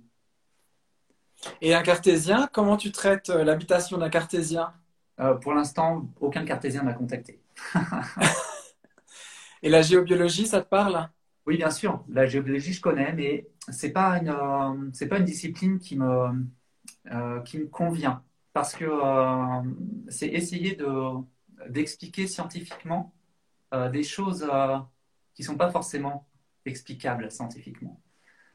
Et 1.61 1.73
un 1.73 1.81
cartésien, 1.81 2.47
comment 2.51 2.77
tu 2.77 2.91
traites 2.91 3.29
euh, 3.29 3.43
l'habitation 3.43 3.97
d'un 3.97 4.09
cartésien? 4.09 4.73
Euh, 5.19 5.35
pour 5.35 5.53
l'instant, 5.53 6.07
aucun 6.19 6.45
cartésien 6.45 6.83
m'a 6.83 6.93
contacté. 6.93 7.39
Et 9.63 9.69
la 9.69 9.81
géobiologie, 9.81 10.47
ça 10.47 10.61
te 10.61 10.67
parle? 10.69 11.09
Oui, 11.45 11.57
bien 11.57 11.71
sûr, 11.71 12.03
la 12.09 12.25
géologie, 12.27 12.73
je 12.73 12.81
connais, 12.81 13.13
mais 13.13 13.47
c'est 13.69 13.91
pas 13.91 14.17
une, 14.17 14.29
euh, 14.29 15.07
pas 15.07 15.17
une 15.19 15.25
discipline 15.25 15.79
qui 15.79 15.97
me, 15.97 16.45
euh, 17.11 17.39
qui 17.41 17.59
me 17.59 17.67
convient. 17.67 18.23
Parce 18.53 18.75
que 18.75 18.85
c'est 20.09 20.27
essayer 20.27 20.75
de, 20.75 20.87
d'expliquer 21.69 22.27
scientifiquement 22.27 23.13
des 23.91 24.03
choses 24.03 24.45
euh, 25.41 25.51
qui 25.60 25.73
sont 25.77 26.01
pas 26.01 26.17
forcément 26.19 26.27
explicables 26.65 27.32
scientifiquement. 27.32 28.01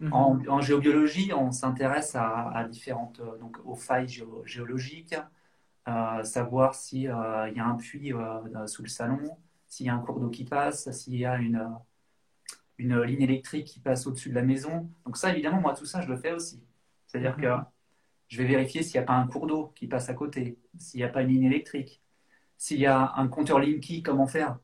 Mhm. 0.01 0.11
En, 0.11 0.39
en 0.49 0.61
géobiologie, 0.63 1.33
on 1.35 1.53
s'intéresse 1.53 2.17
à, 2.17 2.51
à 2.51 2.65
différentes, 2.69 3.21
euh, 3.21 3.39
donc 3.39 3.59
aux 3.65 3.77
failles 3.77 4.09
géo- 4.09 4.45
géologiques, 4.47 5.17
euh, 5.89 6.25
savoir 6.25 6.75
s'il 6.75 7.03
y 7.03 7.09
a 7.09 7.67
un 7.67 7.77
puits 7.77 8.13
euh, 8.15 8.67
sous 8.67 8.83
le 8.83 8.89
salon, 8.89 9.39
s'il 9.69 9.87
y 9.87 9.91
a 9.91 9.95
un 9.95 10.01
cours 10.01 10.21
d'eau 10.21 10.31
qui 10.31 10.45
passe, 10.45 10.91
s'il 10.93 11.17
y 11.17 11.27
a 11.27 11.37
une, 11.39 11.57
euh, 11.57 11.69
une 12.79 13.03
ligne 13.03 13.23
électrique 13.23 13.67
qui 13.67 13.81
passe 13.81 14.07
au-dessus 14.07 14.31
de 14.31 14.35
la 14.35 14.43
maison. 14.43 14.91
Donc 15.05 15.17
ça, 15.17 15.33
évidemment, 15.33 15.61
moi, 15.61 15.75
tout 15.75 15.87
ça, 15.87 16.01
je 16.03 16.09
le 16.09 16.17
fais 16.17 16.33
aussi. 16.33 16.63
C'est-à-dire 17.07 17.37
Mhm. 17.37 17.43
que 17.43 17.47
je 18.29 18.39
vais 18.39 18.49
vérifier 18.49 18.83
s'il 18.85 18.95
n'y 19.01 19.05
a 19.05 19.09
pas 19.09 19.15
un 19.15 19.29
cours 19.29 19.47
d'eau 19.49 19.73
qui 19.77 19.89
passe 19.89 20.09
à 20.11 20.15
côté, 20.15 20.59
s'il 20.79 20.99
n'y 21.01 21.05
a 21.05 21.11
pas 21.11 21.23
une 21.23 21.31
ligne 21.31 21.45
électrique, 21.45 22.03
s'il 22.59 22.81
y 22.81 22.87
a 22.87 23.15
un 23.17 23.29
compteur 23.29 23.61
Linky, 23.61 24.03
comment 24.03 24.29
faire? 24.29 24.59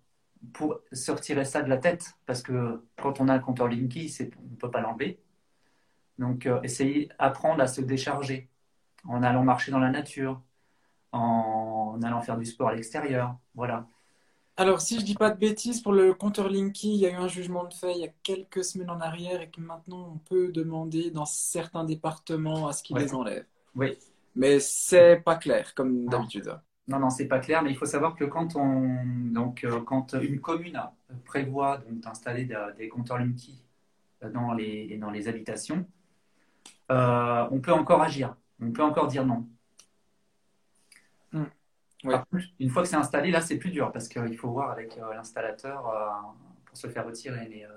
Pour 0.53 0.81
se 0.93 1.11
retirer 1.13 1.45
ça 1.45 1.63
de 1.63 1.69
la 1.69 1.79
tête. 1.79 2.15
Parce 2.27 2.43
que 2.43 2.83
quand 3.01 3.21
on 3.21 3.29
a 3.29 3.35
un 3.35 3.39
compteur 3.39 3.69
Linky, 3.69 4.13
on 4.39 4.51
ne 4.51 4.57
peut 4.57 4.71
pas 4.71 4.81
l'enlever. 4.81 5.21
Donc, 6.19 6.47
euh, 6.47 6.61
essayer 6.63 7.09
d'apprendre 7.19 7.63
à 7.63 7.67
se 7.67 7.81
décharger 7.81 8.49
en 9.09 9.23
allant 9.23 9.43
marcher 9.45 9.73
dans 9.73 9.79
la 9.81 9.91
nature, 9.91 10.41
en 11.13 11.99
allant 12.03 12.21
faire 12.21 12.37
du 12.39 12.45
sport 12.45 12.69
à 12.69 12.75
l'extérieur. 12.75 13.37
Voilà. 13.55 13.87
Alors, 14.57 14.81
si 14.83 15.01
je 15.01 15.05
dis 15.05 15.15
pas 15.15 15.31
de 15.31 15.39
bêtises, 15.39 15.81
pour 15.81 15.93
le 15.93 16.13
compteur 16.13 16.49
Linky, 16.51 16.95
il 16.95 17.01
y 17.01 17.07
a 17.07 17.11
eu 17.11 17.15
un 17.15 17.29
jugement 17.29 17.65
de 17.65 17.73
fait 17.73 17.93
il 17.93 18.01
y 18.01 18.05
a 18.05 18.13
quelques 18.23 18.65
semaines 18.65 18.91
en 18.91 19.01
arrière 19.01 19.41
et 19.41 19.51
que 19.51 19.61
maintenant 19.61 20.13
on 20.15 20.19
peut 20.19 20.53
demander 20.53 21.11
dans 21.11 21.25
certains 21.25 21.85
départements 21.85 22.69
à 22.69 22.73
ce 22.73 22.83
qu'ils 22.83 22.97
Ouais. 22.97 23.03
les 23.05 23.15
enlèvent. 23.15 23.47
Oui. 23.75 23.99
Mais 24.35 24.61
c'est 24.61 25.17
pas 25.25 25.37
clair, 25.37 25.75
comme 25.75 26.07
d'habitude. 26.07 26.55
Non, 26.89 26.99
non, 26.99 27.11
c'est 27.11 27.29
pas 27.29 27.39
clair, 27.39 27.63
mais 27.63 27.71
il 27.71 27.77
faut 27.77 27.87
savoir 27.87 28.17
que 28.17 28.25
quand 28.25 28.57
on, 28.57 28.97
donc, 29.33 29.65
euh, 29.65 29.81
quand 29.83 30.15
une 30.15 30.41
commune 30.41 30.81
prévoit 31.25 31.79
donc, 31.79 32.01
d'installer 32.01 32.45
de- 32.45 32.77
des 32.77 32.89
compteurs 32.89 33.19
Linky 33.19 33.63
dans 34.23 34.53
les, 34.55 34.99
dans 34.99 35.11
les 35.11 35.29
habitations, 35.29 35.87
euh, 36.91 37.49
on 37.51 37.61
peut 37.61 37.73
encore 37.73 38.03
agir, 38.03 38.37
on 38.61 38.71
peut 38.73 38.83
encore 38.83 39.07
dire 39.09 39.25
non. 39.25 39.49
Hmm. 41.33 41.45
Ouais. 42.05 42.13
Par 42.13 42.27
contre, 42.29 42.45
une 42.61 42.71
fois 42.71 42.83
que 42.83 42.89
c'est 42.89 42.97
installé, 42.97 43.31
là, 43.31 43.41
c'est 43.41 43.59
plus 43.59 43.71
dur 43.71 43.93
parce 43.93 44.09
qu'il 44.09 44.37
faut 44.37 44.51
voir 44.51 44.71
avec 44.71 44.99
euh, 44.99 45.15
l'installateur 45.15 45.89
euh, 45.89 46.11
pour 46.65 46.77
se 46.77 46.89
faire 46.89 47.07
retirer. 47.07 47.49
Mais, 47.49 47.65
euh, 47.65 47.71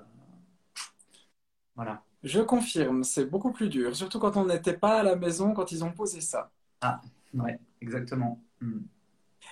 voilà. 1.76 2.04
Je 2.24 2.42
confirme, 2.42 3.04
c'est 3.04 3.26
beaucoup 3.26 3.52
plus 3.52 3.70
dur, 3.70 3.96
surtout 3.96 4.20
quand 4.20 4.36
on 4.36 4.46
n'était 4.46 4.78
pas 4.78 5.00
à 5.02 5.04
la 5.04 5.16
maison 5.16 5.54
quand 5.54 5.72
ils 5.72 5.84
ont 5.84 5.92
posé 5.92 6.22
ça. 6.22 6.52
Ouais, 7.34 7.60
exactement. 7.82 8.42
Hmm. 8.62 8.80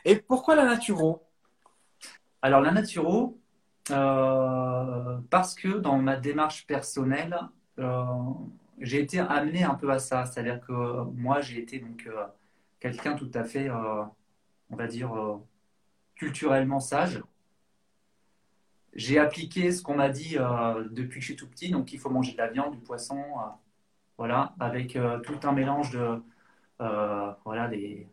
Et 0.05 0.17
pourquoi 0.17 0.55
la 0.55 0.65
naturo? 0.65 1.23
Alors, 2.41 2.61
la 2.61 2.71
naturo, 2.71 3.39
euh, 3.91 5.17
parce 5.29 5.55
que 5.55 5.77
dans 5.77 5.97
ma 5.97 6.17
démarche 6.17 6.67
personnelle, 6.67 7.37
euh, 7.79 8.03
j'ai 8.79 8.99
été 9.01 9.19
amené 9.19 9.63
un 9.63 9.75
peu 9.75 9.89
à 9.91 9.99
ça. 9.99 10.25
C'est-à-dire 10.25 10.59
que 10.61 11.03
moi, 11.11 11.41
j'ai 11.41 11.59
été 11.59 11.79
donc 11.79 12.05
euh, 12.07 12.25
quelqu'un 12.79 13.15
tout 13.15 13.31
à 13.33 13.43
fait, 13.43 13.69
on 13.71 14.75
va 14.75 14.87
dire, 14.87 15.11
culturellement 16.15 16.79
sage. 16.79 17.23
J'ai 18.93 19.19
appliqué 19.19 19.71
ce 19.71 19.81
qu'on 19.81 19.95
m'a 19.95 20.09
dit 20.09 20.35
depuis 20.91 21.19
que 21.19 21.21
je 21.21 21.25
suis 21.25 21.35
tout 21.35 21.49
petit, 21.49 21.71
donc 21.71 21.93
il 21.93 21.99
faut 21.99 22.09
manger 22.09 22.33
de 22.33 22.37
la 22.37 22.49
viande, 22.49 22.73
du 22.73 22.79
poisson, 22.79 23.23
voilà, 24.17 24.53
avec 24.59 24.97
tout 25.23 25.39
un 25.43 25.51
mélange 25.53 25.91
de, 25.91 26.21
voilà, 27.45 27.67
des, 27.69 28.07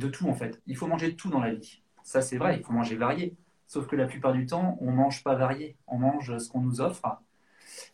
de 0.00 0.08
tout 0.08 0.28
en 0.28 0.34
fait. 0.34 0.60
Il 0.66 0.76
faut 0.76 0.86
manger 0.86 1.12
de 1.12 1.16
tout 1.16 1.30
dans 1.30 1.40
la 1.40 1.54
vie. 1.54 1.82
Ça, 2.02 2.22
c'est 2.22 2.38
vrai, 2.38 2.56
il 2.58 2.64
faut 2.64 2.72
manger 2.72 2.96
varié. 2.96 3.36
Sauf 3.66 3.86
que 3.86 3.94
la 3.94 4.06
plupart 4.06 4.32
du 4.32 4.46
temps, 4.46 4.76
on 4.80 4.90
ne 4.90 4.96
mange 4.96 5.22
pas 5.22 5.34
varié. 5.36 5.76
On 5.86 5.98
mange 5.98 6.36
ce 6.38 6.48
qu'on 6.48 6.60
nous 6.60 6.80
offre. 6.80 7.20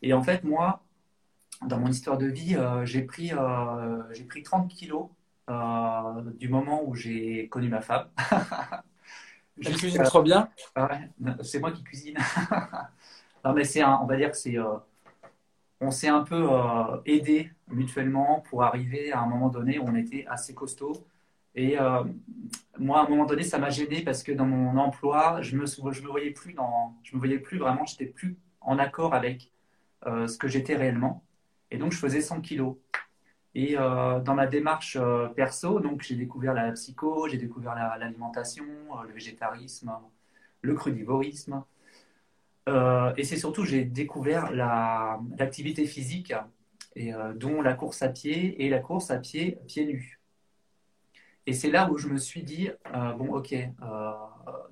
Et 0.01 0.15
en 0.15 0.23
fait, 0.23 0.43
moi, 0.43 0.83
dans 1.67 1.79
mon 1.79 1.89
histoire 1.89 2.17
de 2.17 2.27
vie, 2.27 2.57
j'ai 2.85 3.03
pris, 3.03 3.33
j'ai 4.13 4.25
pris 4.25 4.43
30 4.43 4.69
kilos 4.69 5.09
du 6.39 6.49
moment 6.49 6.83
où 6.87 6.95
j'ai 6.95 7.49
connu 7.49 7.69
ma 7.69 7.83
femme. 7.83 8.09
Elle 9.65 9.77
cuisine 9.77 10.03
trop 10.03 10.23
bien. 10.23 10.49
c'est 11.43 11.61
moi 11.61 11.73
qui 11.73 11.83
cuisine. 11.83 12.17
non, 13.45 13.53
mais 13.53 13.65
c'est 13.65 13.85
on 13.85 14.07
va 14.07 14.17
dire 14.17 14.31
que 14.31 14.37
c'est, 14.37 14.59
euh, 14.59 14.77
on 15.81 15.91
s'est 15.91 16.09
un 16.09 16.23
peu 16.23 16.49
euh, 16.51 17.01
aidé 17.07 17.51
mutuellement 17.69 18.41
pour 18.49 18.65
arriver 18.65 19.13
à 19.13 19.21
un 19.21 19.27
moment 19.27 19.49
donné 19.49 19.79
où 19.79 19.85
on 19.87 19.95
était 19.95 20.27
assez 20.29 20.55
costaud. 20.55 21.07
Et 21.57 21.79
euh, 21.81 22.05
moi, 22.79 23.01
à 23.01 23.07
un 23.07 23.09
moment 23.09 23.27
donné, 23.27 23.43
ça 23.43 23.59
m'a 23.59 23.71
gêné 23.71 24.03
parce 24.03 24.23
que 24.23 24.33
dans 24.33 24.47
mon 24.47 24.79
emploi, 24.79 25.43
je 25.43 25.57
me, 25.57 25.65
me 25.65 26.09
voyais 26.09 26.31
plus 26.31 26.53
dans, 26.53 26.95
je 27.03 27.15
me 27.17 27.19
voyais 27.19 27.39
plus 27.39 27.59
vraiment, 27.59 27.85
j'étais 27.85 28.07
plus 28.07 28.37
en 28.61 28.79
accord 28.79 29.15
avec 29.15 29.53
ce 30.05 30.39
que 30.39 30.47
j'étais 30.47 30.77
réellement. 30.77 31.25
Et 31.73 31.79
donc, 31.79 31.91
je 31.93 31.99
faisais 31.99 32.21
100 32.21 32.43
kilos. 32.43 32.77
Et 33.57 33.75
euh, 33.79 34.21
dans 34.21 34.35
ma 34.35 34.47
démarche 34.47 34.99
euh, 35.01 35.29
perso, 35.29 35.81
donc 35.81 36.03
j'ai 36.03 36.15
découvert 36.15 36.53
la 36.53 36.73
psycho, 36.73 37.27
j'ai 37.27 37.39
découvert 37.39 37.75
l'alimentation, 37.75 38.67
euh, 38.91 39.07
le 39.09 39.15
végétarisme, 39.15 39.91
le 40.61 40.75
crudivorisme. 40.75 41.65
et 42.69 43.25
c'est 43.25 43.39
surtout 43.39 43.65
j'ai 43.65 43.85
découvert 43.87 44.53
l'activité 44.53 45.87
physique, 45.87 46.35
et, 46.97 47.13
dont 47.37 47.63
la 47.63 47.73
course 47.73 48.03
à 48.03 48.11
pied 48.11 48.63
et 48.63 48.69
la 48.69 48.81
course 48.81 49.11
à 49.11 49.17
pied 49.17 49.59
pieds 49.67 49.87
nus. 49.87 50.16
Et 51.47 51.53
c'est 51.53 51.71
là 51.71 51.91
où 51.91 51.97
je 51.97 52.09
me 52.09 52.19
suis 52.19 52.43
dit, 52.43 52.71
bon 52.93 53.35
ok, 53.35 53.55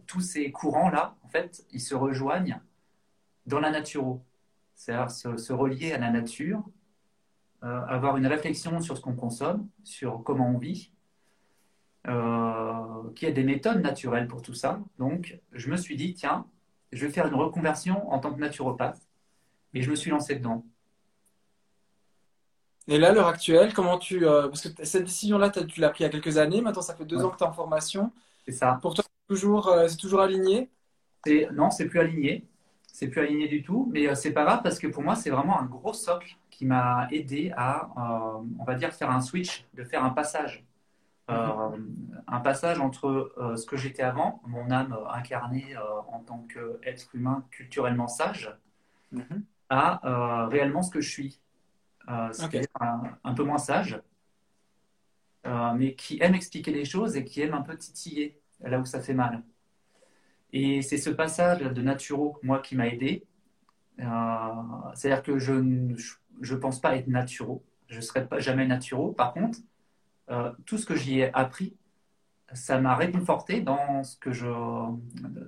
tous 0.07 0.21
ces 0.21 0.51
courants-là, 0.51 1.17
en 1.23 1.29
fait, 1.29 1.65
ils 1.71 1.81
se 1.81 1.95
rejoignent 1.95 2.61
dans 3.47 3.61
la 3.61 3.71
naturo. 3.71 4.23
C'est-à-dire 4.75 5.11
se 5.11 5.53
relier 5.53 5.93
à 5.93 5.99
la 5.99 6.11
nature 6.11 6.65
euh, 7.65 7.81
avoir 7.87 8.19
une 8.19 8.27
réflexion 8.27 8.79
sur 8.83 8.95
ce 8.95 9.01
qu'on 9.01 9.15
consomme, 9.15 9.67
sur 9.85 10.23
comment 10.23 10.51
on 10.51 10.59
vit, 10.59 10.93
euh, 12.07 13.11
qu'il 13.15 13.27
y 13.27 13.31
a 13.31 13.35
des 13.35 13.43
méthodes 13.43 13.81
naturelles 13.81 14.29
pour 14.29 14.43
tout 14.43 14.53
ça. 14.53 14.83
Donc, 14.99 15.41
je 15.53 15.71
me 15.71 15.79
suis 15.79 15.97
dit, 15.97 16.13
tiens, 16.13 16.47
je 16.93 17.07
vais 17.07 17.13
faire 17.13 17.27
une 17.27 17.35
reconversion 17.35 18.13
en 18.13 18.19
tant 18.19 18.35
que 18.35 18.41
naturopathe. 18.41 19.01
Et 19.73 19.81
je 19.81 19.89
me 19.91 19.95
suis 19.97 20.11
lancé 20.11 20.35
dedans. 20.35 20.63
Et 22.87 22.99
là, 22.99 23.11
à 23.11 23.13
l'heure 23.13 23.29
actuelle, 23.29 23.73
comment 23.73 23.99
tu. 23.99 24.27
Euh, 24.27 24.49
parce 24.49 24.69
que 24.69 24.85
cette 24.85 25.05
décision-là, 25.05 25.51
tu 25.51 25.81
l'as 25.81 25.89
prise 25.89 26.01
il 26.01 26.05
y 26.05 26.07
a 26.07 26.11
quelques 26.11 26.37
années. 26.37 26.61
Maintenant, 26.61 26.83
ça 26.83 26.95
fait 26.95 27.05
deux 27.05 27.25
ans 27.25 27.31
que 27.31 27.39
tu 27.39 27.45
es 27.45 27.47
en 27.47 27.53
formation. 27.53 28.13
C'est 28.45 28.53
ça. 28.53 28.79
Pour 28.83 28.95
toi, 28.95 29.05
c'est 29.05 29.35
toujours, 29.35 29.75
c'est 29.89 29.97
toujours 29.97 30.21
aligné? 30.21 30.71
Non, 31.53 31.71
c'est 31.71 31.87
plus 31.87 32.01
aligné. 32.01 32.47
C'est 32.93 33.09
plus 33.09 33.23
aligné 33.23 33.49
du 33.49 33.63
tout. 33.63 33.89
Mais 33.93 34.15
c'est 34.15 34.33
pas 34.33 34.45
grave 34.45 34.61
parce 34.63 34.79
que 34.79 34.87
pour 34.87 35.03
moi, 35.03 35.15
c'est 35.15 35.31
vraiment 35.31 35.59
un 35.59 35.65
gros 35.65 35.95
socle 35.95 36.37
qui 36.55 36.67
m'a 36.67 37.09
aidé 37.11 37.53
à, 37.57 37.89
euh, 37.97 38.43
on 38.59 38.65
va 38.65 38.75
dire, 38.75 38.93
faire 38.93 39.11
un 39.11 39.21
switch, 39.21 39.67
de 39.75 39.83
faire 39.85 40.05
un 40.05 40.11
passage. 40.11 40.65
Euh, 41.31 41.79
un 42.29 42.41
passage 42.41 42.81
entre 42.81 43.33
euh, 43.39 43.57
ce 43.57 43.67
que 43.67 43.77
j'étais 43.77 44.03
avant, 44.03 44.43
mon 44.47 44.71
âme 44.71 44.97
incarnée 45.11 45.75
en 46.13 46.21
tant 46.21 46.47
qu'être 46.53 47.15
humain 47.15 47.45
culturellement 47.51 48.09
sage, 48.09 48.55
mhm. 49.11 49.43
à 49.71 50.47
réellement 50.49 50.83
ce 50.83 50.91
que 50.91 51.01
je 51.01 51.11
suis. 51.11 51.41
C'est 52.33 52.69
un, 52.81 53.03
un, 53.25 53.35
peu 53.35 53.45
moins 53.45 53.59
sage, 53.59 54.01
mais 55.45 55.95
qui 55.95 56.19
aime 56.21 56.35
expliquer 56.35 56.73
les 56.73 56.85
choses 56.85 57.17
et 57.17 57.25
qui 57.25 57.41
aime 57.41 57.55
un 57.55 57.63
peu 57.63 57.77
titiller 57.77 58.41
là 58.61 58.79
où 58.79 58.85
ça 58.85 59.01
fait 59.01 59.15
mal. 59.15 59.43
Et 60.53 60.83
c'est 60.83 60.99
ce 60.99 61.11
passage 61.11 61.61
de 61.63 61.83
naturo, 61.83 62.39
moi, 62.43 62.61
qui 62.61 62.77
m'a 62.77 62.87
aidé. 62.87 63.27
C'est-à-dire 63.99 65.23
que 65.23 65.39
je, 65.39 65.53
ne 65.53 66.57
pense 66.57 66.81
pas 66.81 66.97
être 66.97 67.09
naturel. 67.09 67.59
Je 67.89 67.97
ne 67.97 68.01
serai 68.01 68.27
pas 68.27 68.39
jamais 68.39 68.67
naturel. 68.67 69.15
Par 69.15 69.33
contre, 69.33 69.59
euh, 70.31 70.53
tout 70.65 70.79
ce 70.79 70.87
que 70.87 70.95
j'y 70.95 71.21
ai 71.21 71.35
appris, 71.35 71.77
ça 72.53 72.81
m'a 72.81 72.95
réconforté 72.95 73.61
dans 73.61 74.05
ce, 74.05 74.17
que 74.17 74.33
je, 74.33 74.47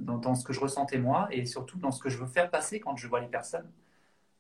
dans, 0.01 0.35
ce 0.35 0.45
que 0.45 0.53
je 0.53 0.61
ressentais 0.61 0.99
moi 0.99 1.29
et 1.31 1.47
surtout 1.47 1.79
dans 1.79 1.93
ce 1.93 2.03
que 2.03 2.09
je 2.09 2.19
veux 2.19 2.27
faire 2.27 2.51
passer 2.51 2.81
quand 2.81 2.97
je 2.97 3.07
vois 3.07 3.21
les 3.21 3.29
personnes. 3.29 3.71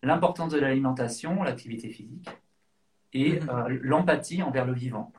L'importance 0.02 0.52
de 0.52 0.58
l'alimentation, 0.58 1.42
l'activité 1.42 1.88
physique 1.90 2.28
et 3.12 3.40
mhm. 3.40 3.48
euh, 3.50 3.78
l'empathie 3.82 4.42
envers 4.42 4.64
le 4.64 4.72
vivant. 4.72 5.12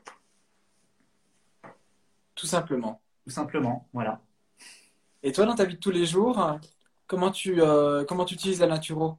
Tout 2.36 2.48
simplement. 2.48 3.02
Tout 3.24 3.32
simplement, 3.32 3.90
voilà. 3.92 4.22
Et 5.24 5.34
toi, 5.34 5.46
dans 5.46 5.56
ta 5.56 5.66
vie 5.66 5.76
de 5.76 5.80
tous 5.80 5.92
les 5.92 6.06
jours, 6.06 6.60
comment 7.08 7.32
tu, 7.32 7.62
euh, 7.62 8.06
comment 8.06 8.24
tu 8.24 8.36
utilises 8.36 8.60
la 8.60 8.68
naturo? 8.68 9.18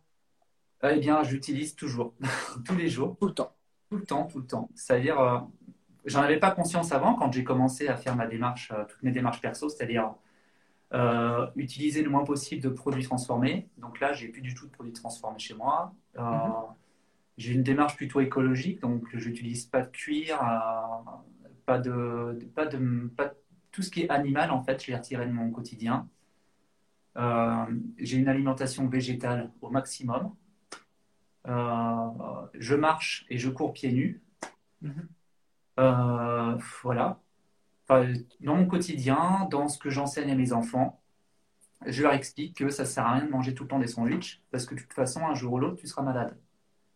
Eh 0.83 0.97
bien, 1.01 1.23
j'utilise 1.25 1.75
toujours, 1.75 2.15
tous 2.65 2.77
les 2.77 2.89
jours. 2.89 3.17
Tout 3.19 3.27
le 3.27 3.35
temps. 3.35 3.53
Tout 3.91 3.97
le 3.97 4.05
temps, 4.05 4.25
tout 4.25 4.39
le 4.39 4.47
temps. 4.47 4.71
C'est-à-dire, 4.75 5.19
euh, 5.19 5.39
j'en 6.05 6.23
avais 6.23 6.39
pas 6.39 6.53
conscience 6.53 6.93
avant 6.93 7.15
quand 7.15 7.33
j'ai 7.33 7.43
commencé 7.43 7.89
à 7.89 7.97
faire 7.97 8.15
ma 8.15 8.27
démarche, 8.27 8.71
euh, 8.73 8.85
toutes 8.85 9.03
mes 9.03 9.11
démarches 9.11 9.41
perso, 9.41 9.69
c'est-à-dire 9.69 10.15
euh, 10.95 11.47
utiliser 11.57 12.03
le 12.03 12.11
moins 12.11 12.25
possible 12.25 12.63
de 12.63 12.69
produits 12.69 13.05
transformés. 13.05 13.69
Donc 13.79 14.01
là, 14.01 14.13
j'ai 14.13 14.29
plus 14.29 14.41
du 14.41 14.55
tout 14.55 14.67
de 14.67 14.71
produits 14.71 14.93
transformés 14.93 15.39
chez 15.39 15.55
moi. 15.55 15.93
Mhm. 16.17 16.53
J'ai 17.37 17.53
une 17.53 17.63
démarche 17.63 17.97
plutôt 17.97 18.21
écologique, 18.21 18.81
donc 18.81 19.05
je 19.15 19.29
n'utilise 19.29 19.67
pas 19.67 19.83
de 19.83 19.89
cuir, 19.89 20.39
pas 21.67 21.79
de, 21.79 22.39
pas 22.55 22.67
de, 22.67 23.09
pas 23.17 23.33
tout 23.71 23.83
ce 23.83 23.91
qui 23.91 24.03
est 24.03 24.11
animal 24.11 24.51
en 24.51 24.61
fait, 24.61 24.83
je 24.83 24.91
l'ai 24.91 24.97
retiré 24.97 25.25
de 25.25 25.31
mon 25.31 25.51
quotidien. 25.51 26.09
j'ai 27.17 28.17
une 28.17 28.29
alimentation 28.29 28.89
végétale 28.89 29.53
au 29.61 29.71
maximum. 29.71 30.33
Euh, 31.49 32.47
je 32.55 32.75
marche 32.75 33.25
et 33.31 33.39
je 33.39 33.49
cours 33.49 33.73
pieds 33.73 33.93
nus. 33.93 34.21
Mhm. 34.83 35.09
Euh, 35.79 36.59
voilà. 36.83 37.21
Dans 37.89 38.55
mon 38.55 38.67
quotidien, 38.67 39.49
dans 39.51 39.69
ce 39.69 39.79
que 39.79 39.91
j'enseigne 39.91 40.31
à 40.31 40.35
mes 40.35 40.53
enfants, 40.53 41.01
je 41.87 42.03
leur 42.03 42.13
explique 42.13 42.57
que 42.57 42.71
ça 42.71 42.83
ne 42.83 42.89
sert 42.89 43.07
à 43.07 43.15
rien 43.15 43.25
de 43.25 43.31
manger 43.31 43.55
tout 43.55 43.65
le 43.65 43.69
temps 43.69 43.79
des 43.79 43.87
sandwichs 43.87 44.43
parce 44.51 44.67
que 44.67 44.75
de 44.75 44.81
toute 44.81 44.93
façon, 44.93 45.25
un 45.27 45.35
jour 45.35 45.55
ou 45.55 45.59
l'autre, 45.59 45.77
tu 45.77 45.87
seras 45.87 46.03
malade. 46.03 46.37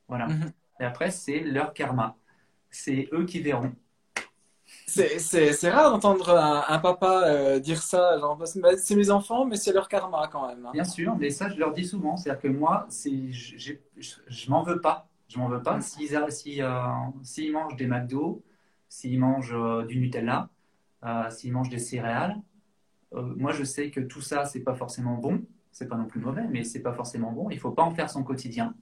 Voilà. 0.08 0.26
Mhm. 0.26 0.52
Et 0.80 0.84
après, 0.84 1.10
c'est 1.10 1.40
leur 1.40 1.72
karma. 1.72 2.16
C'est 2.70 3.08
eux 3.12 3.24
qui 3.24 3.40
verront. 3.40 3.72
C'est 4.86 5.70
rare 5.70 5.90
d'entendre 5.90 6.30
un, 6.30 6.78
papa 6.78 7.24
euh, 7.26 7.60
dire 7.60 7.82
ça. 7.82 8.18
c'est 8.76 8.96
mes 8.96 9.10
enfants, 9.10 9.44
mais 9.44 9.56
c'est 9.56 9.72
leur 9.72 9.88
karma 9.88 10.28
quand 10.30 10.48
même. 10.48 10.66
Hein. 10.66 10.70
Bien 10.72 10.84
sûr, 10.84 11.14
mais 11.16 11.30
ça, 11.30 11.48
je 11.48 11.56
leur 11.56 11.72
dis 11.72 11.84
souvent. 11.84 12.16
C'est-à-dire 12.16 12.42
que 12.42 12.48
moi, 12.48 12.86
je, 12.90 13.74
je 14.26 14.50
m'en 14.50 14.62
veux 14.62 14.80
pas. 14.80 15.08
Je 15.28 15.38
m'en 15.38 15.48
veux 15.48 15.62
pas. 15.62 15.78
Mm. 15.78 15.82
S'ils 15.82 16.62
euh, 16.62 17.52
mangent 17.52 17.76
des 17.76 17.86
McDo, 17.86 18.42
s'ils 18.88 19.18
mangent 19.18 19.54
euh, 19.54 19.84
du 19.84 19.98
Nutella, 19.98 20.48
s'ils 21.30 21.52
mangent 21.52 21.68
des 21.68 21.78
céréales, 21.78 22.40
moi, 23.12 23.52
je 23.52 23.64
sais 23.64 23.90
que 23.90 24.00
tout 24.00 24.22
ça, 24.22 24.44
c'est 24.44 24.60
pas 24.60 24.74
forcément 24.74 25.16
bon. 25.16 25.44
C'est 25.70 25.88
pas 25.88 25.96
non 25.96 26.06
plus 26.06 26.20
mauvais, 26.20 26.46
mais 26.48 26.64
c'est 26.64 26.80
pas 26.80 26.92
forcément 26.92 27.32
bon. 27.32 27.50
Il 27.50 27.58
faut 27.58 27.70
pas 27.70 27.82
en 27.82 27.94
faire 27.94 28.10
son 28.10 28.22
quotidien. 28.22 28.74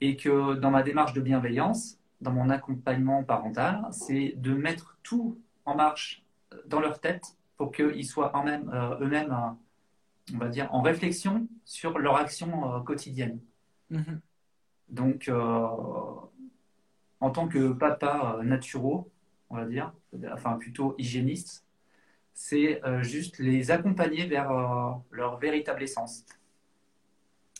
Et 0.00 0.16
que 0.16 0.54
dans 0.54 0.70
ma 0.70 0.82
démarche 0.82 1.12
de 1.12 1.20
bienveillance, 1.20 1.98
dans 2.20 2.32
mon 2.32 2.50
accompagnement 2.50 3.22
parental, 3.24 3.82
c'est 3.90 4.34
de 4.36 4.54
mettre 4.54 4.98
tout 5.02 5.38
en 5.64 5.74
marche 5.74 6.24
euh, 6.52 6.60
dans 6.66 6.80
leur 6.80 7.00
tête 7.00 7.36
pour 7.56 7.70
qu'ils 7.72 8.06
soient 8.06 8.32
euh, 8.34 8.98
eux-mêmes, 9.00 9.32
euh, 9.32 10.34
on 10.34 10.38
va 10.38 10.48
dire, 10.48 10.68
en 10.74 10.82
réflexion 10.82 11.46
sur 11.64 11.98
leur 11.98 12.16
action 12.16 12.82
quotidienne. 12.84 13.40
Mhm. 13.90 14.20
Donc, 14.88 15.30
en 17.20 17.30
tant 17.30 17.48
que 17.48 17.72
papa 17.72 18.38
naturo, 18.42 19.10
on 19.54 19.58
va 19.60 19.66
dire, 19.66 19.92
enfin 20.32 20.54
plutôt 20.58 20.94
hygiéniste, 20.98 21.64
c'est 22.32 22.80
juste 23.02 23.38
les 23.38 23.70
accompagner 23.70 24.26
vers 24.26 24.50
leur 25.12 25.38
véritable 25.38 25.84
essence. 25.84 26.24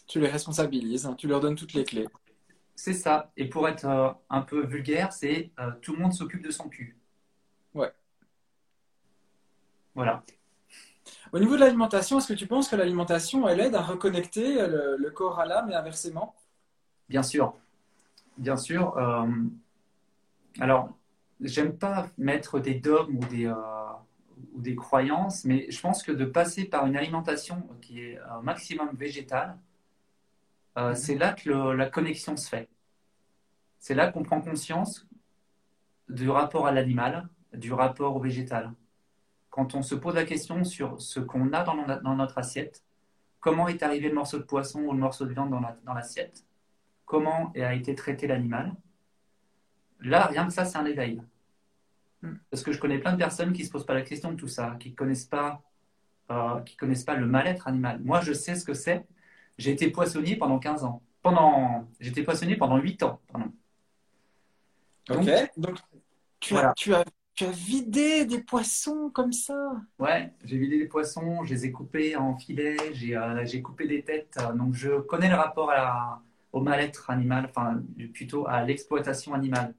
Tu 0.07 0.21
les 0.21 0.29
responsabilises, 0.29 1.07
hein, 1.07 1.15
tu 1.15 1.29
leur 1.29 1.41
donnes 1.41 1.55
toutes 1.55 1.73
les 1.73 1.85
clés. 1.85 2.09
C'est 2.75 2.93
ça. 2.93 3.31
Et 3.37 3.49
pour 3.49 3.69
être 3.69 3.85
euh, 3.85 4.11
un 4.31 4.43
peu 4.43 4.67
vulgaire, 4.67 5.13
c'est 5.13 5.51
euh, 5.61 5.71
tout 5.81 5.93
le 5.95 6.01
monde 6.01 6.13
s'occupe 6.13 6.43
de 6.43 6.51
son 6.51 6.69
cul. 6.69 6.97
Ouais. 7.73 7.93
Voilà. 9.95 10.25
Au 11.33 11.39
niveau 11.39 11.55
de 11.55 11.61
l'alimentation, 11.61 12.19
est-ce 12.19 12.29
que 12.29 12.39
tu 12.39 12.47
penses 12.47 12.69
que 12.69 12.77
l'alimentation, 12.77 13.49
elle 13.49 13.61
aide 13.61 13.75
à 13.75 13.83
reconnecter 13.83 14.67
le, 14.67 15.11
corps 15.11 15.39
à 15.39 15.47
l'âme 15.47 15.71
et 15.71 15.75
inversement? 15.75 16.35
Bien 17.09 17.23
sûr. 17.23 17.55
Bien 18.39 18.57
sûr. 18.57 18.97
Euh, 18.99 19.27
alors, 20.61 20.91
j'aime 21.45 21.77
pas 21.77 22.09
mettre 22.19 22.59
des 22.59 22.75
dogmes 22.75 23.17
ou 23.17 23.25
des, 23.27 23.53
ou 24.55 24.61
des 24.61 24.75
croyances, 24.75 25.45
mais 25.45 25.71
je 25.71 25.81
pense 25.81 26.03
que 26.03 26.13
de 26.13 26.25
passer 26.25 26.65
par 26.65 26.87
une 26.87 26.97
alimentation 26.97 27.69
qui 27.81 28.01
est 28.01 28.19
un 28.19 28.41
maximum 28.43 28.91
végétale, 28.95 29.59
euh, 30.77 30.95
c'est 30.95 31.17
là 31.17 31.33
que 31.33 31.51
la 31.51 31.89
connexion 31.89 32.37
se 32.37 32.49
fait. 32.49 32.69
C'est 33.79 33.95
là 33.95 34.11
qu'on 34.11 34.23
prend 34.23 34.41
conscience 34.41 35.07
du 36.09 36.29
rapport 36.29 36.67
à 36.67 36.73
l'animal, 36.73 37.29
du 37.53 37.73
rapport 37.73 38.17
au 38.17 38.21
végétal. 38.21 38.73
Quand 39.51 39.75
on 39.75 39.83
se 39.83 39.95
pose 39.95 40.15
la 40.15 40.25
question 40.25 40.65
sur 40.65 41.01
ce 41.01 41.21
qu'on 41.21 41.53
a 41.53 41.63
dans, 41.63 42.17
notre 42.17 42.39
assiette, 42.39 42.83
comment 43.41 43.69
est 43.69 43.83
arrivé 43.83 44.09
le 44.09 44.15
morceau 44.15 44.39
de 44.39 44.43
poisson 44.43 44.81
ou 44.81 44.93
le 44.93 44.99
morceau 44.99 45.27
de 45.27 45.33
viande 45.33 45.51
dans 45.85 45.95
l'assiette, 45.95 46.45
comment 47.05 47.53
a 47.55 47.75
été 47.75 47.95
traité 47.95 48.27
l'animal, 48.27 48.75
là, 50.01 50.27
rien 50.27 50.47
que 50.47 50.53
ça, 50.53 50.65
c'est 50.65 50.79
un 50.79 50.87
éveil. 50.87 51.23
Hmm. 52.25 52.37
Parce 52.51 52.63
que 52.63 52.73
je 52.73 52.81
connais 52.81 52.99
plein 52.99 53.13
de 53.13 53.19
personnes 53.19 53.53
qui 53.53 53.61
ne 53.61 53.67
se 53.67 53.71
posent 53.71 53.85
pas 53.85 53.93
la 53.93 54.03
question 54.03 54.33
de 54.33 54.37
tout 54.37 54.49
ça, 54.49 54.77
qui 54.81 54.91
ne 54.91 54.95
connaissent, 54.95 55.27
pas, 55.27 55.63
euh, 56.31 56.61
connaissent 56.79 57.05
pas 57.05 57.17
le 57.17 57.27
mal-être 57.27 57.69
animal. 57.69 58.01
Moi, 58.03 58.23
je 58.23 58.33
sais 58.33 58.55
ce 58.55 58.65
que 58.65 58.73
c'est. 58.73 59.05
J'ai 59.59 59.73
été 59.73 59.91
poissonnier 59.91 60.37
pendant 60.37 60.59
15 60.59 60.85
ans. 60.85 61.03
Pendant... 61.21 61.87
J'étais 62.01 62.23
poissonnier 62.23 62.57
pendant 62.57 62.79
8 62.79 63.03
ans. 63.03 63.21
Pardon. 63.31 63.53
Ok. 65.11 65.29
Donc, 65.59 65.79
tu, 66.41 66.57
as, 66.57 66.73
tu, 66.75 66.95
as, 66.95 67.05
tu 67.35 67.45
as 67.45 67.51
vidé 67.51 68.25
des 68.25 68.43
poissons 68.43 69.11
comme 69.13 69.35
ça? 69.35 69.73
Ouais, 69.99 70.33
j'ai 70.45 70.57
vidé 70.57 70.79
des 70.79 70.87
poissons, 70.87 71.45
je 71.45 71.53
les 71.53 71.67
ai 71.67 71.73
coupés 71.73 72.17
en 72.17 72.39
filets, 72.39 72.77
j'ai 72.95 73.17
euh, 73.17 73.61
coupé 73.63 73.87
des 73.87 74.03
têtes. 74.03 74.39
donc, 74.55 74.73
je 74.73 75.01
connais 75.03 75.29
le 75.29 75.35
rapport 75.35 75.71
à 75.71 76.23
au 76.53 76.61
mal-être 76.61 77.11
animal, 77.11 77.47
enfin, 77.51 77.83
plutôt 78.13 78.47
à 78.47 78.63
l'exploitation 78.63 79.35
animale. 79.35 79.75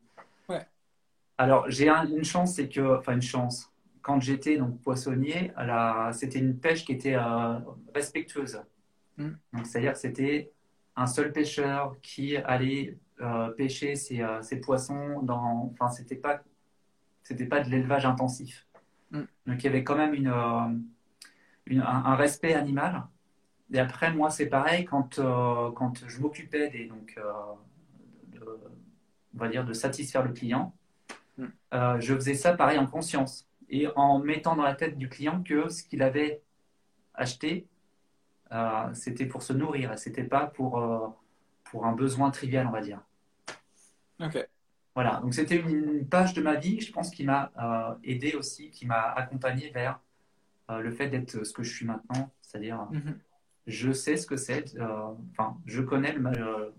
Alors, 1.38 1.70
j'ai 1.70 1.90
une 1.90 2.24
chance, 2.24 2.56
c'est 2.56 2.70
que, 2.70 2.98
enfin, 3.00 3.14
une 3.14 3.22
chance. 3.22 3.72
Quand 4.02 4.22
j'étais 4.22 4.58
donc 4.58 4.80
poissonnier, 4.82 5.52
c'était 6.14 6.40
une 6.40 6.58
pêche 6.58 6.86
qui 6.86 6.94
était 6.94 7.16
euh, 7.16 7.60
respectueuse. 7.94 8.62
Mm. 9.18 9.32
Donc, 9.54 9.66
c'est-à-dire 9.66 9.94
que 9.94 10.00
c'était 10.00 10.52
un 10.96 11.08
seul 11.08 11.32
pêcheur 11.34 11.96
qui 12.02 12.38
allait 12.38 12.98
euh, 13.22 13.50
pêcher 13.50 13.96
ses, 13.96 14.22
euh, 14.22 14.42
ses, 14.42 14.62
poissons 14.62 15.22
dans. 15.24 15.72
Enfin, 15.74 15.90
c'était 15.90 16.16
pas, 16.16 16.42
c'était 17.24 17.46
pas 17.46 17.62
de 17.62 17.70
l'élevage 17.70 18.06
intensif. 18.06 18.68
Mm. 19.12 19.22
Donc, 19.48 19.64
il 19.64 19.64
y 19.64 19.68
avait 19.68 19.84
quand 19.84 19.98
même 19.98 20.14
une, 20.14 20.34
une 21.66 21.82
un, 21.82 22.16
respect 22.16 22.54
animal. 22.54 23.04
Et 23.74 23.80
après, 23.80 24.14
moi, 24.14 24.30
c'est 24.30 24.46
pareil, 24.46 24.86
quand, 24.86 25.16
quand 25.16 26.08
je 26.08 26.22
m'occupais 26.22 26.70
des. 26.70 26.86
Donc, 26.86 27.20
on 29.36 29.38
va 29.38 29.50
dire 29.50 29.66
de 29.66 29.74
satisfaire 29.74 30.24
le 30.24 30.32
client, 30.32 30.74
euh, 31.74 32.00
je 32.00 32.16
faisais 32.16 32.34
ça 32.34 32.54
pareil 32.54 32.78
en 32.78 32.88
conscience 32.88 33.48
et 33.70 33.88
en 33.96 34.20
mettant 34.20 34.56
dans 34.56 34.64
la 34.64 34.76
tête 34.76 34.98
du 34.98 35.10
client 35.10 35.44
que 35.44 35.70
ce 35.70 35.84
qu'il 35.84 36.02
avait 36.02 36.42
acheté, 37.14 37.68
euh, 38.52 38.94
c'était 38.94 39.26
pour 39.26 39.44
se 39.44 39.54
nourrir 39.54 39.92
et 39.92 39.98
c'était 39.98 40.24
pas 40.24 40.48
pour, 40.48 40.80
euh, 40.80 41.08
pour 41.66 41.86
un 41.86 41.94
besoin 41.94 42.32
trivial, 42.32 42.68
on 42.68 42.72
va 42.72 42.82
dire. 42.82 43.02
Ok. 44.20 44.48
Voilà, 44.94 45.20
donc 45.22 45.34
c'était 45.34 45.58
une 45.58 46.08
page 46.08 46.34
de 46.34 46.42
ma 46.42 46.56
vie, 46.56 46.80
je 46.80 46.94
pense, 46.94 47.12
qui 47.12 47.26
m'a 47.26 47.52
aidé 48.02 48.34
aussi, 48.34 48.72
qui 48.72 48.86
m'a 48.86 49.02
accompagné 49.12 49.70
vers 49.72 50.00
le 50.70 50.90
fait 50.90 51.10
d'être 51.10 51.44
ce 51.44 51.52
que 51.52 51.64
je 51.64 51.76
suis 51.76 51.86
maintenant, 51.86 52.32
c'est-à-dire 52.42 52.88
mhm. 52.92 53.20
je 53.68 53.92
sais 53.92 54.16
ce 54.16 54.26
que 54.26 54.38
c'est, 54.38 54.74
enfin, 55.32 55.58
je 55.66 55.82
connais 55.82 56.14
le, 56.14 56.74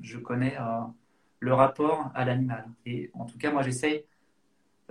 je 0.00 0.16
connais 0.16 0.56
le 1.42 1.54
rapport 1.54 2.12
à 2.14 2.24
l'animal. 2.24 2.64
Et 2.86 3.10
en 3.14 3.24
tout 3.24 3.36
cas, 3.36 3.50
moi, 3.50 3.62
j'essaye 3.62 4.04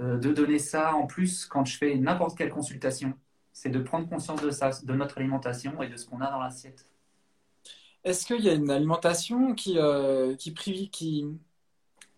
euh, 0.02 0.18
de 0.18 0.34
donner 0.34 0.60
ça 0.60 0.94
en 0.94 1.08
plus 1.08 1.46
quand 1.46 1.64
je 1.64 1.78
fais 1.78 1.96
n'importe 1.96 2.38
quelle 2.38 2.50
consultation. 2.50 3.14
C'est 3.54 3.70
de 3.70 3.80
prendre 3.80 4.08
conscience 4.10 4.42
de 4.42 4.52
ça, 4.52 4.72
de 4.84 4.94
notre 4.94 5.18
alimentation 5.18 5.82
et 5.82 5.88
de 5.88 5.96
ce 5.96 6.06
qu'on 6.06 6.20
a 6.20 6.30
dans 6.30 6.42
l'assiette. 6.42 6.86
Est-ce 8.04 8.26
qu'il 8.26 8.44
y 8.44 8.50
a 8.50 8.54
une 8.54 8.70
alimentation 8.70 9.56
qui, 9.56 9.78
euh, 9.78 10.36
qui, 10.36 10.54
qui, 10.54 11.26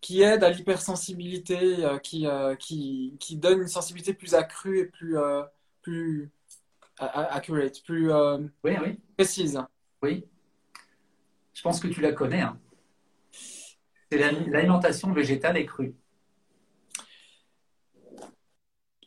qui 0.02 0.22
aide 0.24 0.44
à 0.44 0.50
l'hypersensibilité, 0.50 1.86
euh, 1.86 2.00
qui, 2.00 2.26
qui, 2.58 3.16
qui, 3.20 3.36
donne 3.38 3.62
une 3.62 3.68
sensibilité 3.68 4.16
plus 4.16 4.34
accrue 4.34 4.80
et 4.80 4.86
plus, 4.86 5.16
plus 5.84 6.32
accurate, 6.98 7.84
plus 7.84 8.12
oui, 8.64 8.78
oui. 8.82 9.00
précise? 9.16 9.62
Oui. 10.02 10.26
Je 11.54 11.62
pense 11.62 11.80
que 11.80 11.88
tu 11.88 12.02
la 12.02 12.14
connais. 12.14 12.42
Hein. 12.42 12.58
C'est 14.14 14.20
l'alimentation 14.20 15.12
végétale 15.12 15.58
et 15.58 15.66
crue. 15.66 15.96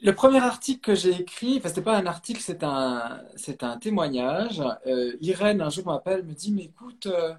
Le 0.03 0.13
premier 0.13 0.41
article 0.41 0.81
que 0.81 0.95
j'ai 0.97 1.13
écrit, 1.21 1.59
enfin, 1.59 1.69
c'était 1.69 1.83
pas 1.83 1.97
un 1.97 2.07
article, 2.07 2.41
c'est 2.41 2.65
un, 2.65 3.23
c'est 3.37 3.63
un 3.63 3.77
témoignage. 3.79 4.61
Euh, 4.87 5.17
Irène, 5.21 5.61
un 5.63 5.71
jour, 5.71 5.87
m'appelle, 5.87 6.25
me 6.25 6.35
dit, 6.35 6.53
mais 6.53 6.65
écoute, 6.65 7.07
euh, 7.07 7.35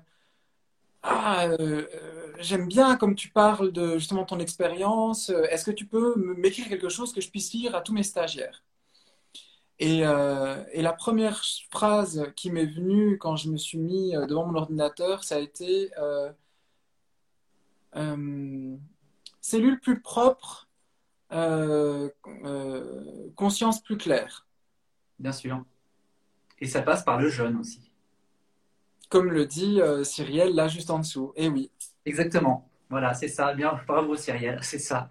ah, 1.04 1.48
euh, 1.60 1.86
j'aime 2.40 2.68
bien 2.68 2.96
comme 2.96 3.16
tu 3.16 3.30
parles 3.30 3.74
de 3.74 3.98
justement 3.98 4.24
ton 4.24 4.40
expérience. 4.40 5.30
Est-ce 5.30 5.66
que 5.66 5.72
tu 5.72 5.86
peux 5.86 6.16
m'écrire 6.16 6.70
quelque 6.70 6.90
chose 6.90 7.12
que 7.14 7.20
je 7.20 7.30
puisse 7.30 7.52
lire 7.54 7.76
à 7.76 7.82
tous 7.82 7.94
mes 7.94 8.04
stagiaires? 8.04 8.64
Et, 9.80 10.00
et, 10.00 10.82
la 10.82 10.94
première 10.94 11.44
phrase 11.72 12.32
qui 12.36 12.50
m'est 12.50 12.66
venue 12.66 13.18
quand 13.20 13.36
je 13.36 13.50
me 13.50 13.58
suis 13.58 13.78
mis 13.78 14.14
devant 14.28 14.46
mon 14.48 14.56
ordinateur, 14.58 15.24
ça 15.24 15.36
a 15.36 15.40
été 15.40 15.92
cellule 19.42 19.80
plus 19.80 20.02
propre, 20.02 20.68
euh, 21.32 22.10
euh, 22.44 23.30
conscience 23.36 23.82
plus 23.82 23.98
claire. 23.98 24.46
Bien 25.20 25.32
sûr. 25.32 25.64
Et 26.60 26.68
ça 26.68 26.82
passe 26.82 27.04
par 27.04 27.20
le 27.20 27.30
jeûne 27.30 27.58
aussi. 27.58 27.92
Comme 29.10 29.32
le 29.32 29.46
dit 29.46 29.80
Cyrielle 30.04 30.54
là 30.54 30.68
juste 30.68 30.90
en 30.90 31.00
dessous. 31.00 31.32
Et 31.36 31.46
eh 31.46 31.50
oui. 31.50 31.72
Exactement. 32.06 32.70
Voilà, 32.90 33.14
c'est 33.14 33.28
ça. 33.28 33.54
Bien, 33.54 33.80
bravo 33.88 34.16
Cyrielle, 34.16 34.60
c'est 34.62 34.80
ça. 34.80 35.10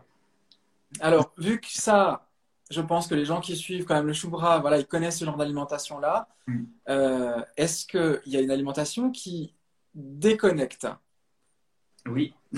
Alors, 1.00 1.32
vu 1.38 1.60
que 1.60 1.70
ça, 1.70 2.28
je 2.70 2.80
pense 2.80 3.06
que 3.06 3.14
les 3.14 3.24
gens 3.24 3.40
qui 3.40 3.56
suivent 3.56 3.84
quand 3.84 3.94
même 3.94 4.06
le 4.06 4.12
choubra, 4.12 4.58
voilà, 4.60 4.78
ils 4.78 4.86
connaissent 4.86 5.18
ce 5.18 5.24
genre 5.24 5.36
d'alimentation 5.36 5.98
là. 5.98 6.28
Mm. 6.46 6.64
Est-ce 7.56 7.86
qu'il 7.86 8.32
y 8.32 8.36
a 8.36 8.40
une 8.40 8.50
alimentation 8.50 9.10
qui 9.10 9.54
déconnecte? 9.94 10.86
Oui. 12.09 12.34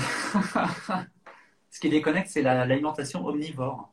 Ce 1.71 1.81
qui 1.81 1.91
déconnecte, 1.91 2.29
c'est 2.29 2.43
l'alimentation 2.43 3.25
omnivore. 3.27 3.93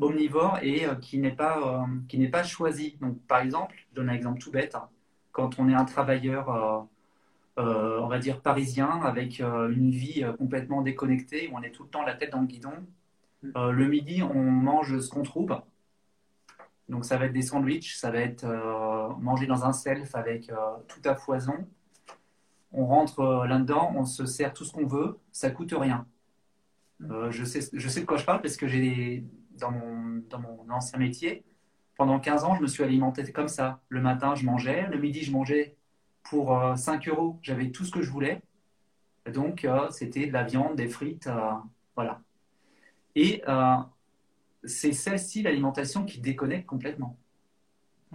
Omnivore 0.00 0.58
et 0.62 0.86
euh, 0.86 0.94
qui 0.94 1.18
n'est 1.18 1.34
pas, 1.34 1.58
euh, 1.58 1.86
qui 2.08 2.18
n'est 2.18 2.28
pas 2.28 2.42
choisie. 2.42 2.96
Donc, 3.00 3.20
par 3.26 3.40
exemple, 3.40 3.74
je 3.90 3.94
donne 3.94 4.08
un 4.08 4.14
exemple 4.14 4.40
tout 4.40 4.50
bête. 4.50 4.76
Quand 5.32 5.58
on 5.58 5.68
est 5.68 5.74
un 5.74 5.84
travailleur, 5.84 6.50
euh, 7.58 8.00
on 8.00 8.08
va 8.08 8.18
dire 8.18 8.40
parisien, 8.40 8.88
avec 9.02 9.40
une 9.40 9.90
vie 9.90 10.24
complètement 10.38 10.82
déconnectée, 10.82 11.48
où 11.50 11.56
on 11.56 11.62
est 11.62 11.70
tout 11.70 11.84
le 11.84 11.88
temps 11.88 12.02
la 12.02 12.14
tête 12.14 12.32
dans 12.32 12.40
le 12.40 12.46
guidon, 12.46 12.74
le 13.42 13.86
midi, 13.88 14.22
on 14.22 14.42
mange 14.42 15.00
ce 15.00 15.08
qu'on 15.08 15.22
trouve. 15.22 15.60
Donc, 16.88 17.04
ça 17.04 17.16
va 17.16 17.26
être 17.26 17.32
des 17.32 17.42
sandwichs, 17.42 17.96
ça 17.96 18.10
va 18.10 18.18
être 18.18 18.46
manger 19.20 19.46
dans 19.46 19.64
un 19.64 19.72
self 19.72 20.14
avec 20.14 20.52
tout 20.86 21.00
à 21.04 21.14
foison 21.14 21.66
on 22.72 22.86
rentre 22.86 23.20
euh, 23.20 23.46
là-dedans, 23.46 23.92
on 23.96 24.04
se 24.04 24.26
sert 24.26 24.52
tout 24.52 24.64
ce 24.64 24.72
qu'on 24.72 24.86
veut, 24.86 25.18
ça 25.30 25.50
coûte 25.50 25.74
rien. 25.76 26.06
Euh, 27.10 27.30
je, 27.30 27.44
sais, 27.44 27.60
je 27.72 27.88
sais 27.88 28.00
de 28.00 28.06
quoi 28.06 28.16
je 28.16 28.24
parle 28.24 28.40
parce 28.40 28.56
que 28.56 28.66
j'ai 28.66 29.24
dans 29.58 29.70
mon, 29.70 30.70
ancien 30.70 30.98
métier, 30.98 31.44
pendant 31.96 32.18
15 32.18 32.44
ans, 32.44 32.54
je 32.54 32.62
me 32.62 32.66
suis 32.66 32.82
alimenté 32.82 33.30
comme 33.32 33.48
ça. 33.48 33.80
Le 33.88 34.00
matin, 34.00 34.34
je 34.34 34.46
mangeais, 34.46 34.88
le 34.88 34.98
midi, 34.98 35.22
je 35.22 35.30
mangeais 35.30 35.76
pour 36.22 36.58
5 36.76 37.06
euh, 37.06 37.10
euros, 37.10 37.38
j'avais 37.42 37.70
tout 37.70 37.84
ce 37.84 37.90
que 37.90 38.02
je 38.02 38.10
voulais. 38.10 38.40
Donc, 39.32 39.68
c'était 39.90 40.26
de 40.26 40.32
la 40.32 40.42
viande, 40.42 40.74
des 40.74 40.88
frites, 40.88 41.28
voilà. 41.94 42.20
Et 43.14 43.44
c'est 44.64 44.92
celle-ci, 44.92 45.42
l'alimentation, 45.42 46.04
qui 46.04 46.20
déconnecte 46.20 46.66
complètement. 46.66 47.16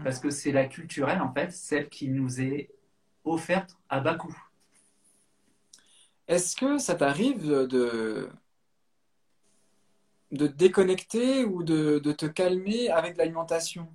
Parce 0.04 0.20
que 0.20 0.30
c'est 0.30 0.52
la 0.52 0.66
culturelle, 0.66 1.22
en 1.22 1.32
fait, 1.32 1.52
celle 1.54 1.88
qui 1.88 2.10
nous 2.10 2.42
est 2.42 2.70
offerte 3.24 3.78
à 3.88 4.02
bas 4.02 4.16
coût. 4.16 4.36
Est-ce 6.28 6.56
que 6.56 6.78
ça 6.78 6.96
t'arrive 6.96 7.48
de, 7.48 8.30
de 10.32 10.48
déconnecter 10.48 11.46
ou 11.46 11.64
de, 11.64 12.00
te 12.00 12.26
calmer 12.26 12.90
avec 12.90 13.18
l'alimentation? 13.18 13.88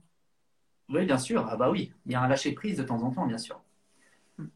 Oui, 0.88 1.04
bien 1.04 1.18
sûr. 1.18 1.46
Ah 1.48 1.56
bah 1.56 1.70
oui, 1.70 1.92
il 2.06 2.12
y 2.12 2.14
a 2.14 2.22
un 2.22 2.28
lâcher-prise 2.28 2.78
de 2.78 2.82
temps 2.82 3.02
en 3.02 3.10
temps, 3.10 3.26
bien 3.26 3.38
sûr. 3.38 3.60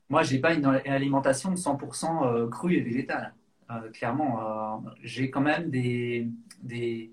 Moi, 0.09 0.23
je 0.23 0.35
n'ai 0.35 0.41
pas 0.41 0.55
une 0.55 0.65
alimentation 0.65 1.55
100% 1.55 2.27
euh, 2.27 2.49
crue 2.49 2.77
et 2.77 2.81
végétale. 2.81 3.35
Euh, 3.71 3.91
clairement, 3.91 4.41
euh, 4.41 4.91
j'ai 5.03 5.31
quand 5.31 5.41
même 5.41 5.71
des, 5.71 6.29
des 6.63 7.13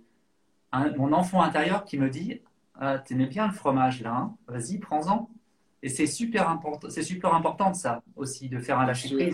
mon 0.98 1.14
enfant 1.14 1.42
intérieur 1.42 1.84
qui 1.84 1.98
me 1.98 2.10
dit 2.10 2.42
ah, 2.76 3.00
T'aimais 3.00 3.28
bien 3.28 3.48
le 3.48 3.54
fromage 3.54 4.02
là, 4.02 4.16
hein 4.16 4.38
vas-y, 4.48 4.78
prends-en. 4.80 5.30
Et 5.82 5.90
c'est 5.90 6.08
super 6.08 6.50
important, 6.50 6.90
c'est 6.90 7.04
super 7.04 7.34
important 7.34 7.74
ça 7.74 8.02
aussi 8.16 8.50
de 8.50 8.60
faire 8.60 8.80
un 8.80 8.86
lâcher 8.86 9.14
prise 9.14 9.34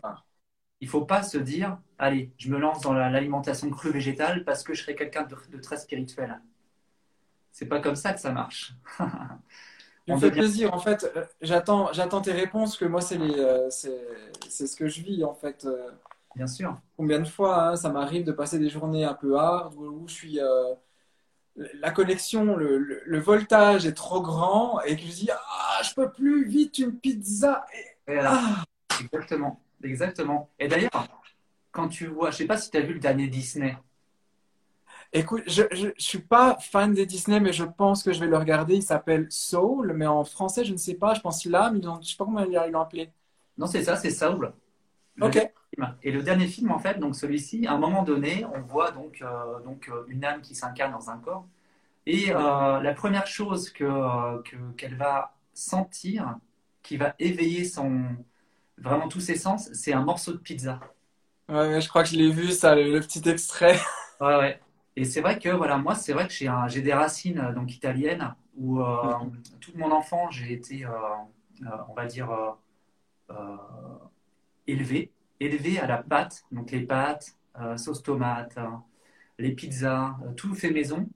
il 0.81 0.85
ne 0.85 0.91
faut 0.91 1.05
pas 1.05 1.23
se 1.23 1.37
dire, 1.37 1.77
allez, 1.97 2.31
je 2.37 2.49
me 2.49 2.57
lance 2.57 2.81
dans 2.81 2.93
l'alimentation 2.93 3.69
crue 3.69 3.91
végétale 3.91 4.43
parce 4.45 4.63
que 4.63 4.73
je 4.73 4.81
serai 4.81 4.95
quelqu'un 4.95 5.23
de, 5.23 5.57
très 5.57 5.77
spirituel. 5.77 6.39
C'est 7.51 7.65
pas 7.65 7.79
comme 7.79 7.95
ça 7.95 8.13
que 8.13 8.19
ça 8.19 8.31
marche. 8.31 8.73
Ça 10.07 10.15
me 10.15 10.19
fait 10.21 10.31
plaisir. 10.31 10.73
En 10.73 10.79
fait, 10.79 11.03
euh, 11.15 11.23
j'attends, 11.39 11.93
j'attends 11.93 12.21
tes 12.21 12.31
réponses. 12.31 12.77
Que 12.77 12.85
moi, 12.85 12.99
c'est 12.99 13.19
les, 13.19 13.37
euh, 13.37 13.69
c'est, 13.69 14.65
ce 14.65 14.75
que 14.75 14.87
je 14.87 15.03
vis 15.03 15.23
en 15.23 15.35
fait. 15.35 15.67
Bien 16.35 16.47
sûr. 16.47 16.79
Combien 16.97 17.19
de 17.19 17.27
fois 17.27 17.69
hein, 17.69 17.75
ça 17.75 17.89
m'arrive 17.89 18.23
de 18.23 18.31
passer 18.31 18.57
des 18.57 18.69
journées 18.69 19.05
un 19.05 19.13
peu 19.13 19.37
hard 19.37 19.75
où, 19.75 20.07
je 20.07 20.13
suis. 20.13 20.39
Euh, 20.39 20.73
la 21.55 21.91
connexion, 21.91 22.55
le, 22.55 22.79
le, 22.79 23.19
voltage 23.19 23.85
est 23.85 23.93
trop 23.93 24.21
grand 24.21 24.81
et 24.81 24.95
que 24.95 25.01
je 25.03 25.11
dis 25.11 25.29
Ah, 25.31 25.81
je 25.83 25.93
peux 25.93 26.09
plus, 26.11 26.45
vite 26.45 26.79
une 26.79 26.97
pizza. 26.97 27.65
Ah. 28.07 28.63
Exactement. 28.99 29.59
Exactement. 29.83 30.49
Et 30.59 30.67
d'ailleurs, 30.67 31.07
quand 31.71 31.87
tu 31.87 32.07
vois, 32.07 32.31
je 32.31 32.37
sais 32.37 32.45
pas 32.45 32.57
si 32.57 32.69
tu 32.69 32.77
as 32.77 32.81
vu 32.81 32.93
le 32.93 32.99
dernier 32.99 33.27
Disney. 33.27 33.77
Écoute, 35.11 35.43
je 35.47 35.63
ne 35.63 35.91
suis 35.97 36.19
pas 36.19 36.57
fan 36.59 36.93
des 36.93 37.05
Disney, 37.05 37.39
mais 37.39 37.53
je 37.53 37.63
pense 37.63 38.03
que 38.03 38.13
je 38.13 38.19
vais 38.19 38.27
le 38.27 38.37
regarder. 38.37 38.75
Il 38.75 38.83
s'appelle 38.83 39.27
Soul, 39.29 39.93
mais 39.93 40.05
en 40.05 40.23
français, 40.23 40.63
je 40.63 40.71
ne 40.73 40.77
sais 40.77 40.93
pas. 40.93 41.13
Je 41.15 41.21
pense 41.21 41.45
l'âme, 41.45 41.81
je 41.81 41.89
ne 41.89 42.01
sais 42.03 42.15
pas 42.15 42.25
comment 42.25 42.43
ils 42.43 42.71
l'ont 42.71 42.81
appelé. 42.81 43.09
Non, 43.57 43.65
c'est 43.65 43.83
ça, 43.83 43.95
c'est 43.95 44.11
Soul. 44.11 44.53
ok. 45.19 45.51
Et 46.03 46.11
le 46.11 46.21
dernier 46.21 46.47
film, 46.47 46.71
en 46.71 46.79
fait, 46.79 46.99
donc 46.99 47.15
celui-ci, 47.15 47.65
à 47.65 47.73
un 47.73 47.77
moment 47.77 48.03
donné, 48.03 48.45
on 48.53 48.61
voit 48.61 48.91
donc, 48.91 49.21
euh, 49.21 49.59
donc 49.61 49.89
euh, 49.89 50.03
une 50.09 50.25
âme 50.25 50.41
qui 50.41 50.55
s'incarne 50.55 50.91
dans 50.91 51.09
un 51.09 51.17
corps. 51.17 51.45
Et 52.05 52.31
euh, 52.31 52.79
la 52.81 52.93
première 52.93 53.27
chose 53.27 53.69
que, 53.69 54.41
qu'elle 54.77 54.95
va 54.95 55.35
sentir, 55.53 56.37
qui 56.81 56.97
va 56.97 57.13
éveiller 57.19 57.65
son, 57.65 58.03
vraiment 58.81 59.07
tous 59.07 59.19
ses 59.19 59.35
sens, 59.35 59.69
c'est 59.73 59.93
un 59.93 60.03
morceau 60.03 60.33
de 60.33 60.37
pizza. 60.37 60.79
Ouais, 61.47 61.81
je 61.81 61.89
crois 61.89 62.03
que 62.03 62.09
je 62.09 62.15
l'ai 62.15 62.31
vu, 62.31 62.51
ça, 62.51 62.75
le, 62.75 62.99
petit 62.99 63.27
extrait. 63.27 63.77
Ouais, 64.21 64.35
ouais. 64.35 64.59
Et 64.97 65.05
c'est 65.05 65.21
vrai 65.21 65.39
que 65.39 65.47
voilà, 65.47 65.77
moi, 65.77 65.95
c'est 65.95 66.11
vrai 66.11 66.27
que 66.27 66.33
j'ai 66.33 66.81
des 66.81 66.93
racines 66.93 67.39
euh, 67.39 67.53
donc 67.53 67.73
italiennes 67.73 68.35
où 68.57 68.81
euh, 68.81 69.13
toute 69.61 69.77
mon 69.77 69.91
enfant, 69.91 70.29
j'ai 70.29 70.51
été, 70.51 70.85
euh, 70.85 70.89
on 71.87 71.93
va 71.93 72.05
dire, 72.05 72.29
élevé, 74.67 75.13
élevé 75.39 75.79
à 75.79 75.87
la 75.87 75.99
pâte, 75.99 76.43
donc 76.51 76.71
les 76.71 76.81
pâtes, 76.81 77.37
sauce 77.77 78.03
tomate, 78.03 78.57
les 79.37 79.51
pizzas, 79.51 80.17
tout 80.35 80.53
fait 80.53 80.71
maison, 80.71 81.07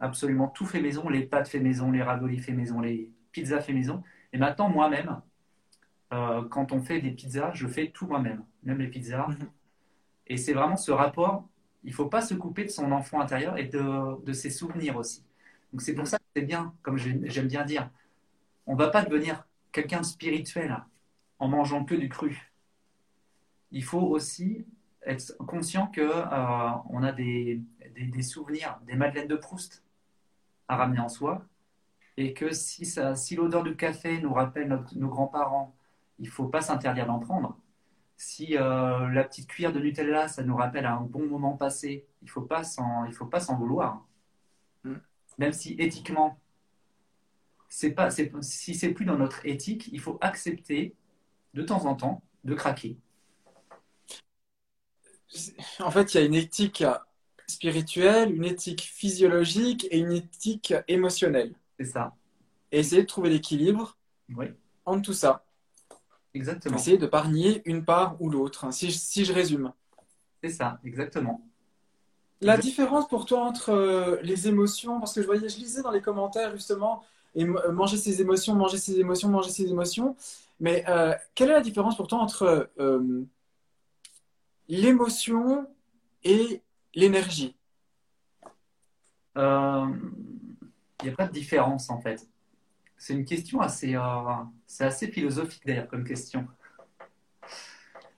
absolument 0.00 0.48
tout 0.48 0.64
fait 0.64 0.80
maison, 0.80 1.10
les 1.10 1.26
pâtes 1.26 1.48
fait 1.48 1.60
maison, 1.60 1.90
les 1.90 2.02
raviolis 2.02 2.38
fait 2.38 2.52
maison, 2.52 2.80
les 2.80 3.10
pizzas 3.32 3.60
fait 3.60 3.74
maison. 3.74 4.02
Et 4.32 4.38
maintenant, 4.38 4.70
moi-même, 4.70 5.20
quand 6.50 6.72
on 6.72 6.80
fait 6.80 7.00
des 7.00 7.10
pizzas, 7.10 7.52
je 7.54 7.66
fais 7.66 7.90
tout 7.90 8.06
moi-même, 8.06 8.44
même 8.62 8.78
les 8.78 8.88
pizzas. 8.88 9.26
Mhm. 9.28 9.48
Et 10.28 10.36
c'est 10.36 10.52
vraiment 10.52 10.76
ce 10.76 10.90
rapport 10.90 11.48
il 11.86 11.90
ne 11.90 11.94
faut 11.94 12.06
pas 12.08 12.20
se 12.20 12.34
couper 12.34 12.64
de 12.64 12.68
son 12.68 12.90
enfant 12.90 13.20
intérieur 13.20 13.56
et 13.58 13.64
de, 13.64 14.32
ses 14.32 14.50
souvenirs 14.50 14.96
aussi. 14.96 15.24
Donc 15.72 15.82
c'est 15.82 15.94
pour 15.94 16.06
ça 16.06 16.18
que 16.18 16.24
c'est 16.34 16.42
bien, 16.42 16.74
comme 16.82 16.98
j'aime 16.98 17.46
bien 17.46 17.64
dire, 17.64 17.88
on 18.66 18.74
ne 18.74 18.78
va 18.78 18.88
pas 18.88 19.04
devenir 19.04 19.46
quelqu'un 19.70 20.00
de 20.00 20.04
spirituel 20.04 20.76
en 21.38 21.46
mangeant 21.46 21.84
que 21.84 21.94
du 21.94 22.08
cru. 22.08 22.50
Il 23.70 23.84
faut 23.84 24.00
aussi 24.00 24.66
être 25.02 25.36
conscient 25.46 25.86
qu'on 25.86 26.00
euh, 26.00 26.70
on 26.90 27.04
a 27.04 27.12
des, 27.12 27.62
souvenirs, 28.20 28.80
des 28.84 28.96
madeleines 28.96 29.28
de 29.28 29.36
Proust 29.36 29.84
à 30.66 30.74
ramener 30.74 30.98
en 30.98 31.08
soi, 31.08 31.46
et 32.16 32.34
que 32.34 32.50
si, 32.50 32.84
si 33.14 33.36
l'odeur 33.36 33.62
du 33.62 33.76
café 33.76 34.20
nous 34.20 34.34
rappelle 34.34 34.82
nos 34.96 35.08
grands-parents, 35.08 35.75
il 36.18 36.26
ne 36.26 36.30
faut 36.30 36.48
pas 36.48 36.62
s'interdire 36.62 37.06
d'en 37.06 37.18
prendre 37.18 37.58
si 38.16 38.56
euh, 38.56 39.08
la 39.10 39.24
petite 39.24 39.46
cuillère 39.46 39.72
de 39.72 39.80
Nutella, 39.80 40.28
ça 40.28 40.42
nous 40.42 40.56
rappelle 40.56 40.86
un 40.86 41.00
bon 41.00 41.26
moment 41.26 41.56
passé, 41.56 42.06
il 42.22 42.26
ne 42.26 42.30
faut 42.30 42.42
pas 42.42 42.64
s'en 42.64 43.56
vouloir. 43.58 44.06
Mm. 44.84 44.94
Même 45.38 45.52
si 45.52 45.74
éthiquement, 45.78 46.40
c'est 47.68 47.90
pas, 47.90 48.10
si 48.10 48.74
c'est 48.74 48.92
plus 48.92 49.04
dans 49.04 49.18
notre 49.18 49.44
éthique, 49.44 49.88
il 49.92 50.00
faut 50.00 50.18
accepter 50.20 50.94
de 51.52 51.62
temps 51.62 51.84
en 51.84 51.94
temps 51.94 52.22
de 52.44 52.54
craquer. 52.54 52.96
En 55.80 55.90
fait, 55.90 56.14
il 56.14 56.20
y 56.20 56.22
a 56.22 56.26
une 56.26 56.34
éthique 56.34 56.84
spirituelle, 57.46 58.34
une 58.34 58.44
éthique 58.44 58.80
physiologique 58.80 59.86
et 59.90 59.98
une 59.98 60.12
éthique 60.12 60.74
émotionnelle. 60.88 61.54
C'est 61.78 61.86
ça. 61.86 62.16
Et 62.72 62.78
essayer 62.78 63.02
de 63.02 63.06
trouver 63.06 63.28
l'équilibre 63.28 63.98
oui. 64.30 64.46
entre 64.86 65.02
tout 65.02 65.12
ça. 65.12 65.45
Exactement. 66.36 66.76
Essayer 66.76 66.98
de 66.98 67.06
pas 67.06 67.24
une 67.64 67.84
part 67.84 68.16
ou 68.20 68.28
l'autre, 68.28 68.66
hein, 68.66 68.70
si, 68.70 68.92
si, 68.92 69.24
je 69.24 69.32
résume. 69.32 69.72
C'est 70.42 70.50
ça, 70.50 70.78
exactement. 70.84 71.40
La 72.42 72.58
différence 72.58 73.08
pour 73.08 73.24
toi 73.24 73.40
entre 73.40 73.70
euh, 73.70 74.18
les 74.22 74.46
émotions, 74.46 75.00
parce 75.00 75.14
que 75.14 75.22
je 75.22 75.26
voyais, 75.26 75.48
je 75.48 75.56
lisais 75.56 75.80
dans 75.80 75.90
les 75.90 76.02
commentaires 76.02 76.52
justement, 76.52 77.02
et 77.34 77.44
euh, 77.44 77.72
manger 77.72 77.96
ses 77.96 78.20
émotions, 78.20 78.54
manger 78.54 78.76
ses 78.76 79.00
émotions, 79.00 79.30
manger 79.30 79.50
ses 79.50 79.70
émotions. 79.70 80.14
Mais 80.60 80.84
euh, 80.88 81.14
quelle 81.34 81.48
est 81.48 81.54
la 81.54 81.62
différence 81.62 81.96
pour 81.96 82.06
toi 82.06 82.18
entre 82.18 82.70
l'émotion 84.68 85.66
et 86.22 86.62
l'énergie? 86.94 87.56
Il 89.36 89.42
n'y 91.02 91.08
a 91.10 91.16
pas 91.16 91.26
de 91.26 91.32
différence 91.32 91.88
en 91.88 91.98
fait. 92.00 92.26
C'est 92.98 93.14
une 93.14 93.24
question 93.24 93.60
assez, 93.60 93.94
euh, 93.94 94.00
c'est 94.66 94.84
assez 94.84 95.08
philosophique 95.08 95.62
d'ailleurs 95.66 95.88
comme 95.88 96.04
question. 96.04 96.46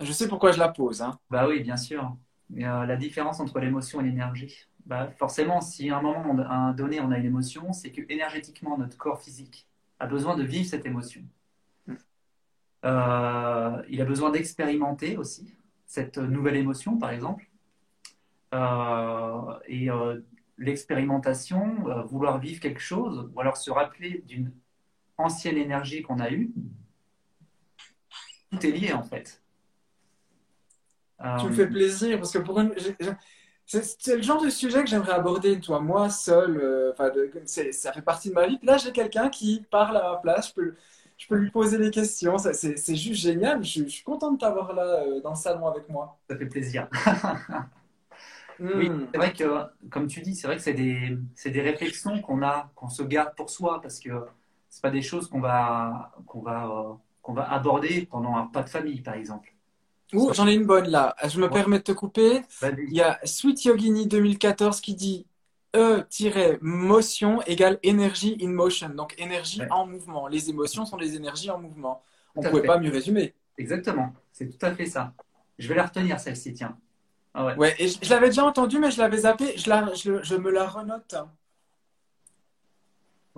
Je 0.00 0.12
sais 0.12 0.28
pourquoi 0.28 0.52
je 0.52 0.58
la 0.58 0.68
pose. 0.68 1.02
Hein. 1.02 1.18
Bah 1.30 1.48
oui, 1.48 1.60
bien 1.60 1.76
sûr. 1.76 2.16
Euh, 2.56 2.86
la 2.86 2.96
différence 2.96 3.40
entre 3.40 3.58
l'émotion 3.58 4.00
et 4.00 4.04
l'énergie. 4.04 4.66
Bah, 4.86 5.10
forcément, 5.18 5.60
si 5.60 5.90
à 5.90 5.98
un 5.98 6.02
moment 6.02 6.38
à 6.44 6.54
un 6.54 6.72
donné 6.72 7.00
on 7.00 7.10
a 7.10 7.18
une 7.18 7.26
émotion, 7.26 7.72
c'est 7.72 7.90
que 7.90 8.00
énergétiquement 8.08 8.78
notre 8.78 8.96
corps 8.96 9.20
physique 9.20 9.66
a 9.98 10.06
besoin 10.06 10.36
de 10.36 10.44
vivre 10.44 10.66
cette 10.66 10.86
émotion. 10.86 11.22
Hmm. 11.86 11.94
Euh, 12.84 13.82
il 13.88 14.00
a 14.00 14.04
besoin 14.04 14.30
d'expérimenter 14.30 15.16
aussi 15.16 15.54
cette 15.86 16.18
nouvelle 16.18 16.56
émotion, 16.56 16.96
par 16.98 17.10
exemple. 17.10 17.50
et 19.66 19.88
l'expérimentation, 20.56 21.84
vouloir 22.06 22.38
vivre 22.38 22.60
quelque 22.60 22.80
chose, 22.80 23.30
ou 23.34 23.40
alors 23.40 23.56
se 23.56 23.70
rappeler 23.70 24.22
d'une 24.26 24.52
ancienne 25.18 25.56
énergie 25.56 26.02
qu'on 26.02 26.20
a 26.20 26.30
eue, 26.30 26.50
tout 28.50 28.66
est 28.66 28.70
lié 28.70 28.92
en 28.92 29.02
fait. 29.02 29.42
Tu 31.40 31.46
me 31.46 31.52
fais 31.52 31.66
plaisir 31.66 32.16
parce 32.18 32.32
que 32.32 32.38
pour 32.38 32.60
une, 32.60 32.72
c'est 33.66 34.16
le 34.16 34.22
genre 34.22 34.42
de 34.42 34.48
sujet 34.48 34.82
que 34.82 34.88
j'aimerais 34.88 35.12
aborder, 35.12 35.60
toi, 35.60 35.80
moi 35.80 36.08
seul. 36.08 36.58
Euh, 36.58 36.92
ça 37.44 37.92
fait 37.92 38.02
partie 38.02 38.30
de 38.30 38.34
ma 38.34 38.46
vie. 38.46 38.58
là, 38.62 38.78
j'ai 38.78 38.92
quelqu'un 38.92 39.28
qui 39.28 39.64
parle 39.70 39.98
à 39.98 40.12
ma 40.12 40.16
place. 40.16 40.48
Je 40.48 40.54
peux, 40.54 40.74
je 41.18 41.26
peux 41.26 41.36
lui 41.36 41.50
poser 41.50 41.76
des 41.76 41.90
questions. 41.90 42.38
C'est 42.38 42.96
juste 42.96 43.20
génial. 43.20 43.62
Je, 43.62 43.84
suis 43.84 44.04
content 44.04 44.32
de 44.32 44.38
t'avoir 44.38 44.72
là 44.72 45.02
euh, 45.02 45.20
dans 45.20 45.30
le 45.30 45.36
salon 45.36 45.66
avec 45.66 45.88
moi. 45.88 46.18
Ça 46.30 46.36
fait 46.36 46.46
plaisir. 46.46 46.88
Oui, 48.60 48.90
hmm. 48.90 49.06
c'est 49.12 49.18
vrai 49.18 49.32
que, 49.32 49.88
comme 49.88 50.08
tu 50.08 50.20
dis, 50.20 50.34
c'est 50.34 50.48
vrai 50.48 50.56
que 50.56 50.62
c'est 50.62 50.74
des, 50.74 51.16
des 51.44 51.60
réflexions 51.60 52.20
qu'on 52.20 52.42
a, 52.42 52.68
qu'on 52.74 52.88
se 52.88 53.04
garde 53.04 53.36
pour 53.36 53.50
soi 53.50 53.80
parce 53.80 54.00
que 54.00 54.10
c'est 54.68 54.82
pas 54.82 54.90
des 54.90 55.02
choses 55.02 55.28
qu'on 55.28 55.40
va, 55.40 56.12
qu'on 56.26 56.40
va, 56.40 56.66
euh, 56.66 56.94
qu'on 57.22 57.32
va 57.32 57.50
aborder 57.52 58.06
pendant 58.06 58.36
un 58.36 58.46
pas 58.46 58.62
de 58.62 58.68
famille, 58.68 59.00
par 59.00 59.14
exemple. 59.14 59.52
Ouh, 60.12 60.32
j'en 60.32 60.46
ai 60.46 60.54
une 60.54 60.64
bonne 60.64 60.88
là. 60.88 61.14
Je 61.28 61.38
me 61.40 61.50
permets 61.50 61.78
de 61.78 61.84
te 61.84 61.92
couper. 61.92 62.42
Il 62.62 62.94
y 62.94 63.02
a 63.02 63.18
Sweet 63.24 63.64
Yogini 63.64 64.06
2014 64.06 64.80
qui 64.80 64.94
dit 64.94 65.26
E-motion 65.76 67.42
égale 67.42 67.78
énergie 67.82 68.38
in 68.40 68.48
motion. 68.48 68.88
Donc 68.90 69.14
énergie 69.18 69.62
en 69.70 69.86
mouvement. 69.86 70.26
Les 70.26 70.48
émotions 70.48 70.86
sont 70.86 70.96
des 70.96 71.14
énergies 71.14 71.50
en 71.50 71.58
mouvement. 71.58 72.02
On 72.34 72.42
ne 72.42 72.48
pouvait 72.48 72.62
pas 72.62 72.78
mieux 72.78 72.90
résumer. 72.90 73.34
Exactement. 73.58 74.14
C'est 74.32 74.48
tout 74.48 74.64
à 74.64 74.74
fait 74.74 74.86
ça. 74.86 75.12
Je 75.58 75.68
vais 75.68 75.74
la 75.74 75.86
retenir 75.86 76.18
celle-ci, 76.20 76.54
tiens. 76.54 76.76
Ah 77.34 77.54
ouais. 77.56 77.74
et 77.78 77.88
je, 77.88 78.10
l'avais 78.10 78.28
déjà 78.28 78.44
entendue, 78.44 78.78
mais 78.78 78.90
je 78.90 78.98
l'avais 78.98 79.18
zappée. 79.18 79.56
Je, 79.58 79.68
la, 79.68 79.92
je, 79.94 80.22
je 80.22 80.34
me 80.34 80.50
la 80.50 80.66
renote. 80.66 81.14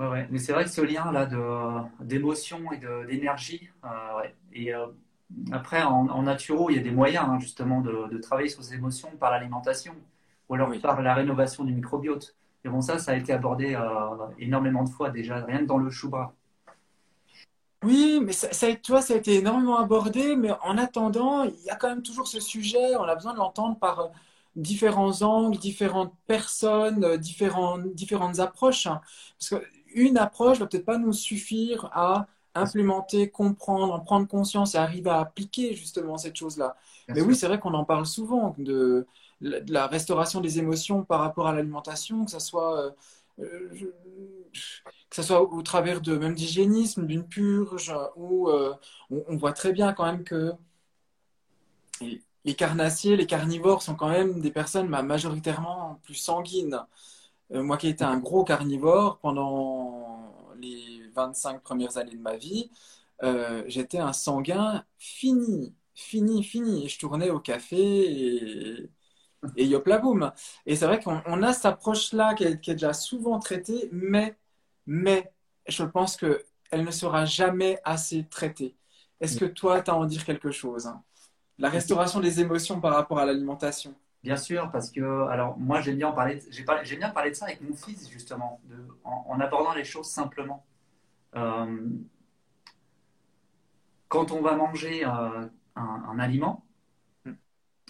Ouais, 0.01 0.27
Mais 0.31 0.39
c'est 0.39 0.55
vrai 0.55 0.65
que 0.65 0.71
ce 0.71 0.81
lien-là 0.81 1.29
d'émotion 2.01 2.73
et 2.73 2.79
d'énergie, 3.07 3.69
euh, 3.85 4.19
ouais. 4.19 4.35
Et 4.55 4.75
euh, 4.75 4.87
après, 5.53 5.83
en, 5.83 6.09
en 6.09 6.23
naturo, 6.23 6.71
il 6.71 6.77
y 6.77 6.79
a 6.79 6.83
des 6.83 6.91
moyens 6.91 7.27
hein, 7.29 7.39
justement 7.39 7.83
de, 7.83 8.17
travailler 8.19 8.49
sur 8.49 8.65
ces 8.65 8.75
émotions 8.77 9.11
par 9.19 9.31
l'alimentation 9.31 9.95
ou 10.49 10.55
alors 10.55 10.73
par 10.81 11.03
la 11.03 11.13
rénovation 11.13 11.65
du 11.65 11.75
microbiote. 11.75 12.35
Et 12.65 12.71
bon, 12.71 12.81
ça, 12.81 12.99
ça 12.99 13.13
a 13.13 13.15
été 13.15 13.35
abordé 13.35 13.75
euh, 13.75 14.27
énormément 14.39 14.85
de 14.85 14.89
fois 14.89 15.11
déjà, 15.11 15.45
rien 15.45 15.59
que 15.59 15.65
dans 15.65 15.77
le 15.77 15.91
chou 15.91 16.11
Oui, 17.85 18.21
mais 18.25 18.33
ça, 18.33 18.51
ça, 18.55 18.75
tu 18.75 18.93
vois, 18.93 19.03
ça 19.03 19.13
a 19.13 19.17
été 19.19 19.35
énormément 19.35 19.79
abordé, 19.79 20.35
mais 20.35 20.53
en 20.63 20.79
attendant, 20.79 21.45
il 21.45 21.63
y 21.65 21.71
a 21.71 21.77
quand 21.77 21.91
même 21.91 22.03
toujours 22.03 22.27
ce 22.27 22.41
sujet, 22.41 22.97
on 22.97 23.05
a 23.05 23.15
besoin 23.15 23.35
de 23.35 23.39
l'entendre 23.39 23.79
par 23.79 24.11
différents 24.57 25.23
angles, 25.23 25.59
différentes 25.59 26.15
personnes, 26.27 27.17
différentes, 27.19 27.95
différentes 27.95 28.41
approches. 28.41 28.87
Hein. 28.87 29.01
Parce 29.39 29.51
que 29.51 29.67
une 29.95 30.19
approche 30.19 30.59
va 30.59 30.67
peut-être 30.67 30.85
pas 30.85 30.99
nous 30.99 31.13
suffire 31.13 31.91
à 31.93 32.27
implémenter, 32.55 33.31
comprendre, 33.31 33.93
en 33.93 34.01
prendre 34.01 34.27
conscience 34.27 34.75
et 34.75 34.79
arriver 34.79 35.11
à 35.11 35.21
appliquer 35.21 35.75
justement 35.75 36.19
cette 36.19 36.37
chose-là. 36.37 36.77
Mais 37.09 37.21
oui, 37.21 37.35
c'est 37.35 37.47
vrai 37.47 37.61
qu'on 37.61 37.75
en 37.75 37.85
parle 37.85 38.07
souvent 38.07 38.55
de, 38.59 39.07
la 39.41 39.87
restauration 39.87 40.41
des 40.41 40.59
émotions 40.59 41.05
par 41.05 41.21
rapport 41.21 41.47
à 41.47 41.55
l'alimentation, 41.55 42.25
que 42.25 42.31
ce 42.31 42.41
soit, 42.41 42.95
euh, 43.39 43.69
que 43.79 45.17
ça 45.17 45.23
soit 45.23 45.43
au 45.43 45.63
travers 45.63 46.01
de 46.01 46.17
même 46.17 46.35
d'hygiénisme, 46.35 47.07
d'une 47.07 47.27
purge, 47.27 47.95
où 48.17 48.49
euh, 48.49 48.75
on, 49.11 49.37
voit 49.37 49.53
très 49.53 49.73
bien 49.73 49.93
quand 49.93 50.05
même 50.05 50.25
que 50.25 50.53
les 52.45 52.55
carnassiers, 52.55 53.17
les 53.17 53.27
carnivores 53.27 53.83
sont 53.83 53.95
quand 53.95 54.09
même 54.09 54.41
des 54.41 54.51
personnes 54.51 54.89
bah, 54.89 55.03
majoritairement 55.03 56.01
plus 56.03 56.15
sanguines. 56.15 56.81
Euh, 57.53 57.63
moi 57.63 57.77
qui 57.77 57.89
étais 57.89 58.05
un 58.05 58.19
gros 58.19 58.45
carnivore 58.45 59.19
pendant 59.19 60.33
les 60.61 61.09
25 61.15 61.63
premières 61.63 61.97
années 61.99 62.17
de 62.17 62.21
ma 62.21 62.37
vie, 62.37 62.71
euh, 63.23 63.65
j'étais 63.67 63.99
un 63.99 64.13
sanguin 64.13 64.85
fini, 64.99 65.75
fini, 65.95 66.43
fini. 66.45 66.87
Et 66.87 66.89
je 66.89 66.99
tournais 66.99 67.31
au 67.31 67.41
café 67.41 67.79
et, 67.79 68.91
et 69.57 69.67
yop 69.67 69.87
la 69.87 69.99
boum. 69.99 70.33
Et 70.67 70.77
c'est 70.77 70.87
vrai 70.87 71.01
qu'on 71.03 71.43
a 71.43 71.53
cette 71.53 71.67
approche-là 71.67 72.35
qui 72.35 72.45
est, 72.45 72.57
déjà 72.57 72.93
souvent 72.93 73.39
traitée, 73.39 73.89
mais, 73.93 74.37
mais 74.87 75.33
je 75.69 75.85
pense 75.85 76.17
qu'elle 76.17 76.85
ne 76.85 76.91
sera 76.91 77.25
jamais 77.25 77.81
assez 77.85 78.27
traitée. 78.29 78.77
Est-ce 79.21 79.37
que 79.37 79.45
toi, 79.45 79.83
tu 79.83 79.91
as 79.91 79.95
à 79.95 79.97
en 79.97 80.07
dire 80.07 80.25
quelque 80.25 80.51
chose 80.51 80.87
hein? 80.87 81.03
La 81.59 81.69
restauration 81.71 82.21
des 82.21 82.41
émotions 82.41 82.81
par 82.81 82.95
rapport 82.95 83.19
à 83.19 83.27
l'alimentation? 83.27 83.95
Bien 84.23 84.37
sûr, 84.37 84.71
parce 84.71 84.91
que 84.91 85.29
alors 85.29 85.59
moi 85.59 85.81
j'aime 85.81 85.97
bien 85.97 86.13
parler, 86.13 86.43
bien 86.99 87.11
parlé 87.11 87.31
de 87.31 87.37
ça 87.37 87.47
avec 87.47 87.63
mon 87.63 87.75
fils 87.75 88.11
justement, 88.11 88.61
en, 89.05 89.41
abordant 89.41 89.73
les 89.73 89.85
choses 89.85 90.11
simplement. 90.11 90.65
Euh, 91.37 91.89
quand 94.09 94.31
on 94.33 94.43
va 94.43 94.57
manger 94.57 95.07
euh, 95.07 95.47
un, 95.75 96.19
aliment, 96.19 96.67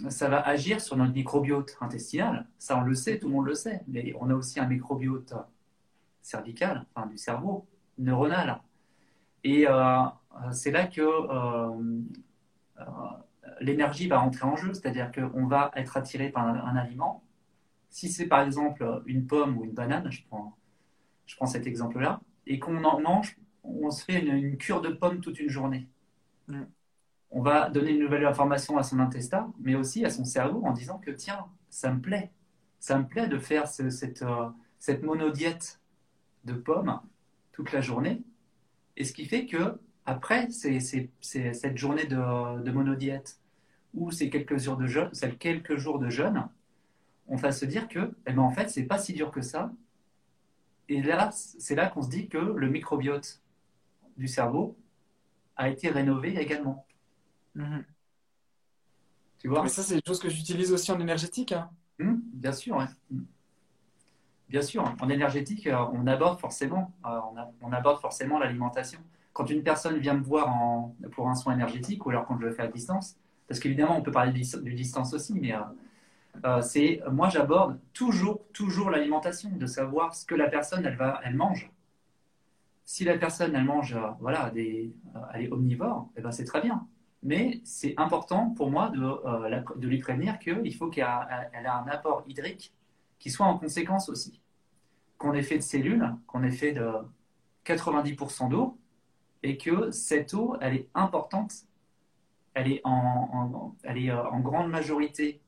ça 0.09 0.29
va 0.29 0.41
agir 0.47 0.81
sur 0.81 0.97
notre 0.97 1.15
microbiote 1.15 1.77
intestinal. 1.81 2.47
Ça, 2.59 2.79
on 2.79 2.83
le 2.83 2.95
sait, 2.95 3.19
tout 3.19 3.27
le 3.29 3.35
monde 3.35 3.47
le 3.47 3.55
sait. 3.55 3.83
Mais 3.89 4.15
on 4.21 4.31
a 4.31 4.35
aussi 4.35 4.61
un 4.61 4.67
microbiote 4.67 5.35
cervical, 6.23 6.87
enfin 6.95 7.09
du 7.09 7.19
cerveau, 7.19 7.67
neuronal. 7.99 8.61
Et 9.43 9.67
euh, 9.67 10.05
c'est 10.53 10.71
là 10.71 10.87
que 10.87 11.03
l'énergie 13.61 14.09
va 14.09 14.21
entrer 14.21 14.45
en 14.45 14.57
jeu, 14.57 14.73
c'est-à-dire 14.73 15.13
qu'on 15.13 15.47
va 15.47 15.71
être 15.77 15.97
attiré 15.97 16.31
par 16.31 16.47
un, 16.47 16.77
aliment. 16.77 17.23
Si 17.91 18.11
c'est 18.11 18.27
par 18.27 18.41
exemple 18.41 19.03
une 19.07 19.27
pomme 19.27 19.59
ou 19.59 19.65
une 19.65 19.73
banane, 19.73 20.11
je 20.11 20.23
prends, 20.29 20.57
je 21.27 21.37
prends 21.37 21.47
cet 21.47 21.67
exemple-là, 21.67 22.21
et 22.47 22.59
qu'on 22.59 22.83
en 22.85 23.01
mange, 23.01 23.39
on 23.63 23.91
se 23.91 24.05
fait 24.05 24.21
une, 24.21 24.57
cure 24.57 24.81
de 24.81 24.89
pommes 24.89 25.21
toute 25.21 25.39
une 25.39 25.51
journée. 25.51 25.89
Mm. 26.49 26.63
On 27.33 27.43
va 27.43 27.71
donner 27.71 27.93
une 27.93 28.01
nouvelle 28.01 28.25
information 28.27 28.77
à 28.79 28.83
son 28.83 28.99
intestin, 28.99 29.53
mais 29.61 29.75
aussi 29.75 30.05
à 30.05 30.11
son 30.11 30.25
cerveau 30.25 30.65
en 30.65 30.73
disant 30.73 30.99
que 30.99 31.11
tiens, 31.11 31.47
ça 31.69 31.93
me 31.93 32.01
plaît, 32.01 32.33
ça 32.81 32.99
me 32.99 33.07
plaît 33.07 33.29
de 33.29 33.39
faire 33.39 33.69
cette, 33.69 34.23
euh, 34.23 34.49
cette 34.79 35.03
monodiète 35.05 35.81
de 36.45 36.55
pommes 36.55 37.01
toute 37.53 37.73
la 37.73 37.81
journée. 37.81 38.23
Et 38.97 39.05
ce 39.05 39.13
qui 39.13 39.27
fait 39.27 39.47
que 39.47 39.79
après 40.07 40.51
c'est, 40.51 40.81
cette 40.81 41.77
journée 41.77 42.07
de, 42.07 42.63
de 42.63 42.71
monodiète, 42.73 43.40
ou 43.95 44.11
ces 44.11 44.31
quelques 44.31 44.59
jours 44.59 44.77
de 44.77 44.87
jeûne, 44.87 45.11
ces 45.13 45.31
quelques 45.33 45.77
jours 45.77 45.99
de 45.99 46.11
jeûne, 46.11 46.49
on 47.27 47.37
va 47.37 47.53
se 47.53 47.65
dire 47.65 47.89
que, 47.89 48.13
eh 48.27 48.33
ben, 48.33 48.43
en 48.43 48.51
fait, 48.51 48.69
c'est 48.69 48.85
pas 48.85 48.99
si 48.99 49.13
dur 49.13 49.31
que 49.31 49.41
ça. 49.41 49.73
Et 50.89 51.03
là, 51.03 51.31
c'est 51.33 51.75
là 51.75 51.89
qu'on 51.89 52.03
se 52.03 52.09
dit 52.09 52.29
que 52.29 52.39
le 52.39 52.69
microbiote 52.69 53.41
du 54.17 54.27
cerveau 54.27 54.77
a 55.57 55.69
été 55.69 55.91
rénové 55.91 56.41
également. 56.41 56.85
Mhm. 57.55 57.85
Tu 59.39 59.49
vois? 59.49 59.63
Mais 59.63 59.69
ça, 59.69 59.83
c'est 59.83 59.95
des 59.95 60.03
choses 60.07 60.21
que 60.21 60.29
j'utilise 60.29 60.73
aussi 60.73 60.91
en 60.93 61.01
énergétique. 61.01 61.53
Hein. 61.53 61.71
Hum, 62.01 62.21
bien 62.33 62.53
sûr, 62.53 62.77
hum. 62.77 63.27
Bien 64.51 64.63
sûr, 64.63 64.83
en 65.01 65.09
énergétique, 65.09 65.69
euh, 65.69 65.79
on 65.93 66.09
aborde 66.09 66.41
forcément, 66.41 66.93
euh, 67.07 67.21
on, 67.63 67.73
aborde 67.73 68.01
forcément 68.01 68.37
l'alimentation. 68.41 68.99
Quand 69.33 69.49
une 69.49 69.63
personne 69.63 69.97
vient 69.99 70.15
me 70.15 70.25
voir 70.25 70.49
en, 70.49 70.97
pour 71.13 71.29
un 71.29 71.37
soin 71.37 71.55
énergétique, 71.55 72.05
ou 72.05 72.11
alors 72.11 72.27
quand 72.27 72.37
je 72.37 72.47
le 72.47 72.51
fais 72.51 72.63
à 72.63 72.67
distance, 72.67 73.17
parce 73.51 73.59
qu'évidemment, 73.59 73.99
on 73.99 74.03
peut 74.03 74.13
parler 74.13 74.31
du, 74.31 74.75
distance 74.75 75.13
aussi, 75.13 75.35
mais 75.35 75.53
euh, 75.53 75.59
euh, 76.45 76.63
c'est 76.63 77.03
moi 77.11 77.29
j'aborde 77.31 77.81
toujours, 77.93 78.47
toujours 78.53 78.91
l'alimentation, 78.91 79.51
de 79.51 79.67
savoir 79.67 80.15
ce 80.15 80.25
que 80.25 80.37
la 80.37 80.49
personne 80.49 80.87
elle 80.87 80.95
va, 80.95 81.21
elle 81.25 81.35
mange. 81.35 81.69
Si 82.85 83.03
la 83.03 83.19
personne 83.19 83.57
elle 83.57 83.65
mange, 83.65 83.97
euh, 83.97 84.07
voilà, 84.21 84.53
elle 84.55 85.43
est 85.43 85.51
omnivore, 85.51 86.09
eh 86.17 86.21
ben 86.21 86.31
c'est 86.31 86.45
très 86.45 86.61
bien. 86.61 86.87
Mais 87.25 87.61
c'est 87.65 87.95
important 87.97 88.51
pour 88.51 88.71
moi 88.71 88.91
de, 88.91 89.01
de 89.81 89.89
lui 89.89 89.99
prévenir 89.99 90.39
qu'il 90.39 90.77
faut 90.77 90.89
qu'elle 90.89 91.05
ait 91.05 91.67
un 91.67 91.89
apport 91.89 92.23
hydrique 92.29 92.73
qui 93.19 93.31
soit 93.31 93.47
en 93.47 93.59
conséquence 93.59 94.09
aussi. 94.09 94.41
Qu'on 95.19 95.35
ait 95.35 95.43
fait 95.43 95.57
de 95.57 95.63
cellules, 95.63 96.15
qu'on 96.29 96.45
ait 96.45 96.53
fait 96.53 96.71
de 96.71 96.89
90% 97.67 98.49
d'eau, 98.49 98.79
et 99.43 99.59
que 99.59 99.91
cette 99.91 100.35
eau, 100.35 100.57
elle 100.61 100.75
est 100.75 100.89
importante 100.95 101.65
elle 102.61 102.73
est 102.73 102.81
en, 102.85 103.75
euh, 103.87 104.39
grande 104.41 104.71
majorité 104.71 105.41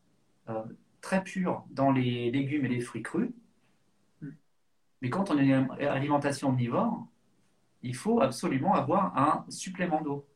euh, 0.48 0.62
très 1.00 1.22
pure 1.22 1.64
dans 1.70 1.90
les 1.90 2.30
légumes 2.30 2.64
et 2.64 2.68
les 2.68 2.80
fruits 2.80 3.02
crus. 3.02 3.30
Mais 5.00 5.10
quand 5.10 5.30
on 5.30 5.38
est 5.38 5.46
une 5.46 5.68
alimentation 5.80 6.48
omnivore, 6.48 7.06
il 7.82 7.96
faut 7.96 8.20
absolument 8.20 8.74
avoir 8.74 9.16
un 9.18 9.44
supplément 9.48 10.00
d'eau. 10.00 10.26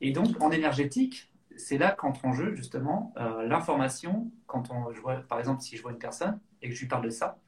Et 0.00 0.12
donc, 0.12 0.40
en 0.40 0.50
énergétique, 0.50 1.30
c'est 1.56 1.76
là 1.76 1.90
qu'entre 1.90 2.24
en 2.24 2.32
jeu 2.32 2.54
justement 2.54 3.12
euh, 3.18 3.46
l'information. 3.46 4.30
Quand 4.46 4.70
on, 4.70 4.92
je 4.92 5.00
par 5.28 5.38
exemple, 5.38 5.60
si 5.60 5.76
je 5.76 5.82
vois 5.82 5.92
une 5.92 5.98
personne 5.98 6.40
et 6.62 6.68
que 6.68 6.74
je 6.74 6.80
lui 6.80 6.88
parle 6.88 7.04
de 7.04 7.10
ça, 7.10 7.38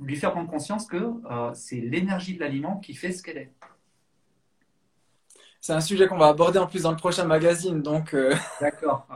lui 0.00 0.16
faire 0.16 0.32
prendre 0.32 0.50
conscience 0.50 0.86
que 0.86 1.12
c'est 1.54 1.80
l'énergie 1.80 2.34
de 2.34 2.40
l'aliment 2.40 2.78
qui 2.78 2.94
fait 2.94 3.12
ce 3.12 3.22
qu'elle 3.22 3.38
est. 3.38 3.52
C'est 5.60 5.72
un 5.72 5.80
sujet 5.80 6.06
qu'on 6.06 6.18
va 6.18 6.28
aborder 6.28 6.58
en 6.58 6.66
plus 6.66 6.82
dans 6.82 6.90
le 6.90 6.96
prochain 6.96 7.24
magazine. 7.24 7.82
Donc, 7.82 8.14
euh, 8.14 8.34
D'accord. 8.60 9.06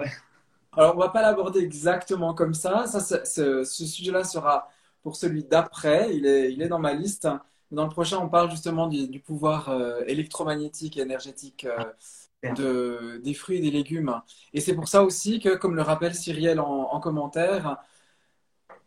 Alors, 0.77 0.97
on 0.97 0.99
va 0.99 1.09
pas 1.09 1.23
l'aborder 1.23 1.61
exactement 1.61 2.35
comme 2.35 2.55
ça. 2.55 2.87
ça 2.87 3.25
ce, 3.25 3.65
sujet-là 3.65 4.25
sera 4.25 4.69
pour 5.03 5.17
celui 5.17 5.45
d'après. 5.45 6.15
Il 6.17 6.27
est, 6.27 6.53
il 6.53 6.63
est 6.63 6.69
dans 6.69 6.79
ma 6.79 6.95
liste. 6.95 7.29
Dans 7.71 7.85
le 7.85 7.91
prochain, 7.91 8.19
on 8.19 8.29
parle 8.29 8.51
justement 8.51 8.87
du, 8.87 9.21
pouvoir 9.21 9.71
euh, 9.71 10.03
électromagnétique 10.07 10.97
et 10.99 11.01
énergétique 11.01 11.67
euh, 11.67 12.53
de, 12.55 13.21
des 13.23 13.35
fruits 13.35 13.59
et 13.59 13.61
des 13.61 13.71
légumes. 13.71 14.21
Et 14.53 14.61
c'est 14.61 14.75
pour 14.75 14.89
ça 14.89 15.03
aussi 15.05 15.41
que, 15.41 15.57
comme 15.57 15.77
le 15.77 15.83
rappelle 15.83 16.15
Cyrielle 16.15 16.61
en, 16.61 17.01
commentaire, 17.01 17.79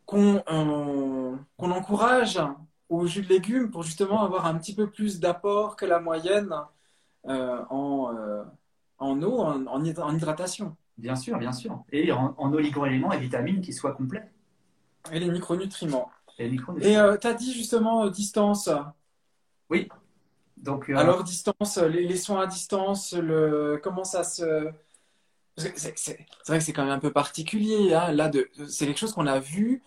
qu'on 0.06 0.38
encourage 1.60 2.40
au 2.90 3.08
jus 3.08 3.22
de 3.24 3.30
légumes 3.30 3.72
pour 3.72 3.84
justement 3.84 4.24
avoir 4.24 4.46
un 4.46 4.56
petit 4.58 4.76
peu 4.76 4.90
plus 4.90 5.20
d'apport 5.20 5.76
que 5.76 5.86
la 5.86 6.00
moyenne 6.00 6.54
en, 7.28 8.16
euh, 8.16 8.44
en, 9.00 9.22
eau, 9.22 9.40
en, 9.40 9.66
en, 9.66 10.14
hydratation. 10.14 10.76
Bien 10.98 11.16
sûr, 11.16 11.38
bien 11.38 11.52
sûr. 11.52 11.84
Et 11.92 12.12
en, 12.12 12.36
en 12.38 12.54
oligo-éléments 12.54 13.12
et 13.12 13.20
vitamines 13.20 13.62
qui 13.62 13.74
soient 13.74 13.94
complets. 13.94 14.30
Et 15.12 15.20
les 15.20 15.30
micronutriments. 15.30 16.10
Et, 16.38 16.98
euh, 16.98 17.18
tu 17.18 17.28
as 17.28 17.34
dit 17.34 17.54
justement 17.54 18.08
distance. 18.08 18.70
Oui. 19.70 19.88
Donc, 20.58 20.90
Alors, 20.90 21.24
distance, 21.24 21.78
les, 21.78 22.18
soins 22.18 22.42
à 22.42 22.48
distance, 22.48 23.14
le, 23.14 23.80
comment 23.82 24.04
ça 24.04 24.24
se. 24.24 24.72
C'est 25.58 26.20
vrai 26.48 26.58
que 26.58 26.64
c'est 26.64 26.74
quand 26.74 26.84
même 26.84 26.94
un 26.94 27.00
peu 27.00 27.12
particulier. 27.12 27.94
Hein, 27.94 28.12
là, 28.12 28.30
c'est 28.68 28.86
quelque 28.86 29.00
chose 29.00 29.14
qu'on 29.14 29.28
a 29.28 29.40
vu 29.40 29.82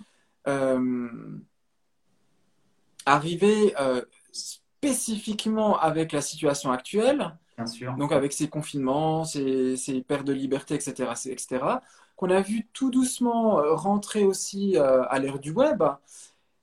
arriver 3.05 3.75
spécifiquement 4.79 5.79
avec 5.79 6.13
la 6.13 6.21
situation 6.21 6.71
actuelle, 6.71 7.37
Bien 7.57 7.67
sûr. 7.67 7.95
donc 7.97 8.13
avec 8.13 8.33
ces 8.33 8.49
confinements, 8.49 9.25
ces, 9.25 9.77
ces 9.77 10.01
pertes 10.03 10.25
de 10.25 10.33
liberté, 10.33 10.75
etc., 10.75 11.11
etc., 11.27 11.65
qu'on 12.17 12.31
a 12.31 12.41
vu 12.41 12.69
tout 12.73 12.91
doucement 12.91 13.61
euh, 13.61 13.75
rentrer 13.75 14.25
aussi 14.25 14.77
euh, 14.77 15.05
à 15.09 15.19
l'ère 15.19 15.39
du 15.39 15.51
web 15.51 15.83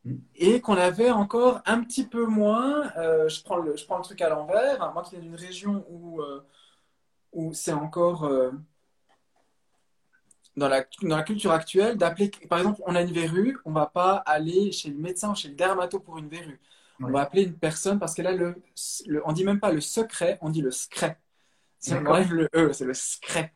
mm. 0.06 0.16
et 0.36 0.62
qu'on 0.62 0.76
avait 0.76 1.12
encore 1.12 1.62
un 1.66 1.82
petit 1.82 2.06
peu 2.06 2.26
moins, 2.26 2.92
euh, 2.98 3.28
je, 3.28 3.44
prends 3.44 3.58
le, 3.58 3.76
je 3.76 3.86
prends 3.86 3.98
le 3.98 4.04
truc 4.04 4.22
à 4.22 4.30
l'envers, 4.30 4.92
moi 4.94 5.04
qui 5.04 5.12
viens 5.12 5.22
d'une 5.22 5.36
région 5.36 5.86
où, 5.90 6.22
où 7.34 7.54
c'est 7.54 7.74
encore 7.74 8.30
dans 10.56 10.70
la, 10.70 10.86
dans 11.02 11.18
la 11.18 11.24
culture 11.24 11.52
actuelle 11.52 11.98
d'appeler, 11.98 12.32
par 12.50 12.60
exemple, 12.60 12.82
on 12.86 12.96
a 12.96 13.02
une 13.02 13.12
verrue, 13.12 13.58
on 13.66 13.72
va 13.72 13.88
pas 13.88 14.16
aller 14.26 14.72
chez 14.72 14.90
le 14.90 14.98
médecin 14.98 15.32
ou 15.32 15.36
chez 15.36 15.50
le 15.50 15.56
dermato 15.56 16.00
pour 16.00 16.18
une 16.18 16.30
verrue. 16.30 16.62
On 17.02 17.10
va 17.10 17.22
appeler 17.22 17.44
une 17.44 17.58
personne 17.58 18.00
parce 18.00 18.14
qu'elle 18.14 18.28
a 18.28 18.32
le, 18.34 18.56
le, 19.08 19.22
On 19.26 19.34
dit 19.34 19.44
même 19.44 19.60
pas 19.60 19.72
le 19.72 19.82
secret, 19.82 20.38
on 20.42 20.50
dit 20.50 20.62
le 20.62 20.72
secret. 20.72 21.20
C'est 21.80 22.00
le 22.00 22.50
E, 22.56 22.74
c'est 22.74 22.86
le 22.86 22.94
secret. 22.94 23.54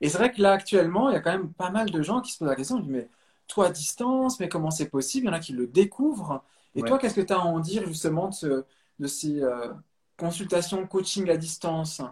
Et 0.00 0.08
c'est 0.08 0.18
vrai 0.18 0.30
que 0.30 0.40
là, 0.40 0.52
actuellement, 0.52 1.08
il 1.10 1.14
y 1.14 1.16
a 1.16 1.20
quand 1.20 1.32
même 1.32 1.52
pas 1.52 1.70
mal 1.70 1.90
de 1.90 2.02
gens 2.02 2.20
qui 2.20 2.32
se 2.32 2.38
posent 2.38 2.48
la 2.48 2.56
question. 2.56 2.82
mais 2.86 3.08
toi 3.48 3.66
à 3.66 3.70
distance, 3.70 4.40
mais 4.40 4.48
comment 4.48 4.70
c'est 4.70 4.88
possible? 4.88 5.26
Il 5.26 5.28
y 5.28 5.30
en 5.30 5.34
a 5.34 5.40
qui 5.40 5.52
le 5.52 5.66
découvrent. 5.66 6.42
Et 6.74 6.82
toi, 6.82 6.98
qu'est-ce 6.98 7.14
que 7.14 7.20
tu 7.20 7.32
as 7.32 7.38
à 7.38 7.44
en 7.44 7.60
dire 7.60 7.86
justement 7.86 8.30
de, 8.42 8.64
de 8.98 9.06
ces 9.06 9.42
euh, 9.42 9.72
consultations, 10.16 10.86
coaching 10.86 11.28
à 11.30 11.36
distance? 11.36 12.02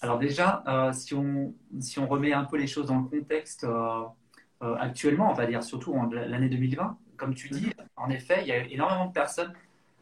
Alors 0.00 0.18
déjà, 0.18 0.62
euh, 0.66 0.92
si, 0.92 1.14
on, 1.14 1.54
si 1.80 1.98
on 1.98 2.06
remet 2.06 2.32
un 2.32 2.44
peu 2.44 2.56
les 2.56 2.66
choses 2.66 2.86
dans 2.86 2.98
le 2.98 3.08
contexte 3.08 3.64
euh, 3.64 4.04
actuellement, 4.60 5.30
on 5.30 5.34
va 5.34 5.46
dire 5.46 5.62
surtout 5.62 5.94
en 5.94 6.06
l'année 6.06 6.48
2020, 6.48 6.98
comme 7.16 7.34
tu 7.34 7.48
dis, 7.48 7.70
en 7.96 8.10
effet, 8.10 8.38
il 8.42 8.48
y 8.48 8.52
a 8.52 8.64
énormément 8.64 9.06
de 9.06 9.12
personnes 9.12 9.52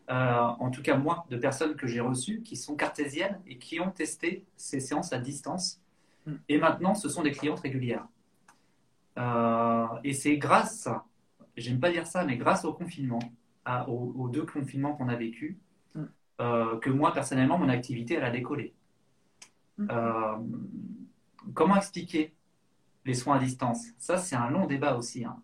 en 0.08 0.70
tout 0.70 0.82
cas 0.82 0.96
moi, 0.96 1.26
de 1.30 1.36
personnes 1.36 1.74
que 1.74 1.86
j'ai 1.86 2.00
reçues 2.00 2.42
qui 2.42 2.56
sont 2.56 2.76
cartésiennes 2.76 3.40
et 3.46 3.58
qui 3.58 3.80
ont 3.80 3.90
testé 3.90 4.44
ces 4.56 4.80
séances 4.80 5.12
à 5.12 5.18
distance 5.18 5.82
Mm. 6.26 6.34
Et 6.48 6.58
maintenant, 6.58 6.94
ce 6.94 7.08
sont 7.08 7.22
des 7.22 7.32
clientes 7.32 7.60
régulières. 7.60 8.06
Euh, 9.18 9.86
et 10.04 10.14
c'est 10.14 10.36
grâce, 10.38 10.88
j'aime 11.56 11.80
pas 11.80 11.90
dire 11.90 12.06
ça, 12.06 12.24
mais 12.24 12.36
grâce 12.36 12.64
au 12.64 12.72
confinement, 12.72 13.20
aux, 13.86 14.28
deux 14.28 14.44
confinements 14.44 14.94
qu'on 14.94 15.08
a 15.08 15.16
vécu, 15.16 15.58
mm. 15.94 16.04
euh, 16.40 16.78
que 16.78 16.90
moi, 16.90 17.12
personnellement, 17.12 17.58
mon 17.58 17.68
activité, 17.68 18.14
elle 18.14 18.24
a 18.24 18.30
décollé. 18.30 18.74
Mm. 19.78 19.88
Euh, 19.90 20.38
comment 21.54 21.76
expliquer 21.76 22.34
les 23.04 23.14
soins 23.14 23.36
à 23.36 23.38
distance? 23.38 23.84
Ça, 23.98 24.16
c'est 24.18 24.36
un 24.36 24.50
long 24.50 24.66
débat 24.66 24.96
aussi. 24.96 25.24
Hein. 25.24 25.40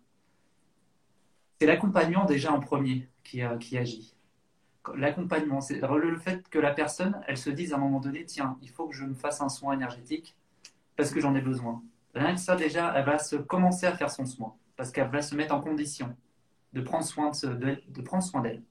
C'est 1.59 1.67
l'accompagnant 1.67 2.25
déjà 2.25 2.53
en 2.53 2.61
premier 2.61 3.09
qui, 3.25 3.43
qui 3.61 3.77
agit. 3.77 4.15
L'accompagnement, 4.97 5.61
c'est 5.61 5.81
le 5.81 6.19
fait 6.19 6.49
que 6.49 6.59
la 6.59 6.73
personne, 6.73 7.21
elle 7.27 7.37
se 7.39 7.51
dise 7.51 7.73
à 7.73 7.77
un 7.77 7.81
moment 7.81 8.01
donné, 8.01 8.25
tiens, 8.25 8.57
il 8.63 8.71
faut 8.71 8.87
que 8.89 8.95
je 8.95 9.05
me 9.05 9.15
fasse 9.15 9.41
un 9.41 9.49
soin 9.49 9.75
énergétique 9.75 10.37
parce 10.97 11.11
que 11.11 11.21
j'en 11.21 11.35
ai 11.35 11.41
besoin. 11.41 11.83
Rien 12.15 12.35
que 12.35 12.41
ça, 12.41 12.57
déjà, 12.57 12.93
elle 12.97 13.05
va 13.05 13.19
se 13.19 13.37
commencer 13.37 13.87
à 13.87 13.97
faire 13.97 14.11
son 14.11 14.27
soin 14.27 14.55
parce 14.77 14.91
qu'elle 14.91 15.09
va 15.09 15.23
se 15.23 15.35
mettre 15.35 15.55
en 15.55 15.61
condition 15.61 16.17
de 16.73 16.81
prendre 16.81 17.05
soin 17.05 17.31
de, 17.31 17.81
de, 17.89 18.03
prendre 18.03 18.23
soin 18.23 18.41
d'elle. 18.41 18.63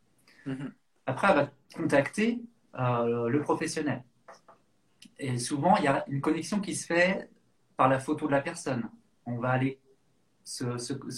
Mhm. 0.45 0.73
Après, 1.05 1.27
elle 1.29 1.35
va 1.35 1.49
contacter 1.75 2.41
euh, 2.79 3.29
le 3.29 3.41
professionnel. 3.41 4.03
Et 5.19 5.37
souvent, 5.37 5.75
il 5.77 5.83
y 5.83 5.87
a 5.87 6.03
une 6.07 6.21
connexion 6.21 6.59
qui 6.59 6.75
se 6.75 6.85
fait 6.85 7.29
par 7.75 7.89
la 7.89 7.99
photo 7.99 8.27
de 8.27 8.31
la 8.31 8.41
personne. 8.41 8.89
On 9.25 9.37
va 9.37 9.49
aller, 9.49 9.79
se, 10.43 10.65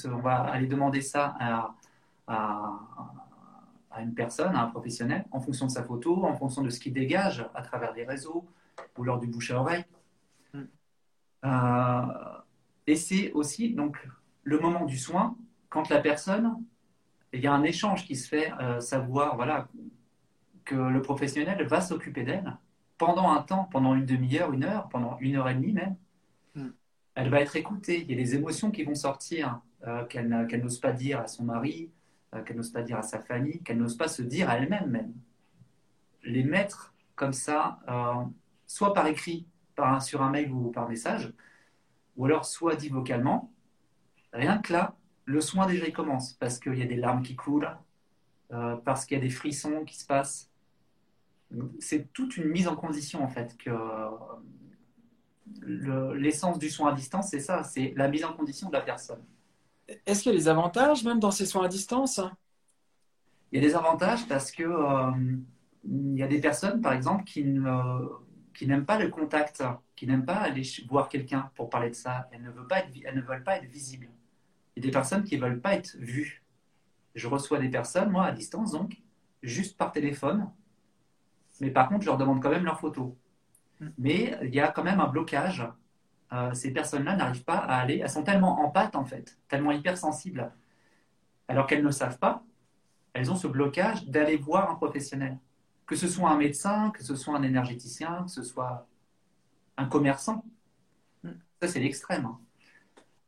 on 0.08 0.20
va 0.20 0.36
aller 0.42 0.68
demander 0.68 1.02
ça 1.02 1.36
à, 1.40 1.76
à, 2.28 2.80
à, 3.92 4.02
une 4.02 4.14
personne, 4.14 4.56
à 4.56 4.64
un 4.64 4.68
professionnel, 4.68 5.26
en 5.32 5.40
fonction 5.40 5.66
de 5.66 5.72
sa 5.72 5.84
photo, 5.84 6.24
en 6.26 6.36
fonction 6.36 6.62
de 6.62 6.70
ce 6.70 6.80
qu'il 6.80 6.94
dégage 6.94 7.46
à 7.54 7.62
travers 7.62 7.94
les 7.94 8.06
réseaux 8.06 8.46
ou 8.98 9.04
lors 9.04 9.20
du 9.20 9.28
bouche 9.28 9.52
à 9.52 9.60
oreille. 9.60 9.86
Mm. 10.54 10.62
Euh, 11.46 12.02
et 12.88 12.96
c'est 12.96 13.32
aussi 13.34 13.74
donc 13.74 13.98
le 14.44 14.60
moment 14.60 14.86
du 14.86 14.98
soin 14.98 15.38
quand 15.70 15.90
la 15.90 16.00
personne, 16.00 16.64
il 17.34 17.42
y 17.42 17.48
a 17.48 17.54
un 17.54 17.64
échange 17.64 18.06
qui 18.06 18.16
se 18.16 18.28
fait, 18.28 18.52
euh, 18.60 18.80
savoir 18.80 19.36
voilà 19.36 19.68
que 20.66 20.76
le 20.76 21.02
professionnel 21.02 21.66
va 21.66 21.82
s'occuper 21.82 22.24
d'elle 22.24 22.58
pendant 22.98 23.32
un 23.32 23.42
temps, 23.42 23.66
pendant 23.72 23.96
une 23.96 24.06
demi-heure, 24.06 24.52
une 24.52 24.64
heure, 24.64 24.90
pendant 24.90 25.18
une 25.20 25.36
heure 25.36 25.50
et 25.50 25.56
demie 25.56 25.74
même. 25.74 25.96
Mm. 26.56 26.70
Elle 27.16 27.30
va 27.30 27.42
être 27.42 27.56
écoutée. 27.56 28.02
Il 28.02 28.10
y 28.10 28.14
a 28.14 28.18
des 28.18 28.36
émotions 28.36 28.72
qui 28.72 28.84
vont 28.84 28.96
sortir 28.96 29.62
euh, 29.88 30.06
qu'elle 30.06 30.28
n'ose 30.62 30.80
pas 30.80 30.92
dire 30.92 31.22
à 31.22 31.28
son 31.28 31.46
mari, 31.46 31.90
qu'elle 32.46 32.58
n'ose 32.58 32.72
pas 32.72 32.84
dire 32.84 32.98
à 32.98 33.04
sa 33.04 33.20
famille, 33.20 33.62
qu'elle 33.64 33.78
n'ose 33.78 33.98
pas 33.98 34.08
se 34.08 34.22
dire 34.22 34.50
à 34.50 34.58
elle-même 34.58 34.90
même. 34.90 35.14
Les 36.24 36.44
mettre 36.44 36.94
comme 37.16 37.34
ça, 37.34 37.80
soit 38.68 38.94
par 38.94 39.08
écrit 39.08 39.48
sur 40.02 40.22
un 40.22 40.30
mail 40.30 40.52
ou 40.52 40.72
par 40.72 40.90
message, 40.90 41.34
ou 42.18 42.26
alors 42.26 42.46
soit 42.46 42.76
dit 42.76 42.90
vocalement, 42.90 43.52
rien 44.34 44.58
que 44.58 44.74
là, 44.74 44.96
le 45.26 45.42
soin 45.42 45.68
déjà 45.68 45.86
il 45.88 45.94
commence, 45.94 46.34
parce 46.34 46.60
qu'il 46.60 46.76
y 46.76 46.82
a 46.82 46.86
des 46.86 46.96
larmes 46.96 47.22
qui 47.22 47.36
coulent, 47.36 47.70
euh, 48.52 48.76
parce 48.78 49.06
qu'il 49.06 49.16
y 49.18 49.20
a 49.20 49.24
des 49.24 49.30
frissons 49.30 49.86
qui 49.86 49.98
se 49.98 50.06
passent. 50.06 50.52
C'est 51.80 52.12
toute 52.14 52.38
une 52.38 52.50
mise 52.50 52.68
en 52.68 52.76
condition 52.76 53.24
en 53.24 53.28
fait 53.28 53.58
que 53.58 53.72
l'essence 55.64 56.60
du 56.60 56.70
soin 56.70 56.92
à 56.92 56.96
distance, 56.96 57.30
c'est 57.30 57.40
ça, 57.40 57.64
c'est 57.64 57.94
la 57.96 58.08
mise 58.08 58.24
en 58.24 58.34
condition 58.34 58.68
de 58.70 58.74
la 58.74 58.82
personne. 58.82 59.24
Est-ce 60.06 60.24
qu'il 60.24 60.32
y 60.32 60.36
a 60.36 60.38
des 60.38 60.48
avantages 60.48 61.04
même 61.04 61.20
dans 61.20 61.32
ces 61.32 61.46
soins 61.46 61.66
à 61.66 61.68
distance? 61.68 62.22
Il 63.52 63.62
y 63.62 63.66
a 63.66 63.68
des 63.68 63.76
avantages 63.76 64.28
parce 64.28 64.52
que 64.52 64.64
euh, 64.64 65.12
il 65.84 66.18
y 66.18 66.24
a 66.24 66.28
des 66.28 66.40
personnes, 66.40 66.82
par 66.82 66.94
exemple, 66.94 67.24
qui 67.24 67.44
ne, 67.44 68.10
qui 68.54 68.68
n'aiment 68.68 68.86
pas 68.86 69.00
le 69.00 69.10
contact, 69.10 69.64
qui 69.96 70.06
n'aiment 70.06 70.26
pas 70.26 70.36
aller 70.36 70.64
voir 70.90 71.10
quelqu'un 71.10 71.50
pour 71.56 71.70
parler 71.70 71.90
de 71.90 71.96
ça. 71.96 72.30
Elles 72.32 72.42
ne, 72.42 72.52
veulent 72.52 72.68
pas 72.68 72.80
être, 72.80 72.90
elles 73.04 73.16
ne 73.16 73.22
veulent 73.22 73.44
pas 73.44 73.58
être 73.58 73.70
visibles. 73.70 74.10
Il 74.76 74.84
y 74.84 74.86
a 74.86 74.88
des 74.88 74.92
personnes 74.92 75.24
qui 75.24 75.38
ne 75.38 75.42
veulent 75.42 75.62
pas 75.62 75.76
être 75.76 75.96
vues. 75.98 76.44
Je 77.16 77.28
reçois 77.28 77.60
des 77.60 77.70
personnes, 77.70 78.12
moi, 78.12 78.26
à 78.26 78.32
distance, 78.32 78.72
donc, 78.72 79.02
juste 79.42 79.78
par 79.78 79.92
téléphone. 79.92 80.50
Mais 81.60 81.72
par 81.72 81.90
contre, 81.90 82.02
je 82.02 82.08
leur 82.08 82.18
demande 82.18 82.42
quand 82.42 82.50
même 82.50 82.66
leurs 82.66 82.80
photos. 82.80 83.14
Hmm. 83.80 83.90
Mais 83.98 84.38
il 84.44 84.54
y 84.54 84.60
a 84.60 84.68
quand 84.68 84.84
même 84.84 85.00
un 85.00 85.08
blocage. 85.08 85.66
Euh, 86.32 86.54
ces 86.54 86.72
personnes-là 86.72 87.16
n'arrivent 87.16 87.44
pas 87.44 87.58
à 87.58 87.80
aller. 87.80 88.00
Elles 88.04 88.10
sont 88.10 88.24
tellement 88.24 88.62
en 88.62 88.70
pâte, 88.70 88.96
en 88.96 89.06
fait, 89.06 89.38
tellement 89.48 89.72
hypersensibles, 89.72 90.52
alors 91.48 91.68
qu'elles 91.68 91.84
ne 91.84 91.92
savent 91.92 92.20
pas. 92.20 92.44
Elles 93.14 93.32
ont 93.32 93.36
ce 93.36 93.48
blocage 93.48 94.06
d'aller 94.06 94.38
voir 94.38 94.70
un 94.70 94.76
professionnel 94.76 95.38
que 95.90 95.96
ce 95.96 96.08
soit 96.08 96.30
un 96.30 96.38
médecin, 96.38 96.92
que 96.92 97.04
ce 97.04 97.16
soit 97.16 97.36
un 97.36 97.42
énergéticien, 97.42 98.24
que 98.26 98.30
ce 98.30 98.44
soit 98.44 98.88
un 99.76 99.86
commerçant. 99.86 100.46
Ça, 101.24 101.68
c'est 101.68 101.80
l'extrême. 101.80 102.28
Hein. 102.28 102.40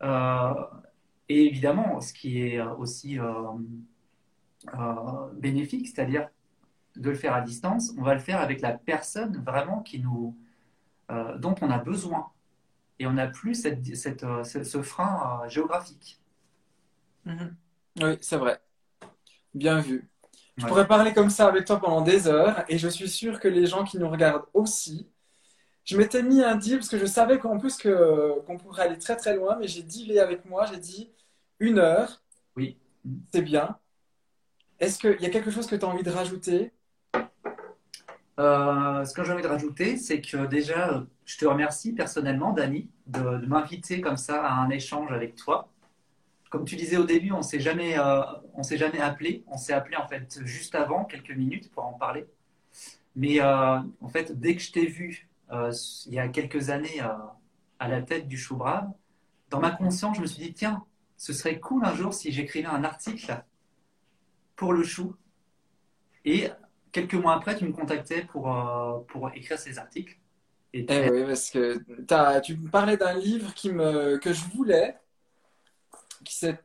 Euh, 0.04 0.80
et 1.28 1.48
évidemment, 1.48 2.00
ce 2.02 2.14
qui 2.14 2.40
est 2.40 2.62
aussi 2.62 3.18
euh, 3.18 3.34
euh, 4.78 5.28
bénéfique, 5.34 5.88
c'est-à-dire 5.88 6.30
de 6.96 7.10
le 7.10 7.16
faire 7.16 7.34
à 7.34 7.42
distance, 7.42 7.94
on 7.98 8.04
va 8.04 8.14
le 8.14 8.20
faire 8.20 8.40
avec 8.40 8.62
la 8.62 8.74
personne 8.74 9.42
vraiment 9.44 9.82
qui 9.82 10.00
nous, 10.00 10.38
dont 11.40 11.56
on 11.62 11.70
a 11.72 11.80
besoin. 11.80 12.32
Et 13.02 13.08
on 13.08 13.14
n'a 13.14 13.26
plus 13.26 13.56
cette, 13.56 13.84
ce 14.46 14.82
frein 14.84 15.42
géographique. 15.48 16.22
Mm-hmm. 17.26 17.50
Oui, 18.04 18.18
c'est 18.22 18.38
vrai. 18.38 18.62
Bien 19.56 19.80
vu. 19.80 20.08
Je 20.58 20.68
pourrais 20.68 20.86
parler 20.86 21.12
comme 21.12 21.32
ça 21.32 21.48
avec 21.48 21.66
toi 21.66 21.80
pendant 21.80 22.02
des 22.02 22.28
heures 22.28 22.64
et 22.70 22.78
je 22.78 22.88
suis 22.88 23.10
sûr 23.10 23.40
que 23.40 23.48
les 23.48 23.66
gens 23.66 23.84
qui 23.84 23.98
nous 23.98 24.08
regardent 24.08 24.46
aussi. 24.54 25.10
Je 25.84 25.98
m'étais 25.98 26.22
mis 26.22 26.44
un 26.44 26.56
deal 26.56 26.78
parce 26.78 26.90
que 26.90 27.00
je 27.00 27.08
savais 27.08 27.40
qu'en 27.40 27.58
plus 27.58 27.76
qu'on 27.82 28.58
pourrait 28.60 28.84
aller 28.84 29.00
très 29.00 29.16
très 29.16 29.36
loin, 29.36 29.58
mais 29.60 29.68
j'ai 29.68 29.82
dealé 29.82 30.20
avec 30.20 30.46
moi, 30.46 30.68
j'ai 30.68 30.78
dit 30.78 31.10
une 31.60 31.80
heure. 31.80 32.22
Oui. 32.56 32.78
C'est 33.34 33.42
bien. 33.42 33.80
Est-ce 34.80 35.00
qu'il 35.00 35.20
y 35.20 35.26
a 35.26 35.32
quelque 35.32 35.50
chose 35.50 35.66
que 35.66 35.76
tu 35.76 35.84
as 35.84 35.88
envie 35.88 36.04
de 36.04 36.12
rajouter? 36.12 36.72
Euh, 38.40 39.06
Ce 39.06 39.14
que 39.14 39.24
j'ai 39.24 39.32
envie 39.32 39.44
de 39.44 39.48
rajouter, 39.48 39.98
c'est 39.98 40.22
que 40.22 40.46
déjà, 40.46 41.04
je 41.26 41.38
te 41.38 41.46
remercie 41.46 41.94
personnellement, 41.94 42.54
Dani, 42.54 42.90
de 43.08 43.46
m'inviter 43.48 44.02
comme 44.02 44.18
ça 44.18 44.44
à 44.46 44.54
un 44.54 44.70
échange 44.70 45.12
avec 45.12 45.36
toi 45.36 45.72
comme 46.52 46.66
tu 46.66 46.76
disais 46.76 46.98
au 46.98 47.06
début, 47.06 47.32
on 47.32 47.42
s'est 47.42 47.62
jamais, 47.62 47.98
euh, 47.98 48.22
on 48.56 48.62
s'est 48.62 48.78
jamais 48.78 49.00
appelé. 49.00 49.44
On 49.48 49.58
s'est 49.58 49.72
appelé 49.72 49.96
en 49.96 50.06
fait 50.06 50.42
juste 50.44 50.76
avant, 50.76 51.06
quelques 51.06 51.32
minutes 51.32 51.72
pour 51.72 51.86
en 51.86 51.94
parler. 51.94 52.28
Mais 53.16 53.42
euh, 53.42 53.80
en 54.02 54.10
fait, 54.10 54.38
dès 54.38 54.56
que 54.56 54.62
je 54.62 54.72
t'ai 54.74 54.86
vu 54.86 55.30
euh, 55.52 55.72
il 56.08 56.14
y 56.14 56.20
a 56.20 56.28
quelques 56.28 56.70
années 56.70 57.00
à 57.80 57.88
la 57.88 58.02
tête 58.02 58.28
du 58.28 58.38
Chou 58.38 58.58
Brave, 58.58 58.92
dans 59.50 59.62
ma 59.62 59.72
conscience, 59.72 60.18
je 60.18 60.22
me 60.22 60.28
suis 60.28 60.44
dit 60.44 60.54
tiens, 60.54 60.84
ce 61.16 61.32
serait 61.32 61.60
cool 61.60 61.86
un 61.86 61.96
jour 61.96 62.14
si 62.14 62.34
j'écrivais 62.34 62.68
un 62.68 62.84
article 62.84 63.44
pour 64.58 64.74
le 64.74 64.84
Chou. 64.84 65.16
Et 66.26 66.50
quelques 66.92 67.14
mois 67.14 67.36
après, 67.36 67.56
tu 67.56 67.66
me 67.66 67.72
contactais 67.72 68.24
pour, 68.24 68.54
pour 69.08 69.30
écrire 69.34 69.58
ces 69.58 69.78
articles. 69.78 70.18
Et 70.74 70.86
eh 70.88 71.10
oui, 71.10 71.24
parce 71.26 71.50
que 71.50 71.80
tu 72.42 72.58
me 72.58 72.70
parlais 72.70 72.96
d'un 72.96 73.14
livre 73.14 73.54
qui 73.54 73.72
me, 73.72 74.18
que 74.18 74.32
je 74.32 74.46
voulais, 74.54 74.96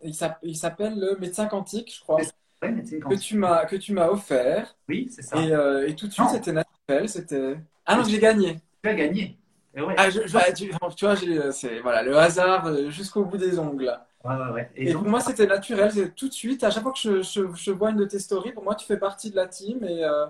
il 0.02 0.54
s'appelle 0.56 0.98
le 0.98 1.16
médecin 1.18 1.46
quantique, 1.46 1.94
je 1.94 2.00
crois. 2.00 2.20
que 2.60 3.14
tu 3.18 3.36
m'as 3.36 3.64
que 3.64 3.76
tu 3.76 3.92
m'as 3.92 4.08
offert. 4.08 4.76
Oui, 4.88 5.08
c'est 5.10 5.22
ça. 5.22 5.40
Et, 5.40 5.52
euh, 5.52 5.92
tout 5.94 6.06
de 6.06 6.12
suite, 6.12 6.28
c'était 6.30 6.52
naturel. 6.52 7.08
C'était. 7.08 7.56
Ah 7.84 7.96
non, 7.96 8.04
j'ai 8.04 8.18
gagné. 8.18 8.58
Tu 8.82 8.88
as 8.88 8.94
gagné. 8.94 9.38
Ah, 9.98 10.10
tu, 10.10 10.70
vois, 11.00 11.16
c'est 11.52 11.80
voilà 11.80 12.02
le 12.02 12.16
hasard 12.16 12.66
euh, 12.66 12.88
jusqu'au 12.90 13.24
bout 13.26 13.36
des 13.36 13.58
ongles. 13.58 13.98
Ouais, 14.26 14.34
ouais, 14.34 14.52
ouais. 14.52 14.70
Et, 14.76 14.92
pour 14.92 15.04
moi, 15.04 15.20
c'était 15.20 15.46
naturel. 15.46 16.12
Tout 16.14 16.28
de 16.28 16.32
suite, 16.32 16.64
à 16.64 16.70
chaque 16.70 16.82
fois 16.82 16.92
que 16.92 16.98
je, 16.98 17.22
je, 17.22 17.70
vois 17.70 17.90
une 17.90 17.96
de 17.96 18.04
tes 18.04 18.18
stories, 18.18 18.52
pour 18.52 18.64
moi, 18.64 18.74
tu 18.74 18.86
fais 18.86 18.98
partie 18.98 19.30
de 19.30 19.36
la 19.36 19.46
team 19.46 19.84
et 19.84 20.04
euh, 20.04 20.26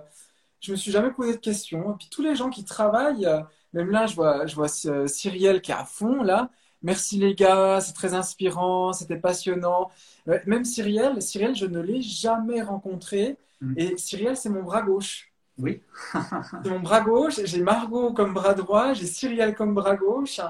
je 0.61 0.72
me 0.72 0.76
suis 0.76 0.90
jamais 0.90 1.11
posé 1.11 1.32
de 1.32 1.38
questions. 1.38 1.94
Et 1.94 1.97
puis 1.99 2.09
tous 2.11 2.22
les 2.22 2.34
gens 2.34 2.51
qui 2.51 2.64
travaillent, 2.64 3.28
même 3.72 3.90
là, 3.90 4.07
je 4.07 4.14
vois, 4.14 4.47
je 4.47 4.55
vois 4.55 4.68
Cyrielle 4.68 5.61
qui 5.61 5.70
est 5.70 5.74
à 5.74 5.84
fond 5.84 6.22
là. 6.22 6.51
Merci 6.82 7.18
les 7.18 7.34
gars, 7.34 7.80
c'est 7.80 7.94
très 7.94 8.14
inspirant, 8.14 8.92
c'était 8.92 9.16
passionnant. 9.16 9.90
Même 10.47 10.64
Cyrielle, 10.64 11.20
Cyrielle, 11.22 11.55
je 11.55 11.66
ne 11.66 11.80
l'ai 11.80 12.03
jamais 12.03 12.62
rencontré. 12.62 13.38
Mm. 13.61 13.74
Et 13.76 13.97
Cyrielle, 13.97 14.36
c'est 14.36 14.51
mon 14.51 14.62
bras 14.62 14.82
gauche. 14.82 15.32
Oui. 15.59 15.82
c'est 16.62 16.70
mon 16.70 16.80
bras 16.80 17.01
gauche. 17.01 17.40
J'ai 17.44 17.62
Margot 17.62 18.12
comme 18.12 18.34
bras 18.34 18.55
droit, 18.55 18.92
j'ai 18.92 19.07
Cyrielle 19.07 19.55
comme 19.55 19.74
bras 19.74 19.97
gauche. 19.97 20.40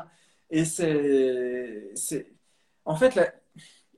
Et 0.50 0.64
c'est. 0.64 2.26
En 2.86 2.94
fait, 2.96 3.18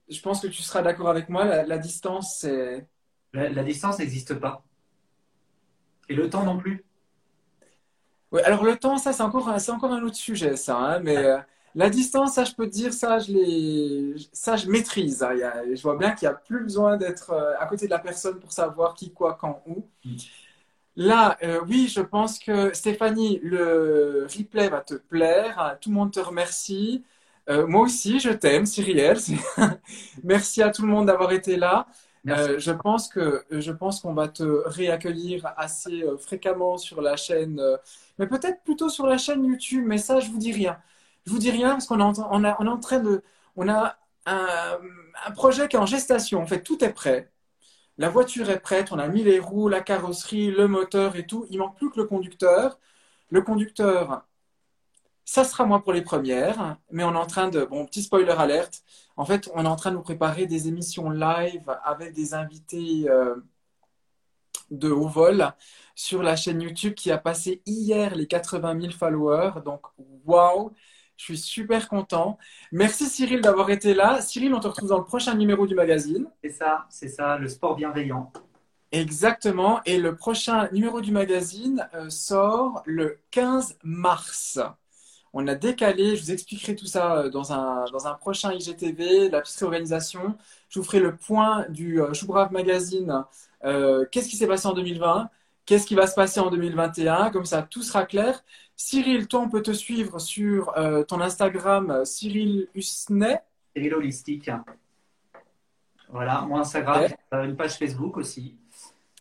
je 0.08 0.20
pense 0.20 0.40
que 0.40 0.48
tu 0.48 0.62
seras 0.62 0.82
d'accord 0.82 1.08
avec 1.08 1.28
moi, 1.28 1.44
la, 1.44 1.78
distance, 1.78 2.38
c'est. 2.40 2.86
La, 3.32 3.62
distance 3.62 3.98
n'existe 3.98 4.34
pas. 4.34 4.64
Et 6.08 6.14
le 6.14 6.28
temps 6.28 6.42
non 6.42 6.56
plus. 6.56 6.84
Oui, 8.32 8.40
alors 8.42 8.64
le 8.64 8.76
temps, 8.76 8.98
ça, 8.98 9.12
c'est 9.12 9.22
encore, 9.22 9.60
c'est 9.60 9.70
encore 9.70 9.92
un 9.92 10.02
autre 10.02 10.16
sujet, 10.16 10.56
ça. 10.56 10.76
Hein, 10.76 11.00
mais. 11.00 11.16
Euh, 11.16 11.38
la 11.74 11.90
distance, 11.90 12.34
ça, 12.34 12.44
je 12.44 12.54
peux 12.54 12.66
te 12.66 12.72
dire, 12.72 12.92
ça, 12.92 13.18
je, 13.18 14.20
ça, 14.32 14.56
je 14.56 14.68
maîtrise. 14.68 15.22
Hein. 15.22 15.34
je 15.72 15.80
vois 15.82 15.96
bien 15.96 16.12
qu'il 16.12 16.26
n'y 16.26 16.34
a 16.34 16.36
plus 16.36 16.64
besoin 16.64 16.96
d'être 16.96 17.30
euh, 17.30 17.52
à 17.60 17.66
côté 17.66 17.84
de 17.84 17.90
la 17.90 17.98
personne 17.98 18.40
pour 18.40 18.52
savoir 18.52 18.94
qui, 18.94 19.12
quoi, 19.12 19.36
quand, 19.38 19.62
où. 19.66 19.86
Mm. 20.04 20.16
Là, 20.96 21.36
euh, 21.44 21.60
oui, 21.68 21.86
je 21.86 22.00
pense 22.00 22.38
que 22.38 22.72
Stéphanie, 22.74 23.38
le 23.42 24.26
replay 24.36 24.68
va 24.68 24.80
te 24.80 24.94
plaire. 24.94 25.78
Tout 25.80 25.90
le 25.90 25.94
monde 25.94 26.10
te 26.10 26.18
remercie. 26.18 27.04
Euh, 27.48 27.66
moi 27.66 27.82
aussi, 27.82 28.20
je 28.20 28.30
t'aime, 28.30 28.66
Cyrielle. 28.66 29.18
Merci 30.24 30.62
à 30.62 30.70
tout 30.70 30.82
le 30.82 30.88
monde 30.88 31.06
d'avoir 31.06 31.32
été 31.32 31.56
là. 31.56 31.86
Euh, 32.30 32.58
je 32.58 32.72
pense 32.72 33.08
que 33.08 33.44
je 33.50 33.72
pense 33.72 34.00
qu'on 34.00 34.12
va 34.12 34.28
te 34.28 34.42
réaccueillir 34.68 35.46
assez 35.56 36.04
fréquemment 36.18 36.76
sur 36.76 37.00
la 37.00 37.16
chaîne, 37.16 37.60
mais 38.18 38.26
peut-être 38.26 38.62
plutôt 38.64 38.90
sur 38.90 39.06
la 39.06 39.16
chaîne 39.18 39.44
YouTube. 39.44 39.84
Mais 39.86 39.96
ça, 39.98 40.20
je 40.20 40.30
vous 40.30 40.38
dis 40.38 40.52
rien. 40.52 40.78
Je 41.26 41.30
vous 41.32 41.38
dis 41.38 41.50
rien 41.50 41.70
parce 41.70 41.86
qu'on 41.86 42.00
est, 42.00 42.18
on 42.30 42.44
est 42.44 42.68
en 42.68 42.78
train 42.80 42.98
de, 43.00 43.22
on 43.56 43.68
a 43.68 43.96
un, 44.26 44.78
un 45.26 45.30
projet 45.32 45.68
qui 45.68 45.76
est 45.76 45.78
en 45.78 45.86
gestation. 45.86 46.42
En 46.42 46.46
fait, 46.46 46.62
tout 46.62 46.84
est 46.84 46.92
prêt. 46.92 47.30
La 47.98 48.08
voiture 48.08 48.48
est 48.50 48.60
prête, 48.60 48.92
on 48.92 48.98
a 48.98 49.08
mis 49.08 49.22
les 49.24 49.38
roues, 49.40 49.68
la 49.68 49.80
carrosserie, 49.82 50.50
le 50.50 50.68
moteur 50.68 51.16
et 51.16 51.26
tout. 51.26 51.46
Il 51.50 51.58
manque 51.58 51.76
plus 51.76 51.90
que 51.90 51.98
le 52.00 52.06
conducteur. 52.06 52.78
Le 53.30 53.42
conducteur, 53.42 54.26
ça 55.28 55.44
sera 55.44 55.66
moi 55.66 55.82
pour 55.82 55.92
les 55.92 56.00
premières, 56.00 56.78
mais 56.90 57.04
on 57.04 57.12
est 57.12 57.18
en 57.18 57.26
train 57.26 57.48
de, 57.48 57.62
bon, 57.62 57.84
petit 57.84 58.02
spoiler 58.02 58.30
alerte, 58.30 58.82
en 59.14 59.26
fait, 59.26 59.50
on 59.54 59.62
est 59.62 59.68
en 59.68 59.76
train 59.76 59.90
de 59.90 59.96
nous 59.96 60.02
préparer 60.02 60.46
des 60.46 60.68
émissions 60.68 61.10
live 61.10 61.68
avec 61.84 62.14
des 62.14 62.32
invités 62.32 63.04
euh, 63.10 63.34
de 64.70 64.90
haut 64.90 65.06
vol 65.06 65.52
sur 65.94 66.22
la 66.22 66.34
chaîne 66.34 66.62
YouTube 66.62 66.94
qui 66.94 67.12
a 67.12 67.18
passé 67.18 67.60
hier 67.66 68.14
les 68.14 68.26
80 68.26 68.80
000 68.80 68.92
followers. 68.92 69.60
Donc, 69.62 69.82
waouh, 70.24 70.72
je 71.18 71.24
suis 71.24 71.38
super 71.38 71.90
content. 71.90 72.38
Merci 72.72 73.04
Cyril 73.04 73.42
d'avoir 73.42 73.68
été 73.68 73.92
là. 73.92 74.22
Cyril, 74.22 74.54
on 74.54 74.60
te 74.60 74.68
retrouve 74.68 74.88
dans 74.88 74.98
le 74.98 75.04
prochain 75.04 75.34
numéro 75.34 75.66
du 75.66 75.74
magazine. 75.74 76.26
C'est 76.42 76.52
ça, 76.52 76.86
c'est 76.88 77.08
ça, 77.08 77.36
le 77.36 77.48
sport 77.48 77.76
bienveillant. 77.76 78.32
Exactement. 78.92 79.82
Et 79.84 79.98
le 79.98 80.16
prochain 80.16 80.70
numéro 80.72 81.02
du 81.02 81.12
magazine 81.12 81.86
euh, 81.92 82.08
sort 82.08 82.82
le 82.86 83.20
15 83.30 83.76
mars. 83.82 84.58
On 85.40 85.46
a 85.46 85.54
décalé, 85.54 86.16
je 86.16 86.22
vous 86.22 86.32
expliquerai 86.32 86.74
tout 86.74 86.86
ça 86.86 87.16
euh, 87.16 87.30
dans 87.30 87.52
un, 87.52 87.84
dans 87.92 88.06
un 88.06 88.14
prochain 88.14 88.52
IGTV, 88.52 89.28
la 89.30 89.40
petite 89.40 89.58
réorganisation. 89.58 90.36
Je 90.68 90.80
vous 90.80 90.84
ferai 90.84 91.00
le 91.00 91.14
point 91.14 91.66
du 91.68 92.02
euh, 92.02 92.12
Choubrave 92.12 92.52
Magazine. 92.52 93.24
Qu'est-ce 93.62 94.28
qui 94.28 94.36
s'est 94.36 94.46
passé 94.46 94.66
en 94.66 94.72
2020 94.72 95.30
Qu'est-ce 95.68 95.86
qui 95.86 95.94
va 95.94 96.06
se 96.06 96.14
passer 96.14 96.40
en 96.40 96.48
2021 96.48 97.30
Comme 97.30 97.44
ça, 97.44 97.60
tout 97.60 97.82
sera 97.82 98.06
clair. 98.06 98.42
Cyril, 98.74 99.28
toi, 99.28 99.40
on 99.40 99.50
peut 99.50 99.60
te 99.60 99.72
suivre 99.72 100.18
sur 100.18 100.74
euh, 100.78 101.02
ton 101.02 101.20
Instagram, 101.20 101.90
euh, 101.90 102.04
Cyril 102.06 102.68
Husnet. 102.74 103.42
Cyril 103.76 103.94
Holistique. 103.94 104.50
Voilà, 106.08 106.40
mon 106.40 106.56
Instagram, 106.56 107.10
euh, 107.34 107.44
une 107.44 107.54
page 107.54 107.76
Facebook 107.76 108.16
aussi. 108.16 108.56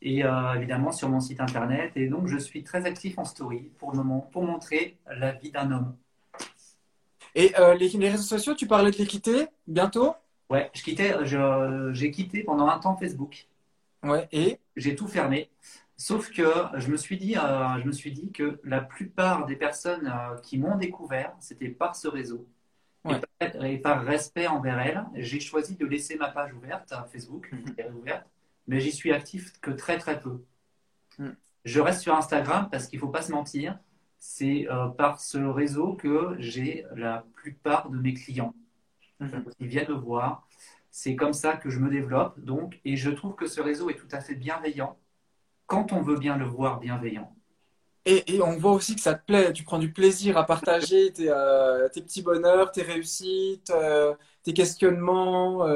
Et 0.02 0.24
évidemment 0.56 0.94
sur 0.94 1.10
mon 1.10 1.20
site 1.20 1.42
internet. 1.42 1.92
Et 1.98 2.08
donc, 2.08 2.28
je 2.28 2.38
suis 2.38 2.64
très 2.64 2.86
actif 2.86 3.18
en 3.18 3.26
story 3.26 3.70
pour 3.78 3.92
le 3.92 3.98
moment, 3.98 4.22
pour 4.32 4.44
montrer 4.44 4.96
la 5.08 5.34
vie 5.34 5.52
d'un 5.52 5.70
homme. 5.72 5.98
Et 7.38 7.54
les, 7.80 7.90
les, 7.90 8.10
réseaux 8.10 8.24
sociaux, 8.24 8.56
tu 8.56 8.66
parlais 8.66 8.90
de 8.90 8.98
les 8.98 9.06
quitter 9.06 9.48
bientôt? 9.68 10.16
Ouais, 10.50 10.72
je 10.74 10.82
quittais, 10.82 11.14
j'ai 11.94 12.12
quitté 12.12 12.44
pendant 12.44 12.68
un 12.68 12.80
temps 12.80 12.98
Facebook. 12.98 13.48
Ouais, 14.04 14.28
et? 14.32 14.60
J'ai 14.76 14.96
tout 14.96 15.08
fermé. 15.08 15.50
Sauf 15.98 16.32
que 16.32 16.48
je 16.76 16.90
me 16.90 16.98
suis 16.98 17.18
dit, 17.18 17.36
euh, 17.38 17.80
je 17.82 17.86
me 17.86 17.92
suis 17.92 18.12
dit 18.12 18.32
que 18.32 18.60
la 18.64 18.82
plupart 18.82 19.46
des 19.46 19.56
personnes 19.56 20.08
euh, 20.08 20.38
qui 20.42 20.60
m'ont 20.60 20.78
découvert, 20.78 21.36
c'était 21.40 21.70
par 21.70 21.96
ce 21.96 22.08
réseau. 22.08 22.48
Et, 23.62 23.78
par, 23.78 24.04
respect 24.04 24.48
envers 24.48 24.80
elles, 24.80 25.06
j'ai 25.16 25.40
choisi 25.40 25.76
de 25.76 25.86
laisser 25.86 26.18
ma 26.18 26.28
page 26.28 26.54
ouverte, 26.54 26.94
Facebook, 27.12 27.50
mhm. 27.52 27.96
ouverte, 27.96 28.26
mais 28.68 28.82
j'y 28.82 28.92
suis 28.92 29.14
actif 29.14 29.54
que 29.62 29.72
très 29.72 29.98
très 29.98 30.20
peu. 30.20 30.44
Mhm. 31.18 31.36
Je 31.64 31.80
reste 31.80 32.02
sur 32.02 32.16
Instagram 32.16 32.68
parce 32.70 32.88
qu'il 32.88 33.00
ne 33.00 33.02
faut 33.02 33.12
pas 33.12 33.22
se 33.22 33.32
mentir, 33.32 33.80
c'est 34.20 34.68
euh, 34.70 34.88
par 34.88 35.20
ce 35.20 35.38
réseau 35.38 35.94
que 35.94 36.36
j'ai 36.40 36.86
la 36.96 37.26
plupart 37.36 37.90
de 37.90 37.98
mes 37.98 38.14
clients. 38.14 38.54
Mhm. 39.20 39.46
Ils 39.60 39.68
viennent 39.68 39.90
me 39.90 39.96
voir. 39.96 40.48
C'est 40.90 41.16
comme 41.16 41.34
ça 41.34 41.56
que 41.56 41.70
je 41.70 41.80
me 41.80 41.90
développe. 41.90 42.40
Donc, 42.40 42.80
et 42.86 42.96
je 42.96 43.12
trouve 43.12 43.36
que 43.36 43.48
ce 43.48 43.62
réseau 43.62 43.90
est 43.90 43.96
tout 43.96 44.08
à 44.12 44.20
fait 44.20 44.36
bienveillant 44.36 44.98
quand 45.68 45.92
on 45.92 46.02
veut 46.02 46.18
bien 46.18 46.38
le 46.38 46.46
voir 46.46 46.80
bienveillant. 46.80 47.34
Et, 48.06 48.42
on 48.42 48.56
voit 48.56 48.72
aussi 48.72 48.96
que 48.96 49.02
ça 49.02 49.16
te 49.16 49.26
plaît, 49.26 49.52
tu 49.52 49.66
prends 49.66 49.80
du 49.80 49.92
plaisir 49.92 50.38
à 50.38 50.46
partager 50.46 51.12
tes, 51.14 51.30
euh, 51.30 51.90
petits 51.90 52.22
bonheurs, 52.22 52.72
tes 52.72 52.82
réussites, 52.82 53.70
euh, 53.70 54.16
tes 54.44 54.54
questionnements. 54.54 55.68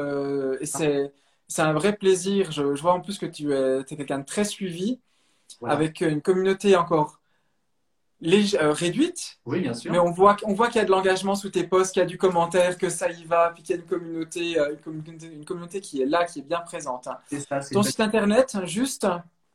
Et 0.60 0.66
c'est, 0.66 1.12
un 1.58 1.74
vrai 1.74 1.98
plaisir. 1.98 2.52
Je, 2.52 2.64
vois 2.64 2.94
en 2.94 3.02
plus 3.02 3.18
que 3.18 3.26
tu 3.26 3.54
es, 3.54 3.84
quelqu'un 3.84 4.20
de 4.20 4.26
très 4.26 4.46
suivi, 4.46 5.02
avec 5.62 6.00
une 6.00 6.22
communauté 6.22 6.78
encore 6.78 7.21
réduite. 8.22 9.40
Oui, 9.46 9.62
bien 9.62 9.74
sûr. 9.74 9.92
Mais 9.92 10.00
on 10.00 10.12
voit, 10.12 10.38
on 10.44 10.54
voit 10.54 10.68
qu'il 10.68 10.78
y 10.78 10.82
a 10.82 10.86
de 10.86 10.92
l'engagement 10.92 11.36
sous 11.36 11.50
tes 11.50 11.64
posts, 11.64 11.94
qu'il 11.94 12.02
y 12.02 12.04
a 12.04 12.08
du 12.08 12.18
commentaire, 12.18 12.78
que 12.78 12.90
ça 12.90 13.10
y 13.10 13.24
va, 13.26 13.52
puis 13.54 13.64
qu'il 13.64 13.76
y 13.76 13.80
a 13.80 13.82
une 13.82 13.88
communauté, 13.88 14.58
une 15.24 15.46
communauté, 15.46 15.82
qui 15.82 16.02
est 16.02 16.06
là, 16.06 16.26
qui 16.26 16.40
est 16.40 16.44
bien 16.44 16.60
présente. 16.60 17.08
C'est 17.30 17.40
ça, 17.40 17.60
Ton 17.60 17.84
site 17.84 18.00
internet, 18.00 18.58
juste? 18.66 19.08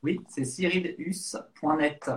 Oui, 0.02 0.20
c'est 0.28 0.44
cyrilhus.net. 0.44 2.10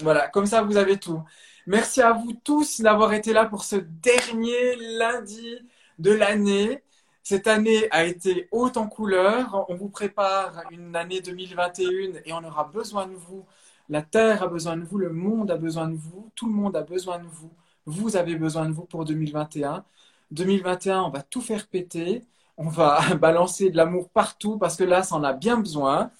Voilà, 0.00 0.28
comme 0.28 0.46
ça 0.46 0.62
vous 0.62 0.76
avez 0.76 0.96
tout. 0.96 1.22
Merci 1.66 2.00
à 2.00 2.12
vous 2.12 2.32
tous 2.32 2.80
d'avoir 2.80 3.12
été 3.12 3.32
là 3.32 3.44
pour 3.44 3.64
ce 3.64 3.76
dernier 3.76 4.76
lundi 4.98 5.58
de 5.98 6.12
l'année. 6.12 6.82
Cette 7.22 7.46
année 7.46 7.88
a 7.90 8.04
été 8.04 8.48
haute 8.52 8.76
en 8.76 8.86
couleurs. 8.86 9.66
On 9.68 9.74
vous 9.74 9.88
prépare 9.90 10.62
une 10.70 10.96
année 10.96 11.20
2021 11.20 12.20
et 12.24 12.32
on 12.32 12.42
aura 12.44 12.64
besoin 12.64 13.06
de 13.06 13.14
vous. 13.14 13.44
La 13.88 14.02
Terre 14.02 14.42
a 14.42 14.48
besoin 14.48 14.76
de 14.76 14.84
vous, 14.84 14.98
le 14.98 15.10
monde 15.10 15.50
a 15.50 15.56
besoin 15.56 15.88
de 15.88 15.96
vous, 15.96 16.30
tout 16.34 16.46
le 16.46 16.52
monde 16.52 16.76
a 16.76 16.82
besoin 16.82 17.18
de 17.18 17.26
vous. 17.26 17.50
Vous 17.86 18.16
avez 18.16 18.36
besoin 18.36 18.66
de 18.66 18.72
vous 18.72 18.84
pour 18.84 19.04
2021. 19.06 19.84
2021, 20.30 21.02
on 21.02 21.10
va 21.10 21.22
tout 21.22 21.40
faire 21.40 21.66
péter. 21.66 22.22
On 22.58 22.68
va 22.68 23.00
balancer 23.20 23.70
de 23.70 23.76
l'amour 23.76 24.10
partout 24.10 24.58
parce 24.58 24.76
que 24.76 24.84
là, 24.84 25.02
ça 25.02 25.14
en 25.14 25.24
a 25.24 25.32
bien 25.32 25.58
besoin. 25.58 26.10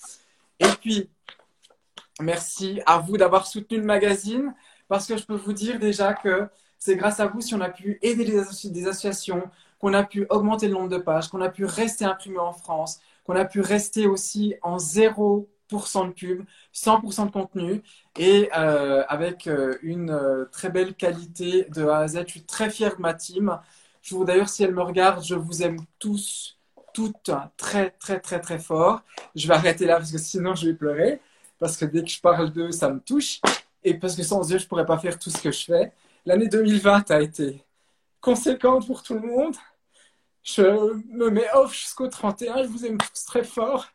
Et 0.60 0.68
puis, 0.80 1.10
merci 2.20 2.80
à 2.86 2.98
vous 2.98 3.18
d'avoir 3.18 3.46
soutenu 3.46 3.78
le 3.78 3.84
magazine 3.84 4.54
parce 4.88 5.06
que 5.06 5.16
je 5.18 5.24
peux 5.26 5.36
vous 5.36 5.52
dire 5.52 5.78
déjà 5.78 6.14
que 6.14 6.48
c'est 6.78 6.96
grâce 6.96 7.20
à 7.20 7.26
vous 7.26 7.40
si 7.40 7.54
on 7.54 7.60
a 7.60 7.68
pu 7.68 7.98
aider 8.02 8.24
des, 8.24 8.86
associations, 8.86 9.50
qu'on 9.78 9.92
a 9.92 10.04
pu 10.04 10.26
augmenter 10.30 10.68
le 10.68 10.74
nombre 10.74 10.88
de 10.88 10.98
pages, 10.98 11.28
qu'on 11.28 11.40
a 11.42 11.50
pu 11.50 11.64
rester 11.64 12.04
imprimé 12.04 12.38
en 12.38 12.52
France, 12.52 13.00
qu'on 13.24 13.36
a 13.36 13.44
pu 13.44 13.60
rester 13.60 14.06
aussi 14.06 14.54
en 14.62 14.78
0% 15.70 16.08
de 16.08 16.12
pub, 16.12 16.44
100% 16.74 17.26
de 17.26 17.30
contenu 17.30 17.82
et 18.18 18.48
euh, 18.56 19.04
avec 19.08 19.46
euh, 19.46 19.78
une 19.82 20.10
euh, 20.10 20.44
très 20.46 20.70
belle 20.70 20.94
qualité 20.94 21.66
de 21.74 21.86
A 21.86 21.98
à 21.98 22.08
Z. 22.08 22.24
Je 22.26 22.32
suis 22.32 22.42
très 22.42 22.70
fier 22.70 22.96
de 22.96 23.02
ma 23.02 23.14
team. 23.14 23.58
Je 24.02 24.14
vous 24.14 24.24
d'ailleurs, 24.24 24.48
si 24.48 24.64
elle 24.64 24.74
me 24.74 24.82
regarde, 24.82 25.24
je 25.24 25.34
vous 25.34 25.62
aime 25.62 25.78
tous 25.98 26.58
toutes 26.94 27.30
très, 27.56 27.90
très, 27.90 28.18
très, 28.18 28.40
très 28.40 28.58
fort. 28.58 29.02
Je 29.36 29.46
vais 29.46 29.54
arrêter 29.54 29.86
là 29.86 29.96
parce 29.96 30.10
que 30.10 30.18
sinon 30.18 30.54
je 30.54 30.68
vais 30.68 30.74
pleurer. 30.74 31.20
Parce 31.58 31.76
que 31.76 31.84
dès 31.84 32.02
que 32.02 32.08
je 32.08 32.20
parle 32.20 32.50
d'eux, 32.52 32.72
ça 32.72 32.90
me 32.90 33.00
touche. 33.00 33.40
Et 33.84 33.94
parce 33.94 34.16
que 34.16 34.22
sans 34.22 34.42
eux, 34.52 34.58
je 34.58 34.64
ne 34.64 34.68
pourrais 34.68 34.86
pas 34.86 34.98
faire 34.98 35.18
tout 35.18 35.30
ce 35.30 35.40
que 35.40 35.52
je 35.52 35.64
fais. 35.64 35.92
L'année 36.26 36.48
2020 36.48 37.10
a 37.10 37.20
été 37.20 37.64
conséquente 38.20 38.86
pour 38.86 39.02
tout 39.02 39.14
le 39.14 39.20
monde. 39.20 39.54
Je 40.42 40.62
me 41.10 41.30
mets 41.30 41.48
off 41.54 41.72
jusqu'au 41.74 42.08
31. 42.08 42.64
Je 42.64 42.68
vous 42.68 42.86
aime 42.86 42.98
tous 42.98 43.24
très 43.24 43.44
fort. 43.44 43.88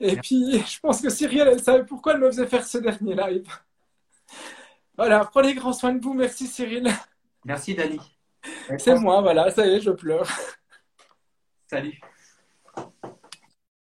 Et 0.00 0.16
puis, 0.16 0.62
je 0.66 0.80
pense 0.80 1.02
que 1.02 1.10
Cyrielle, 1.10 1.48
elle 1.48 1.62
savait 1.62 1.84
pourquoi 1.84 2.14
elle 2.14 2.20
me 2.20 2.30
faisait 2.30 2.46
faire 2.46 2.66
ce 2.66 2.78
dernier 2.78 3.14
live. 3.14 3.46
Voilà, 4.96 5.24
prenez 5.24 5.54
grand 5.54 5.72
soin 5.72 5.92
de 5.92 6.02
vous. 6.02 6.14
Merci 6.14 6.46
Cyril. 6.46 6.90
Merci 7.44 7.74
Dani. 7.74 8.00
C'est 8.78 8.94
moi, 8.96 9.20
voilà, 9.20 9.50
ça 9.50 9.66
y 9.66 9.74
est, 9.74 9.80
je 9.80 9.90
pleure. 9.90 10.28
Salut. 11.66 12.00